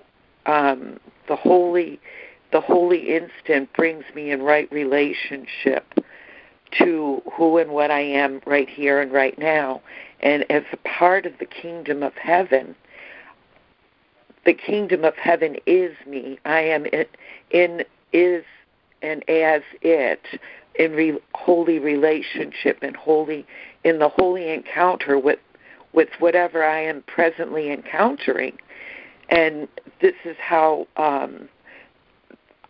[0.46, 2.00] um, the holy,
[2.56, 5.94] the holy instant brings me in right relationship
[6.72, 9.82] to who and what I am right here and right now,
[10.22, 12.74] and as a part of the kingdom of heaven.
[14.46, 16.40] The kingdom of heaven is me.
[16.46, 17.06] I am in,
[17.52, 17.84] in
[18.14, 18.46] is
[19.02, 20.22] and as it
[20.76, 23.46] in re, holy relationship and holy
[23.84, 25.40] in the holy encounter with
[25.92, 28.58] with whatever I am presently encountering,
[29.28, 29.68] and
[30.00, 31.50] this is how um,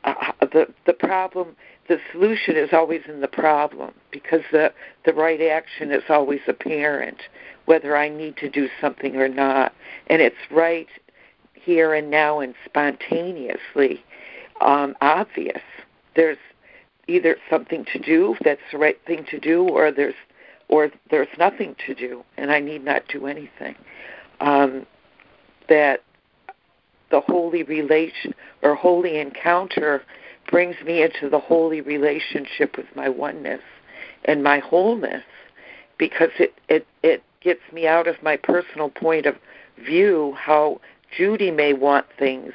[0.06, 1.56] uh, the the problem
[1.88, 4.72] the solution is always in the problem because the
[5.06, 7.18] the right action is always apparent
[7.65, 9.73] whether I need to do something or not,
[10.07, 10.88] and it's right
[11.53, 14.03] here and now and spontaneously
[14.61, 15.61] um, obvious.
[16.15, 16.38] There's
[17.07, 20.15] either something to do that's the right thing to do, or there's
[20.68, 23.76] or there's nothing to do, and I need not do anything.
[24.40, 24.86] Um,
[25.69, 26.03] that
[27.11, 30.02] the holy relation or holy encounter
[30.49, 33.61] brings me into the holy relationship with my oneness
[34.26, 35.23] and my wholeness
[35.98, 39.36] because it it it gets me out of my personal point of
[39.86, 40.80] view how
[41.15, 42.53] Judy may want things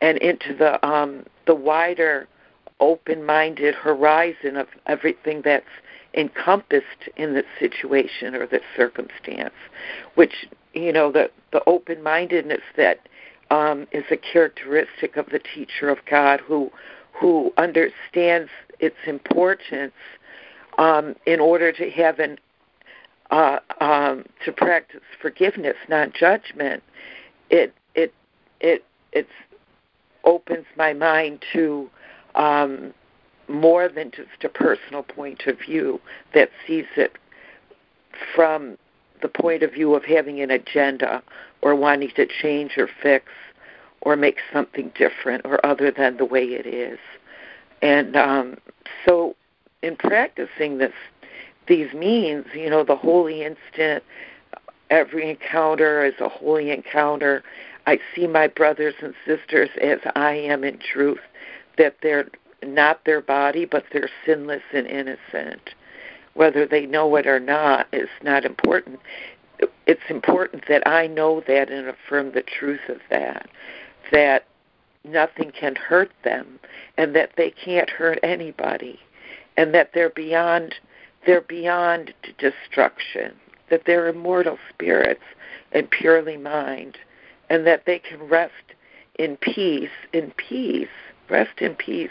[0.00, 2.28] and into the um the wider
[2.80, 5.64] open-minded horizon of everything that's
[6.14, 9.54] encompassed in the situation or the circumstance,
[10.14, 13.00] which you know the the open mindedness that
[13.52, 16.72] um, is a characteristic of the teacher of God who
[17.12, 18.50] who understands
[18.80, 19.92] its importance
[20.78, 22.38] um, in order to have an
[23.30, 26.82] uh, um, to practice forgiveness, not judgment.
[27.50, 28.14] It it
[28.60, 29.28] it it
[30.24, 31.90] opens my mind to
[32.34, 32.94] um,
[33.48, 36.00] more than just a personal point of view
[36.32, 37.18] that sees it
[38.34, 38.78] from
[39.20, 41.22] the point of view of having an agenda
[41.62, 43.26] or wanting to change or fix
[44.02, 46.98] or make something different or other than the way it is.
[47.80, 48.56] And um,
[49.06, 49.34] so,
[49.82, 50.92] in practicing this,
[51.66, 54.04] these means, you know, the holy instant,
[54.90, 57.42] every encounter is a holy encounter.
[57.86, 61.20] I see my brothers and sisters as I am in truth,
[61.78, 62.28] that they're
[62.64, 65.70] not their body, but they're sinless and innocent.
[66.34, 69.00] Whether they know it or not is not important.
[69.86, 73.48] It's important that I know that and affirm the truth of that,
[74.10, 74.46] that
[75.04, 76.58] nothing can hurt them,
[76.96, 79.00] and that they can't hurt anybody,
[79.56, 80.74] and that they're beyond
[81.24, 83.32] they're beyond destruction,
[83.70, 85.22] that they're immortal spirits
[85.70, 86.98] and purely mind,
[87.48, 88.52] and that they can rest
[89.20, 90.88] in peace, in peace,
[91.30, 92.10] rest in peace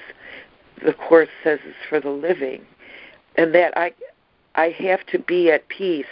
[0.83, 2.65] the course says is for the living,
[3.35, 3.93] and that I
[4.55, 6.05] I have to be at peace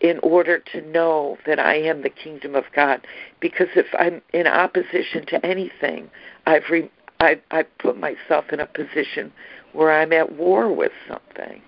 [0.00, 3.06] in order to know that I am the kingdom of God.
[3.40, 6.10] Because if I'm in opposition to anything,
[6.46, 6.90] I've re,
[7.20, 9.32] I I put myself in a position
[9.72, 11.62] where I'm at war with something,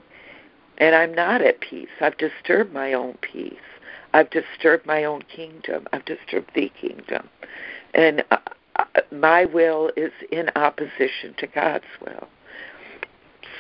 [0.78, 1.89] and I'm not at peace.
[2.01, 3.55] I've disturbed my own peace.
[4.12, 5.86] I've disturbed my own kingdom.
[5.93, 7.28] I've disturbed the kingdom,
[7.94, 8.39] and uh,
[9.12, 12.28] my will is in opposition to God's will.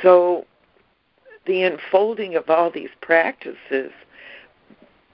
[0.02, 0.46] So
[1.46, 3.92] the unfolding of all these practices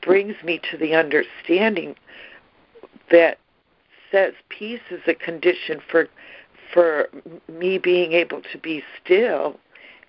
[0.02, 1.94] brings me to the understanding
[3.10, 3.38] that
[4.10, 6.08] says peace is a condition for
[6.72, 7.08] for
[7.52, 9.58] me being able to be still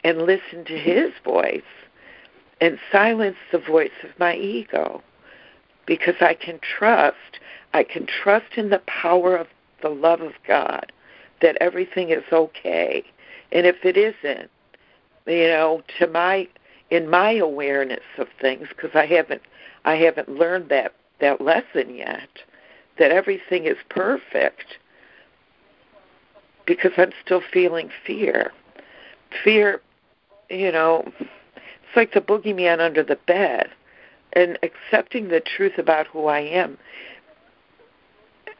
[0.04, 0.90] and listen to mm-hmm.
[0.90, 1.62] his voice
[2.62, 5.02] and silence the voice of my ego
[5.86, 7.40] because I can trust
[7.74, 9.48] I can trust in the power of
[9.82, 10.92] the love of God,
[11.42, 13.04] that everything is okay.
[13.52, 14.50] And if it isn't,
[15.26, 16.48] you know, to my
[16.94, 19.42] in my awareness of things because I haven't
[19.84, 22.30] I haven't learned that that lesson yet
[23.00, 24.78] that everything is perfect
[26.68, 28.52] because I'm still feeling fear.
[29.44, 29.82] Fear,
[30.52, 33.70] you know, it's like the boogeyman under the bed
[34.34, 36.78] and accepting the truth about who I am.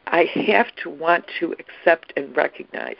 [0.08, 2.96] I have to want to accept and recognize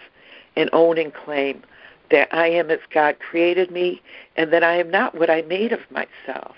[0.56, 1.64] and own and claim
[2.10, 4.02] that I am as God created me
[4.36, 6.54] and that I am not what I made of myself.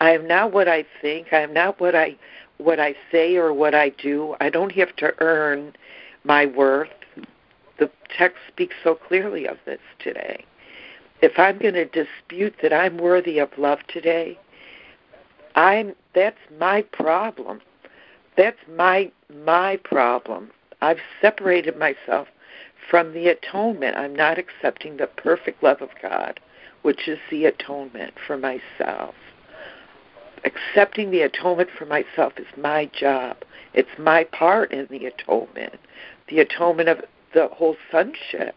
[0.00, 1.28] I am not what I think.
[1.32, 2.16] I am not what I
[2.58, 4.36] what I say or what I do.
[4.40, 5.74] I don't have to earn
[6.24, 6.90] my worth.
[7.78, 10.44] The text speaks so clearly of this today.
[11.22, 14.38] If I'm going to dispute that I'm worthy of love today,
[15.54, 17.60] I'm that's my problem.
[18.36, 19.10] That's my
[19.44, 20.50] my problem.
[20.80, 22.28] I've separated myself
[22.88, 23.96] from the atonement.
[23.96, 26.40] I'm not accepting the perfect love of God,
[26.82, 29.14] which is the atonement for myself.
[30.44, 33.36] Accepting the atonement for myself is my job.
[33.74, 35.78] It's my part in the atonement,
[36.28, 38.56] the atonement of the whole sonship.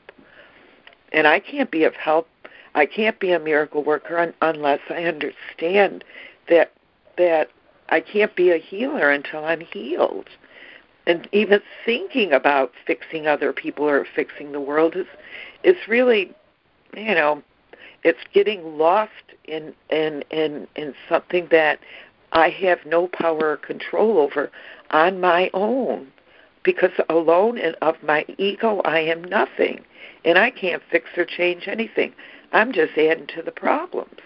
[1.11, 2.27] And I can't be of help.
[2.73, 6.03] I can't be a miracle worker un- unless I understand
[6.49, 6.73] that
[7.17, 7.49] that
[7.87, 10.27] I can't be a healer until I'm healed
[11.07, 15.07] and even thinking about fixing other people or fixing the world is
[15.63, 16.33] is really
[16.95, 17.41] you know
[18.03, 19.11] it's getting lost
[19.45, 21.79] in in in in something that
[22.31, 24.51] I have no power or control over
[24.91, 26.07] on my own
[26.63, 29.83] because alone and of my ego I am nothing
[30.23, 32.13] and I can't fix or change anything.
[32.51, 34.19] I'm just adding to the problems.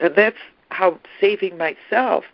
[0.00, 0.36] And that's
[0.70, 2.24] how saving myself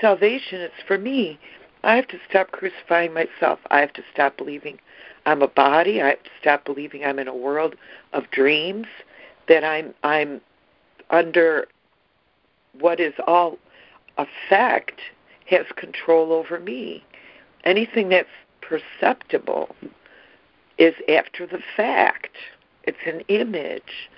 [0.00, 1.38] salvation is for me
[1.84, 3.58] I have to stop crucifying myself.
[3.70, 4.78] I have to stop believing
[5.26, 6.00] I'm a body.
[6.00, 7.76] I have to stop believing I'm in a world
[8.12, 8.86] of dreams
[9.48, 10.40] that I'm I'm
[11.10, 11.68] under
[12.80, 13.58] what is all
[14.16, 15.00] effect
[15.46, 17.04] has control over me.
[17.64, 18.28] Anything that's
[18.60, 19.74] perceptible
[20.78, 22.36] is after the fact.
[22.84, 24.10] It's an image.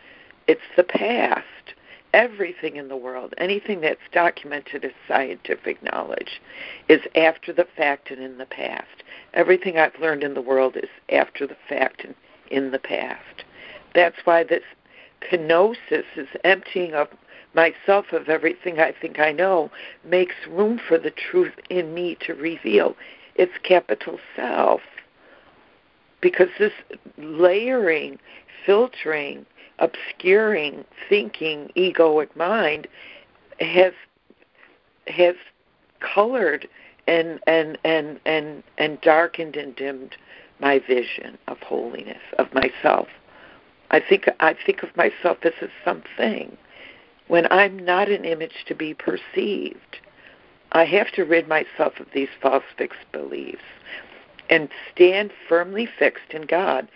[0.46, 1.74] It's the past
[2.16, 6.40] everything in the world, anything that's documented as scientific knowledge,
[6.88, 9.04] is after the fact and in the past.
[9.34, 12.14] Everything I've learned in the world is after the fact and
[12.50, 13.44] in the past.
[13.94, 14.62] That's why this
[15.30, 17.08] kenosis is emptying of
[17.54, 19.70] myself of everything I think I know
[20.02, 22.96] makes room for the truth in me to reveal
[23.34, 24.80] its capital self.
[26.22, 26.72] Because this
[27.18, 28.18] layering,
[28.64, 29.44] filtering,
[29.78, 32.86] obscuring thinking egoic mind
[33.60, 33.92] has
[35.06, 35.36] has
[36.00, 36.68] colored
[37.06, 40.16] and and and and and darkened and dimmed
[40.58, 43.08] my vision of holiness of myself.
[43.90, 46.56] I think i think of myself as a something.
[47.28, 49.98] When i'm not an image to be perceived
[50.72, 53.62] i have to rid myself of these false fixed beliefs
[54.48, 56.88] and stand firmly fixed in god.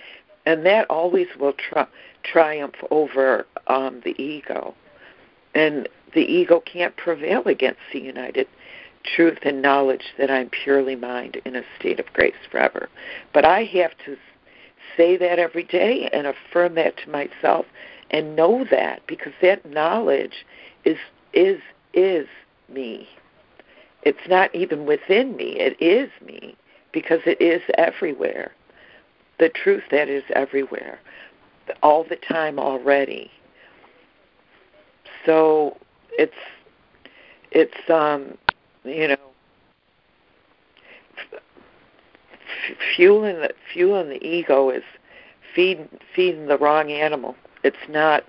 [0.47, 1.87] And that always will try
[2.23, 4.75] triumph over um, the ego.
[5.55, 8.47] And the ego can't prevail against the united
[9.05, 12.89] truth and knowledge that I'm purely mind in a state of grace forever.
[13.33, 14.17] But I have to
[14.97, 17.67] say that every day and affirm that to myself
[18.11, 20.45] and know that because that knowledge
[20.85, 20.99] is
[21.33, 21.61] is
[21.95, 22.27] is
[22.69, 23.09] me.
[24.03, 26.57] It's not even within me, it is me
[26.93, 28.53] because it is everywhere.
[29.39, 30.99] The truth that is everywhere
[31.83, 33.31] all the time already.
[35.25, 35.77] So
[36.13, 36.33] it's
[37.51, 38.39] it's um
[38.85, 39.17] you know
[42.97, 44.83] fueling the fueling the ego is
[45.55, 47.37] feeding feeding the wrong animal.
[47.63, 48.25] It's not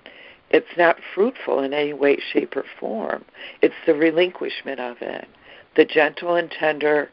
[0.50, 3.24] it's not fruitful in any way, shape, or form.
[3.62, 5.26] It's the relinquishment of it,
[5.76, 7.08] the gentle and tender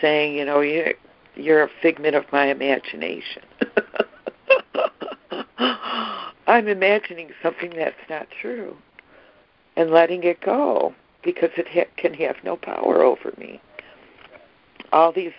[0.00, 0.94] saying, you know, you
[1.34, 3.42] you're a figment of my imagination.
[6.48, 8.74] I'm imagining something that's not true
[9.76, 13.60] and letting it go because it ha- can have no power over me.
[14.90, 15.32] All these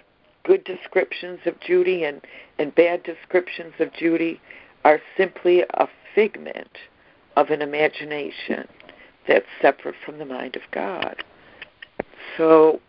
[0.44, 2.22] good descriptions of Judy and,
[2.60, 4.40] and bad descriptions of Judy
[4.86, 6.78] are simply a figment
[7.36, 8.68] of an imagination
[9.28, 11.24] that's separate from the mind of God.
[12.38, 12.80] So,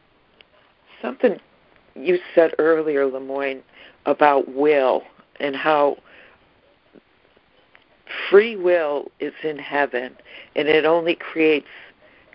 [1.01, 1.41] something
[1.95, 3.63] you said earlier, LeMoyne,
[4.05, 5.05] about will
[5.41, 5.97] and how
[8.29, 10.15] free will is in heaven
[10.57, 11.69] and it only creates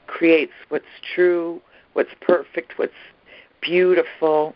[0.07, 1.61] creates what's true
[1.93, 2.93] what's perfect what's
[3.61, 4.55] beautiful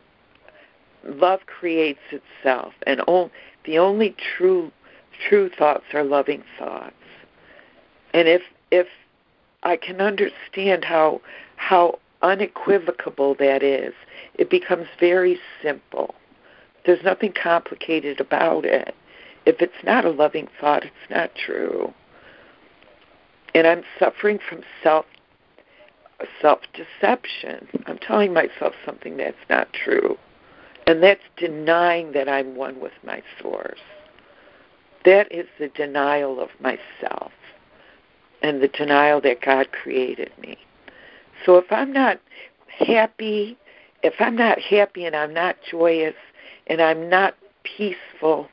[1.04, 3.32] love creates itself and all,
[3.66, 4.72] the only true
[5.28, 6.94] true thoughts are loving thoughts
[8.14, 8.42] and if
[8.72, 8.88] if
[9.64, 11.22] I can understand how
[11.58, 13.94] how unequivocal that is,
[14.36, 16.16] it becomes very simple.
[16.86, 18.96] There's nothing complicated about it.
[19.50, 21.92] If it's not a loving thought, it's not true.
[23.56, 25.08] And I'm suffering from self
[26.40, 27.68] self deception.
[27.88, 30.20] I'm telling myself something that's not true.
[30.86, 33.80] And that's denying that I'm one with my source.
[35.04, 37.32] That is the denial of myself
[38.44, 40.60] and the denial that God created me.
[41.44, 42.20] So if I'm not
[42.68, 43.58] happy,
[44.04, 46.14] if I'm not happy and I'm not joyous
[46.68, 48.48] and I'm not peaceful,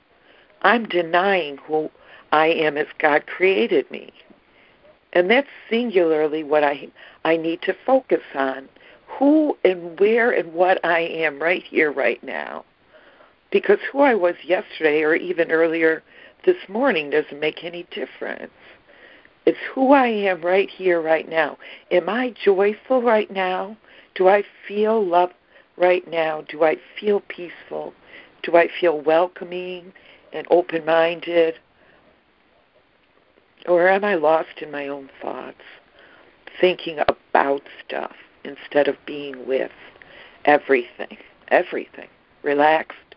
[0.67, 1.91] I'm denying who
[2.33, 4.13] I am as God created me.
[5.13, 6.89] And that's singularly what I
[7.25, 8.69] I need to focus on.
[9.07, 12.65] Who and where and what I am right here, right now.
[13.53, 16.03] Because who I was yesterday or even earlier
[16.45, 18.51] this morning doesn't make any difference.
[19.47, 21.59] It's who I am right here, right now.
[21.93, 23.77] Am I joyful right now?
[24.17, 25.31] Do I feel love
[25.77, 26.43] right now?
[26.49, 27.95] Do I feel peaceful?
[28.43, 29.93] Do I feel welcoming
[30.33, 31.55] and open minded?
[33.67, 35.63] Or am I lost in my own thoughts,
[36.61, 39.73] thinking about stuff instead of being with
[40.45, 41.19] everything?
[41.49, 42.09] Everything.
[42.43, 43.15] Relaxed,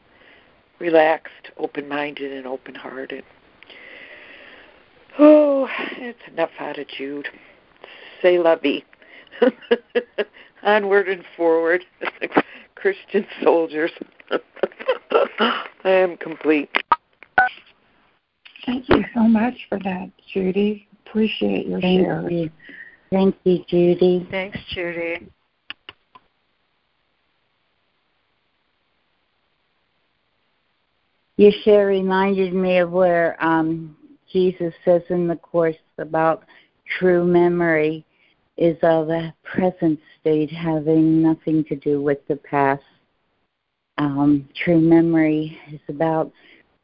[0.80, 3.24] relaxed, open minded, and open hearted.
[5.18, 5.68] Oh,
[5.98, 6.52] it's enough
[6.98, 7.28] Jude.
[8.22, 8.84] Say vie.
[10.64, 11.84] Onward and forward,
[12.76, 13.92] Christian soldiers.
[15.12, 16.70] I am complete.
[18.70, 20.88] Thank you so much for that, Judy.
[21.08, 22.30] Appreciate your Thank share.
[22.30, 22.52] you.
[23.10, 24.28] Thank you, Judy.
[24.30, 25.28] Thanks, Judy.
[31.38, 33.98] Your share reminded me of where um,
[34.32, 36.44] Jesus says in the Course about
[37.00, 38.06] true memory
[38.58, 42.84] is of a present state having nothing to do with the past.
[43.98, 46.32] Um, true memory is about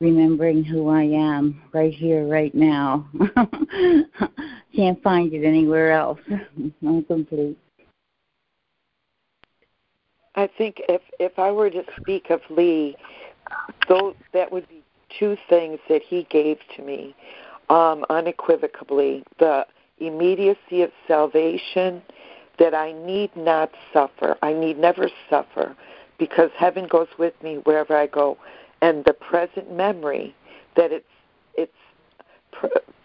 [0.02, 3.08] remembering who I am right here, right now.
[4.76, 6.20] Can't find it anywhere else.
[6.86, 7.58] I'm complete.
[10.36, 12.98] I think if if I were to speak of Lee,
[13.88, 14.84] those that would be
[15.18, 17.16] two things that he gave to me
[17.70, 19.66] um, unequivocally: the
[20.00, 22.02] immediacy of salvation,
[22.60, 24.38] that I need not suffer.
[24.42, 25.74] I need never suffer,
[26.20, 28.38] because heaven goes with me wherever I go,
[28.86, 30.36] and the present memory
[30.76, 31.06] that it's
[31.56, 31.72] it's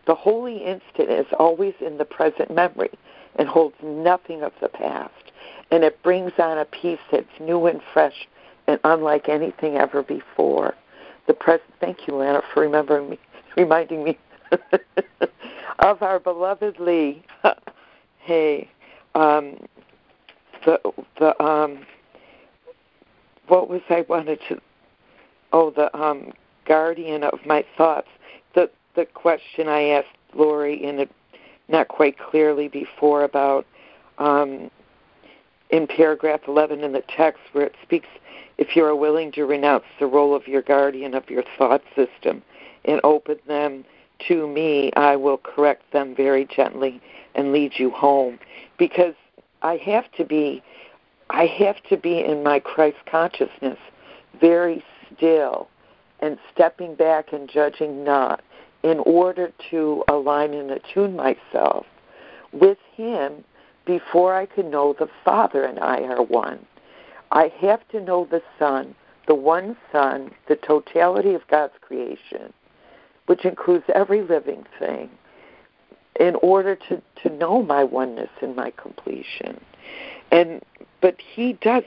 [0.06, 2.90] the holy instant is always in the present memory
[3.36, 5.32] and holds nothing of the past
[5.70, 8.28] and it brings on a peace that's new and fresh
[8.66, 10.74] and unlike anything ever before.
[11.26, 11.72] The present.
[11.80, 13.18] Thank you, Lana, for remembering me,
[13.56, 14.18] reminding me
[15.78, 17.22] of our beloved Lee.
[18.18, 18.68] hey,
[19.14, 19.56] um,
[20.64, 20.80] the
[21.18, 21.86] the um,
[23.48, 24.60] what was I wanted to?
[25.52, 26.32] Oh, the um,
[26.66, 28.08] guardian of my thoughts.
[28.54, 31.08] The the question I asked Lori in
[31.68, 33.66] not quite clearly before about
[34.18, 34.70] um,
[35.70, 38.08] in paragraph 11 in the text where it speaks
[38.58, 42.42] if you are willing to renounce the role of your guardian of your thought system
[42.84, 43.84] and open them
[44.28, 47.00] to me, I will correct them very gently
[47.34, 48.38] and lead you home.
[48.78, 49.14] Because
[49.62, 50.62] I have to be
[51.30, 53.78] I have to be in my Christ consciousness
[54.40, 55.68] very still
[56.20, 58.42] and stepping back and judging not
[58.82, 61.86] in order to align and attune myself
[62.52, 63.44] with him
[63.86, 66.64] before I can know the Father and I are one.
[67.32, 68.94] I have to know the Son,
[69.26, 72.52] the one Son, the totality of God's creation,
[73.26, 75.10] which includes every living thing,
[76.18, 79.60] in order to, to know my oneness and my completion.
[80.30, 80.62] And
[81.00, 81.84] but he does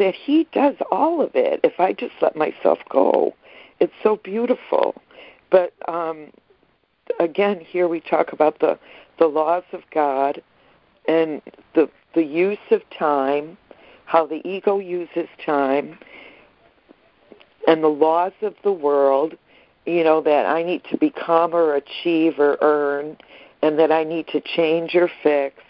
[0.00, 3.34] that he does all of it if I just let myself go.
[3.80, 4.94] It's so beautiful.
[5.50, 6.32] But um
[7.20, 8.78] again here we talk about the
[9.18, 10.42] the laws of God
[11.06, 11.42] and
[11.74, 13.58] the the use of time,
[14.06, 15.98] how the ego uses time,
[17.68, 19.34] and the laws of the world,
[19.86, 23.16] you know, that I need to become or achieve or earn,
[23.62, 25.62] and that I need to change or fix,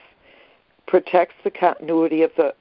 [0.87, 2.55] protects the continuity of the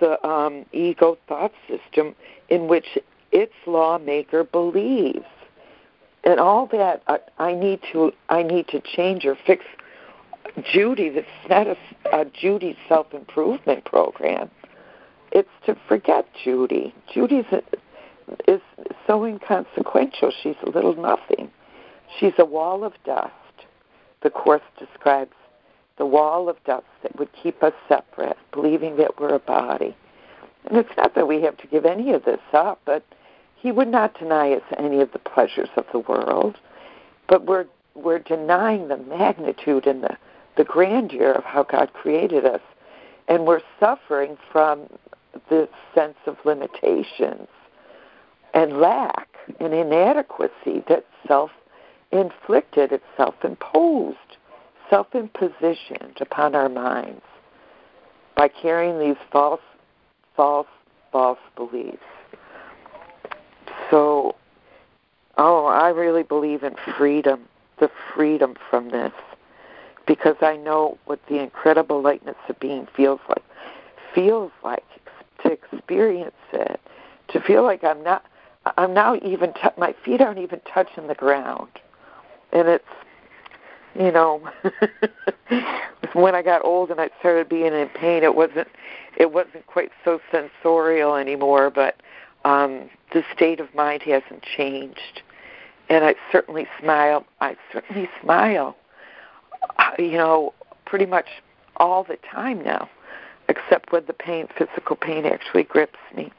[0.00, 2.14] the um, ego thought system
[2.48, 2.98] in which
[3.32, 5.26] its lawmaker believes,
[6.24, 9.64] and all that I, I need to I need to change or fix
[10.72, 11.76] Judy, this is not a,
[12.12, 14.50] a Judy self improvement program.
[15.32, 16.94] It's to forget Judy.
[17.12, 17.62] Judy's a,
[18.50, 18.60] is
[19.06, 20.32] so inconsequential.
[20.42, 21.50] She's a little nothing.
[22.18, 23.32] She's a wall of dust.
[24.22, 25.34] The course describes
[25.98, 29.96] the wall of dust that would keep us separate, believing that we're a body.
[30.66, 33.04] And it's not that we have to give any of this up, but
[33.56, 36.58] he would not deny us any of the pleasures of the world.
[37.28, 37.66] But we're
[37.96, 40.16] we're denying the magnitude and the,
[40.56, 42.60] the grandeur of how God created us.
[43.26, 44.86] And we're suffering from
[45.48, 47.48] this sense of limitations
[48.54, 49.28] and lack
[49.60, 51.50] and inadequacy that self
[52.12, 54.16] inflicted, it's self imposed
[54.90, 57.22] self impositioned upon our minds
[58.36, 59.60] by carrying these false,
[60.36, 60.66] false,
[61.10, 61.98] false beliefs.
[63.90, 64.34] So,
[65.38, 67.48] oh, I really believe in freedom,
[67.80, 69.12] the freedom from this,
[70.06, 73.42] because I know what the incredible lightness of being feels like.
[74.14, 74.84] Feels like
[75.42, 76.80] to experience it,
[77.28, 78.24] to feel like I'm not,
[78.78, 81.68] I'm now even, t- my feet aren't even touching the ground.
[82.52, 82.84] And it's
[83.98, 84.42] you know
[86.12, 88.68] when I got old and I started being in pain it wasn't
[89.16, 91.96] it wasn't quite so sensorial anymore but
[92.44, 95.22] um the state of mind hasn't changed.
[95.88, 98.76] And I certainly smile I certainly smile
[99.78, 100.52] uh, you know
[100.84, 101.26] pretty much
[101.76, 102.88] all the time now
[103.48, 106.32] except when the pain physical pain actually grips me.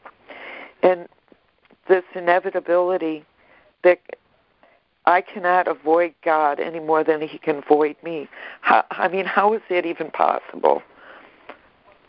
[0.84, 1.08] And
[1.88, 3.26] this inevitability
[3.84, 4.00] that
[5.08, 8.28] I cannot avoid God any more than He can avoid me.
[8.60, 10.84] How, I mean, how is that even possible?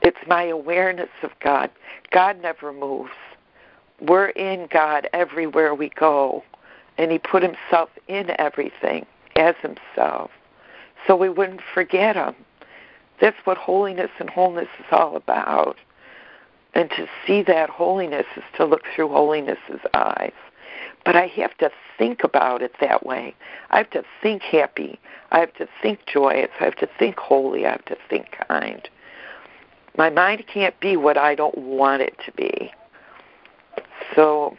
[0.03, 1.71] It's my awareness of God.
[2.11, 3.13] God never moves.
[4.01, 6.43] We're in God everywhere we go,
[6.99, 9.07] and He put Himself in everything
[9.37, 10.33] as Himself,
[11.07, 12.35] so we wouldn't forget Him.
[13.21, 15.77] That's what holiness and wholeness is all about.
[16.75, 20.33] And to see that holiness is to look through holiness's eyes.
[21.05, 23.35] But I have to think about it that way.
[23.71, 24.99] I have to think happy.
[25.33, 26.51] I have to think joyous.
[26.61, 27.67] I have to think holy.
[27.67, 28.89] I have to think kind.
[29.97, 32.73] My mind can't be what I don't want it to be.
[34.15, 34.57] So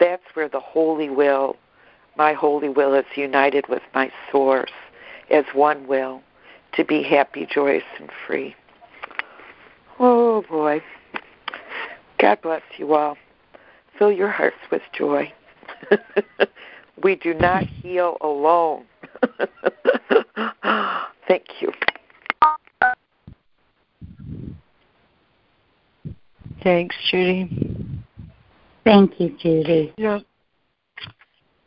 [0.00, 1.56] that's where the holy will,
[2.16, 4.72] my holy will, is united with my source
[5.30, 6.22] as one will
[6.74, 8.54] to be happy, joyous, and free.
[9.98, 10.82] Oh boy.
[12.18, 13.16] God bless you all.
[13.98, 15.32] Fill your hearts with joy.
[17.02, 18.84] we do not heal alone.
[21.28, 21.72] Thank you.
[26.62, 27.50] Thanks, Judy.
[28.84, 29.92] Thank you, Judy.
[29.96, 30.20] You know,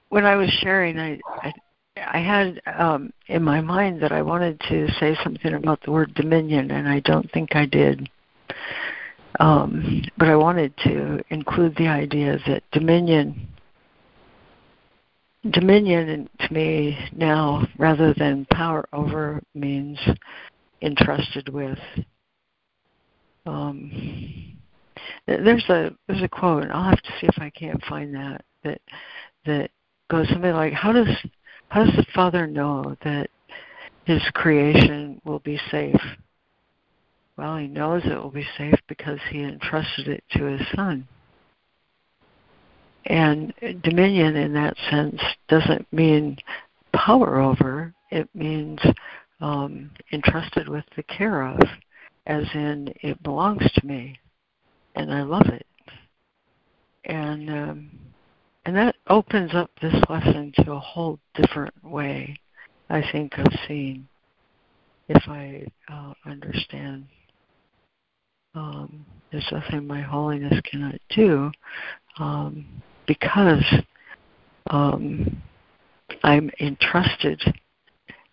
[0.10, 1.54] when I was sharing, I I,
[1.98, 6.14] I had um, in my mind that I wanted to say something about the word
[6.16, 8.10] dominion, and I don't think I did.
[9.40, 13.48] Um, but I wanted to include the idea that dominion
[15.52, 20.00] dominion to me now rather than power over means
[20.82, 21.78] entrusted with
[23.46, 24.58] um,
[25.26, 28.44] there's a there's a quote and I'll have to see if I can't find that
[28.64, 28.82] that
[29.46, 29.72] that
[30.10, 31.08] goes something like how does
[31.70, 33.30] how does the father know that
[34.06, 36.02] his creation will be safe
[37.38, 41.08] well he knows it will be safe because he entrusted it to his son
[43.06, 43.54] and
[43.84, 46.38] dominion in that sense doesn't mean
[46.92, 48.80] power over, it means
[49.40, 51.60] um, entrusted with the care of,
[52.26, 54.20] as in it belongs to me
[54.96, 55.66] and I love it.
[57.06, 57.92] And um,
[58.66, 62.38] and that opens up this lesson to a whole different way,
[62.90, 64.06] I think, of seeing
[65.08, 67.06] if I uh, understand.
[68.58, 71.52] Um, there's nothing my holiness cannot do.
[72.18, 72.66] Um,
[73.06, 73.64] because
[74.72, 75.42] um,
[76.24, 77.40] I'm entrusted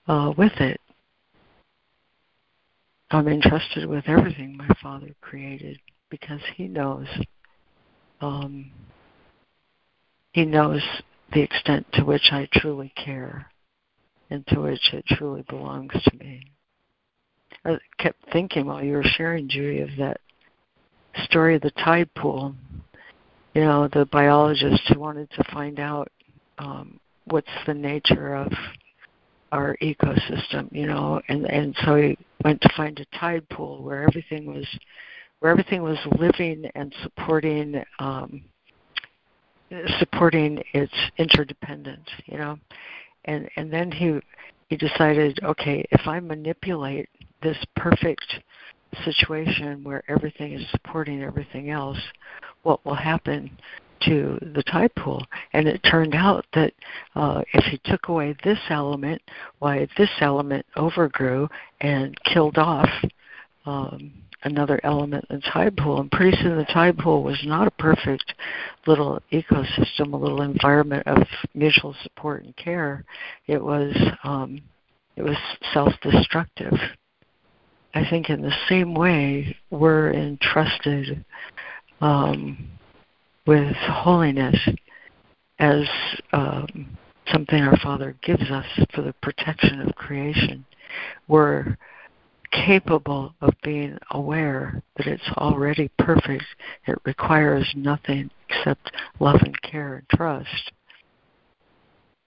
[0.08, 0.80] uh, with it.
[3.10, 5.78] I'm entrusted with everything my Father created
[6.10, 7.06] because He knows.
[8.20, 8.70] Um,
[10.32, 10.82] he knows
[11.32, 13.50] the extent to which I truly care
[14.30, 16.53] and to which it truly belongs to me.
[17.64, 20.20] I kept thinking while you were sharing, Judy, of that
[21.24, 22.54] story of the tide pool.
[23.54, 26.10] You know, the biologist who wanted to find out
[26.58, 28.52] um, what's the nature of
[29.52, 34.02] our ecosystem, you know, and and so he went to find a tide pool where
[34.06, 34.66] everything was
[35.38, 38.42] where everything was living and supporting um,
[40.00, 42.58] supporting its interdependence, you know,
[43.26, 44.20] and and then he
[44.68, 47.08] he decided, okay, if I manipulate
[47.44, 48.24] this perfect
[49.04, 51.98] situation where everything is supporting everything else,
[52.62, 53.50] what will happen
[54.02, 55.24] to the tide pool.
[55.52, 56.72] And it turned out that
[57.14, 59.22] uh, if you took away this element,
[59.58, 61.48] why this element overgrew
[61.80, 62.88] and killed off
[63.66, 64.12] um,
[64.42, 66.00] another element in the tide pool.
[66.00, 68.34] And pretty soon the tide pool was not a perfect
[68.86, 73.04] little ecosystem, a little environment of mutual support and care.
[73.46, 74.60] It was um,
[75.16, 75.36] it was
[75.72, 76.72] self-destructive.
[77.94, 81.24] I think in the same way we're entrusted
[82.00, 82.68] um,
[83.46, 84.56] with holiness
[85.60, 85.84] as
[86.32, 86.98] um,
[87.32, 90.64] something our Father gives us for the protection of creation.
[91.28, 91.76] We're
[92.50, 96.44] capable of being aware that it's already perfect.
[96.86, 100.72] It requires nothing except love and care and trust.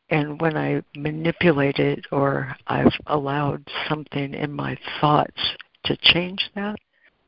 [0.09, 5.39] And when I manipulate it or I've allowed something in my thoughts
[5.85, 6.77] to change that,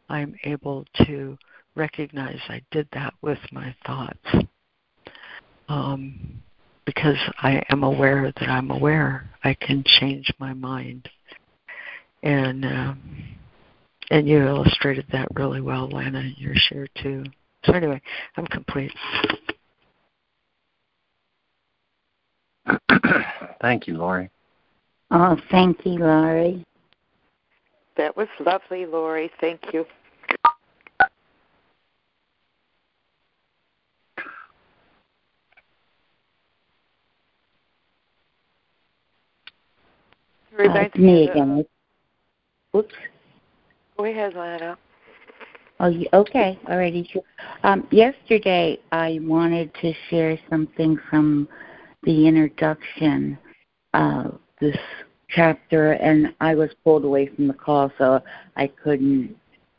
[0.09, 1.37] I'm able to
[1.75, 4.47] recognize I did that with my thoughts.
[5.67, 6.41] Um,
[6.85, 11.07] because I am aware that I'm aware, I can change my mind.
[12.23, 12.99] And um,
[14.09, 17.23] and you illustrated that really well, Lana, in your share too.
[17.65, 18.01] So anyway,
[18.37, 18.91] I'm complete.
[23.61, 24.29] Thank you, Lori.
[25.11, 26.65] Oh, thank you, Laurie.
[27.97, 29.31] That was lovely, Lori.
[29.41, 29.85] Thank you.
[40.57, 41.65] Uh, me again.
[42.75, 42.93] Oops.
[43.97, 44.77] Go ahead, Lana.
[45.79, 46.59] Oh, okay.
[46.67, 47.07] Alrighty.
[47.63, 51.47] Um, yesterday, I wanted to share something from
[52.03, 53.37] the introduction
[53.93, 54.77] of this
[55.29, 58.21] chapter, and I was pulled away from the call, so
[58.55, 59.35] I couldn't,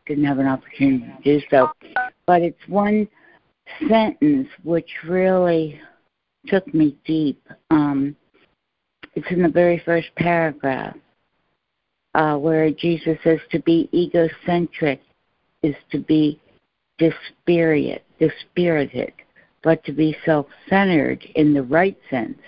[0.07, 1.71] didn't have an opportunity to do so.
[2.27, 3.09] But it's one
[3.89, 5.81] sentence which really
[6.47, 7.43] took me deep.
[7.71, 8.17] Um,
[9.15, 10.97] it's in the very first paragraph
[12.15, 15.01] uh, where Jesus says to be egocentric
[15.63, 16.41] is to be
[16.99, 19.13] dispirited, dispirited,
[19.63, 22.39] but to be self-centered in the right sense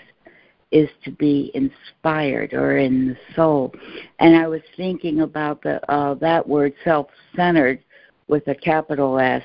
[0.70, 3.74] is to be inspired or in the soul.
[4.18, 7.80] And I was thinking about the uh, that word self-centered
[8.28, 9.42] with a capital S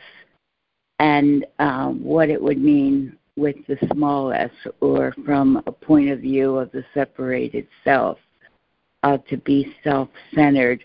[1.00, 4.50] and um, what it would mean with the small s
[4.82, 8.18] or from a point of view of the separated self.
[9.04, 10.84] Uh, to be self centered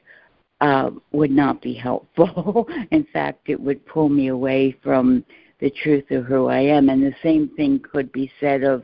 [0.61, 2.69] uh, would not be helpful.
[2.91, 5.25] In fact, it would pull me away from
[5.63, 6.91] the truth of who I am.
[6.91, 8.83] And the same thing could be said of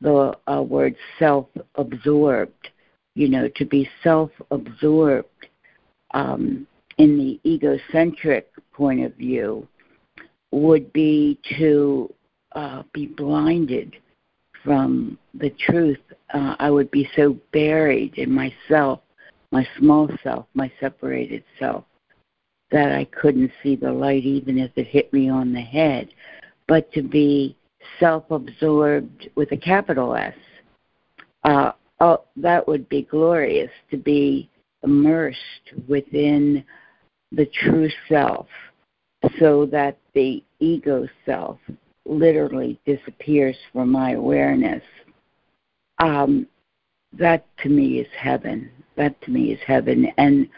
[0.00, 2.68] the uh, word self absorbed.
[3.14, 5.48] You know, to be self absorbed
[6.12, 9.66] um, in the egocentric point of view
[10.52, 12.12] would be to
[12.52, 13.96] uh, be blinded
[14.62, 15.98] from the truth.
[16.32, 19.00] Uh, I would be so buried in myself,
[19.50, 21.84] my small self, my separated self,
[22.70, 26.08] that I couldn't see the light even if it hit me on the head.
[26.66, 27.56] But to be
[27.98, 30.34] self absorbed with a capital S,
[31.44, 34.50] uh, oh, that would be glorious to be
[34.82, 36.64] immersed within
[37.32, 38.46] the true self
[39.38, 41.58] so that the ego self
[42.04, 44.82] literally disappears from my awareness.
[45.98, 46.46] Um,
[47.12, 48.70] that to me is heaven.
[48.96, 50.48] That to me is heaven, and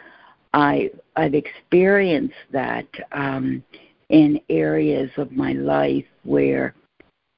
[0.53, 3.63] I I've experienced that um,
[4.09, 6.75] in areas of my life where,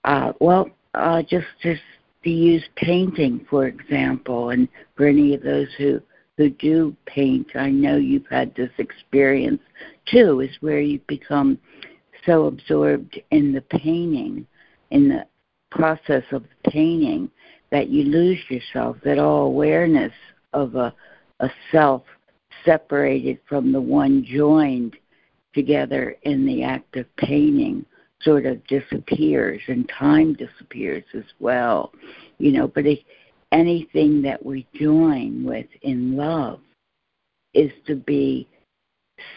[0.04, 1.82] uh, well, uh, just just
[2.24, 6.00] to use painting for example, and for any of those who
[6.38, 9.60] who do paint, I know you've had this experience
[10.06, 11.58] too, is where you become
[12.24, 14.46] so absorbed in the painting,
[14.90, 15.26] in the
[15.70, 17.30] process of painting,
[17.70, 20.12] that you lose yourself, that all awareness
[20.52, 20.94] of a,
[21.40, 22.02] a self
[22.64, 24.96] separated from the one joined
[25.54, 27.84] together in the act of painting
[28.22, 31.92] sort of disappears and time disappears as well
[32.38, 33.00] you know but it,
[33.50, 36.60] anything that we join with in love
[37.54, 38.48] is to be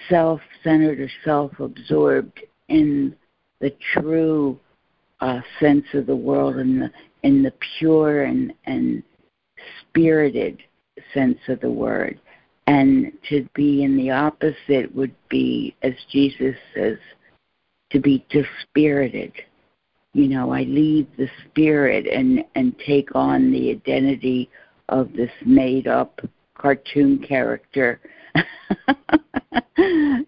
[0.10, 3.16] self centered or self absorbed in
[3.60, 4.60] the true
[5.20, 6.92] uh, sense of the world and the
[7.24, 9.04] in the pure and and
[9.82, 10.62] spirited
[11.14, 12.20] sense of the word
[12.68, 16.98] and to be in the opposite would be as jesus says
[17.92, 19.32] to be dispirited
[20.14, 24.50] you know i leave the spirit and and take on the identity
[24.90, 26.22] of this made up
[26.56, 28.00] cartoon character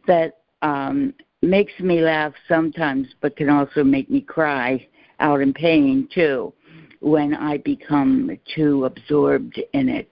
[0.07, 4.87] that um makes me laugh sometimes, but can also make me cry
[5.19, 6.53] out in pain too
[6.99, 10.09] when I become too absorbed in it.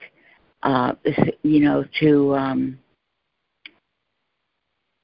[0.65, 0.93] Uh,
[1.43, 2.79] you know, to um,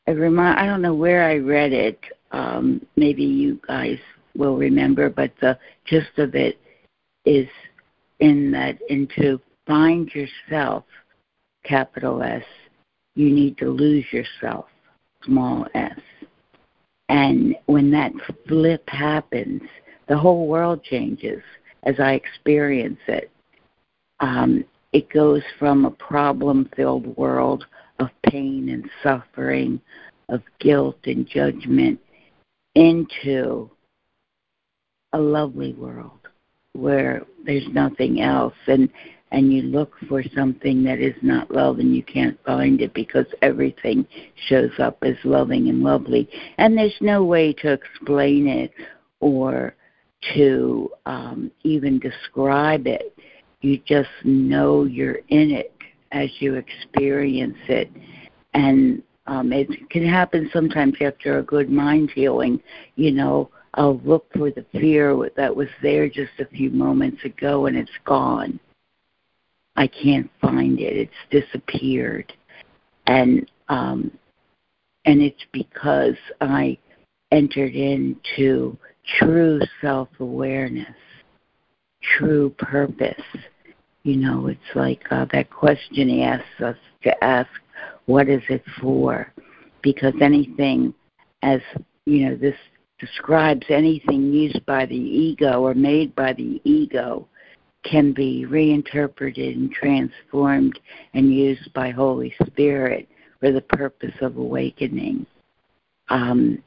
[0.07, 1.99] I remind I don't know where I read it.
[2.31, 3.99] Um, maybe you guys
[4.35, 6.59] will remember, but the gist of it
[7.25, 7.47] is
[8.19, 10.83] in that and to find yourself,
[11.63, 12.43] capital S,
[13.13, 14.65] you need to lose yourself,
[15.23, 15.99] small s.
[17.09, 18.13] And when that
[18.47, 19.61] flip happens,
[20.07, 21.43] the whole world changes
[21.83, 23.29] as I experience it.
[24.21, 27.65] Um, it goes from a problem filled world
[27.99, 29.79] of pain and suffering,
[30.29, 31.99] of guilt and judgment,
[32.75, 33.69] into
[35.13, 36.19] a lovely world
[36.73, 38.55] where there's nothing else.
[38.67, 38.89] And
[39.33, 43.25] and you look for something that is not love and you can't find it because
[43.41, 44.05] everything
[44.49, 46.29] shows up as loving and lovely.
[46.57, 48.73] And there's no way to explain it
[49.21, 49.73] or
[50.35, 53.17] to um, even describe it
[53.61, 55.73] you just know you're in it
[56.11, 57.89] as you experience it
[58.53, 62.61] and um, it can happen sometimes after a good mind healing
[62.95, 67.67] you know I'll look for the fear that was there just a few moments ago
[67.67, 68.59] and it's gone.
[69.77, 71.09] I can't find it.
[71.09, 72.33] It's disappeared.
[73.07, 74.11] And um
[75.05, 76.77] and it's because I
[77.31, 78.77] entered into
[79.17, 80.95] true self awareness,
[82.01, 83.23] true purpose.
[84.03, 87.49] You know, it's like uh, that question he asks us to ask,
[88.05, 89.31] what is it for?
[89.81, 90.93] Because anything,
[91.43, 91.61] as
[92.05, 92.55] you know, this
[92.99, 97.27] describes anything used by the ego or made by the ego
[97.83, 100.79] can be reinterpreted and transformed
[101.13, 103.07] and used by Holy Spirit
[103.39, 105.25] for the purpose of awakening.
[106.09, 106.61] Um,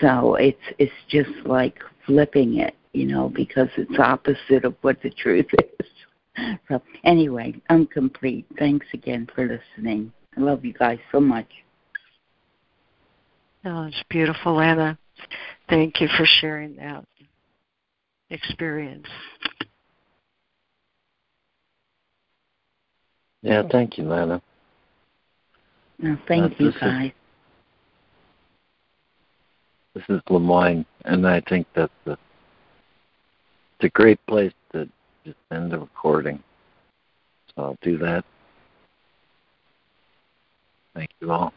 [0.00, 5.10] so it's it's just like flipping it, you know, because it's opposite of what the
[5.10, 5.86] truth is.
[6.68, 8.46] So anyway, I'm complete.
[8.58, 10.12] Thanks again for listening.
[10.36, 11.46] I love you guys so much.
[13.64, 14.98] Oh, it's beautiful, Anna.
[15.68, 17.04] Thank you for sharing that
[18.30, 19.06] experience.
[23.42, 24.42] Yeah, thank you, Lana.
[25.98, 27.12] No, thank uh, you, guys.
[29.94, 34.88] Is, this is LeMoyne, and I think that's the, it's a great place to
[35.24, 36.42] just end the recording.
[37.54, 38.24] So I'll do that.
[40.94, 41.52] Thank you all.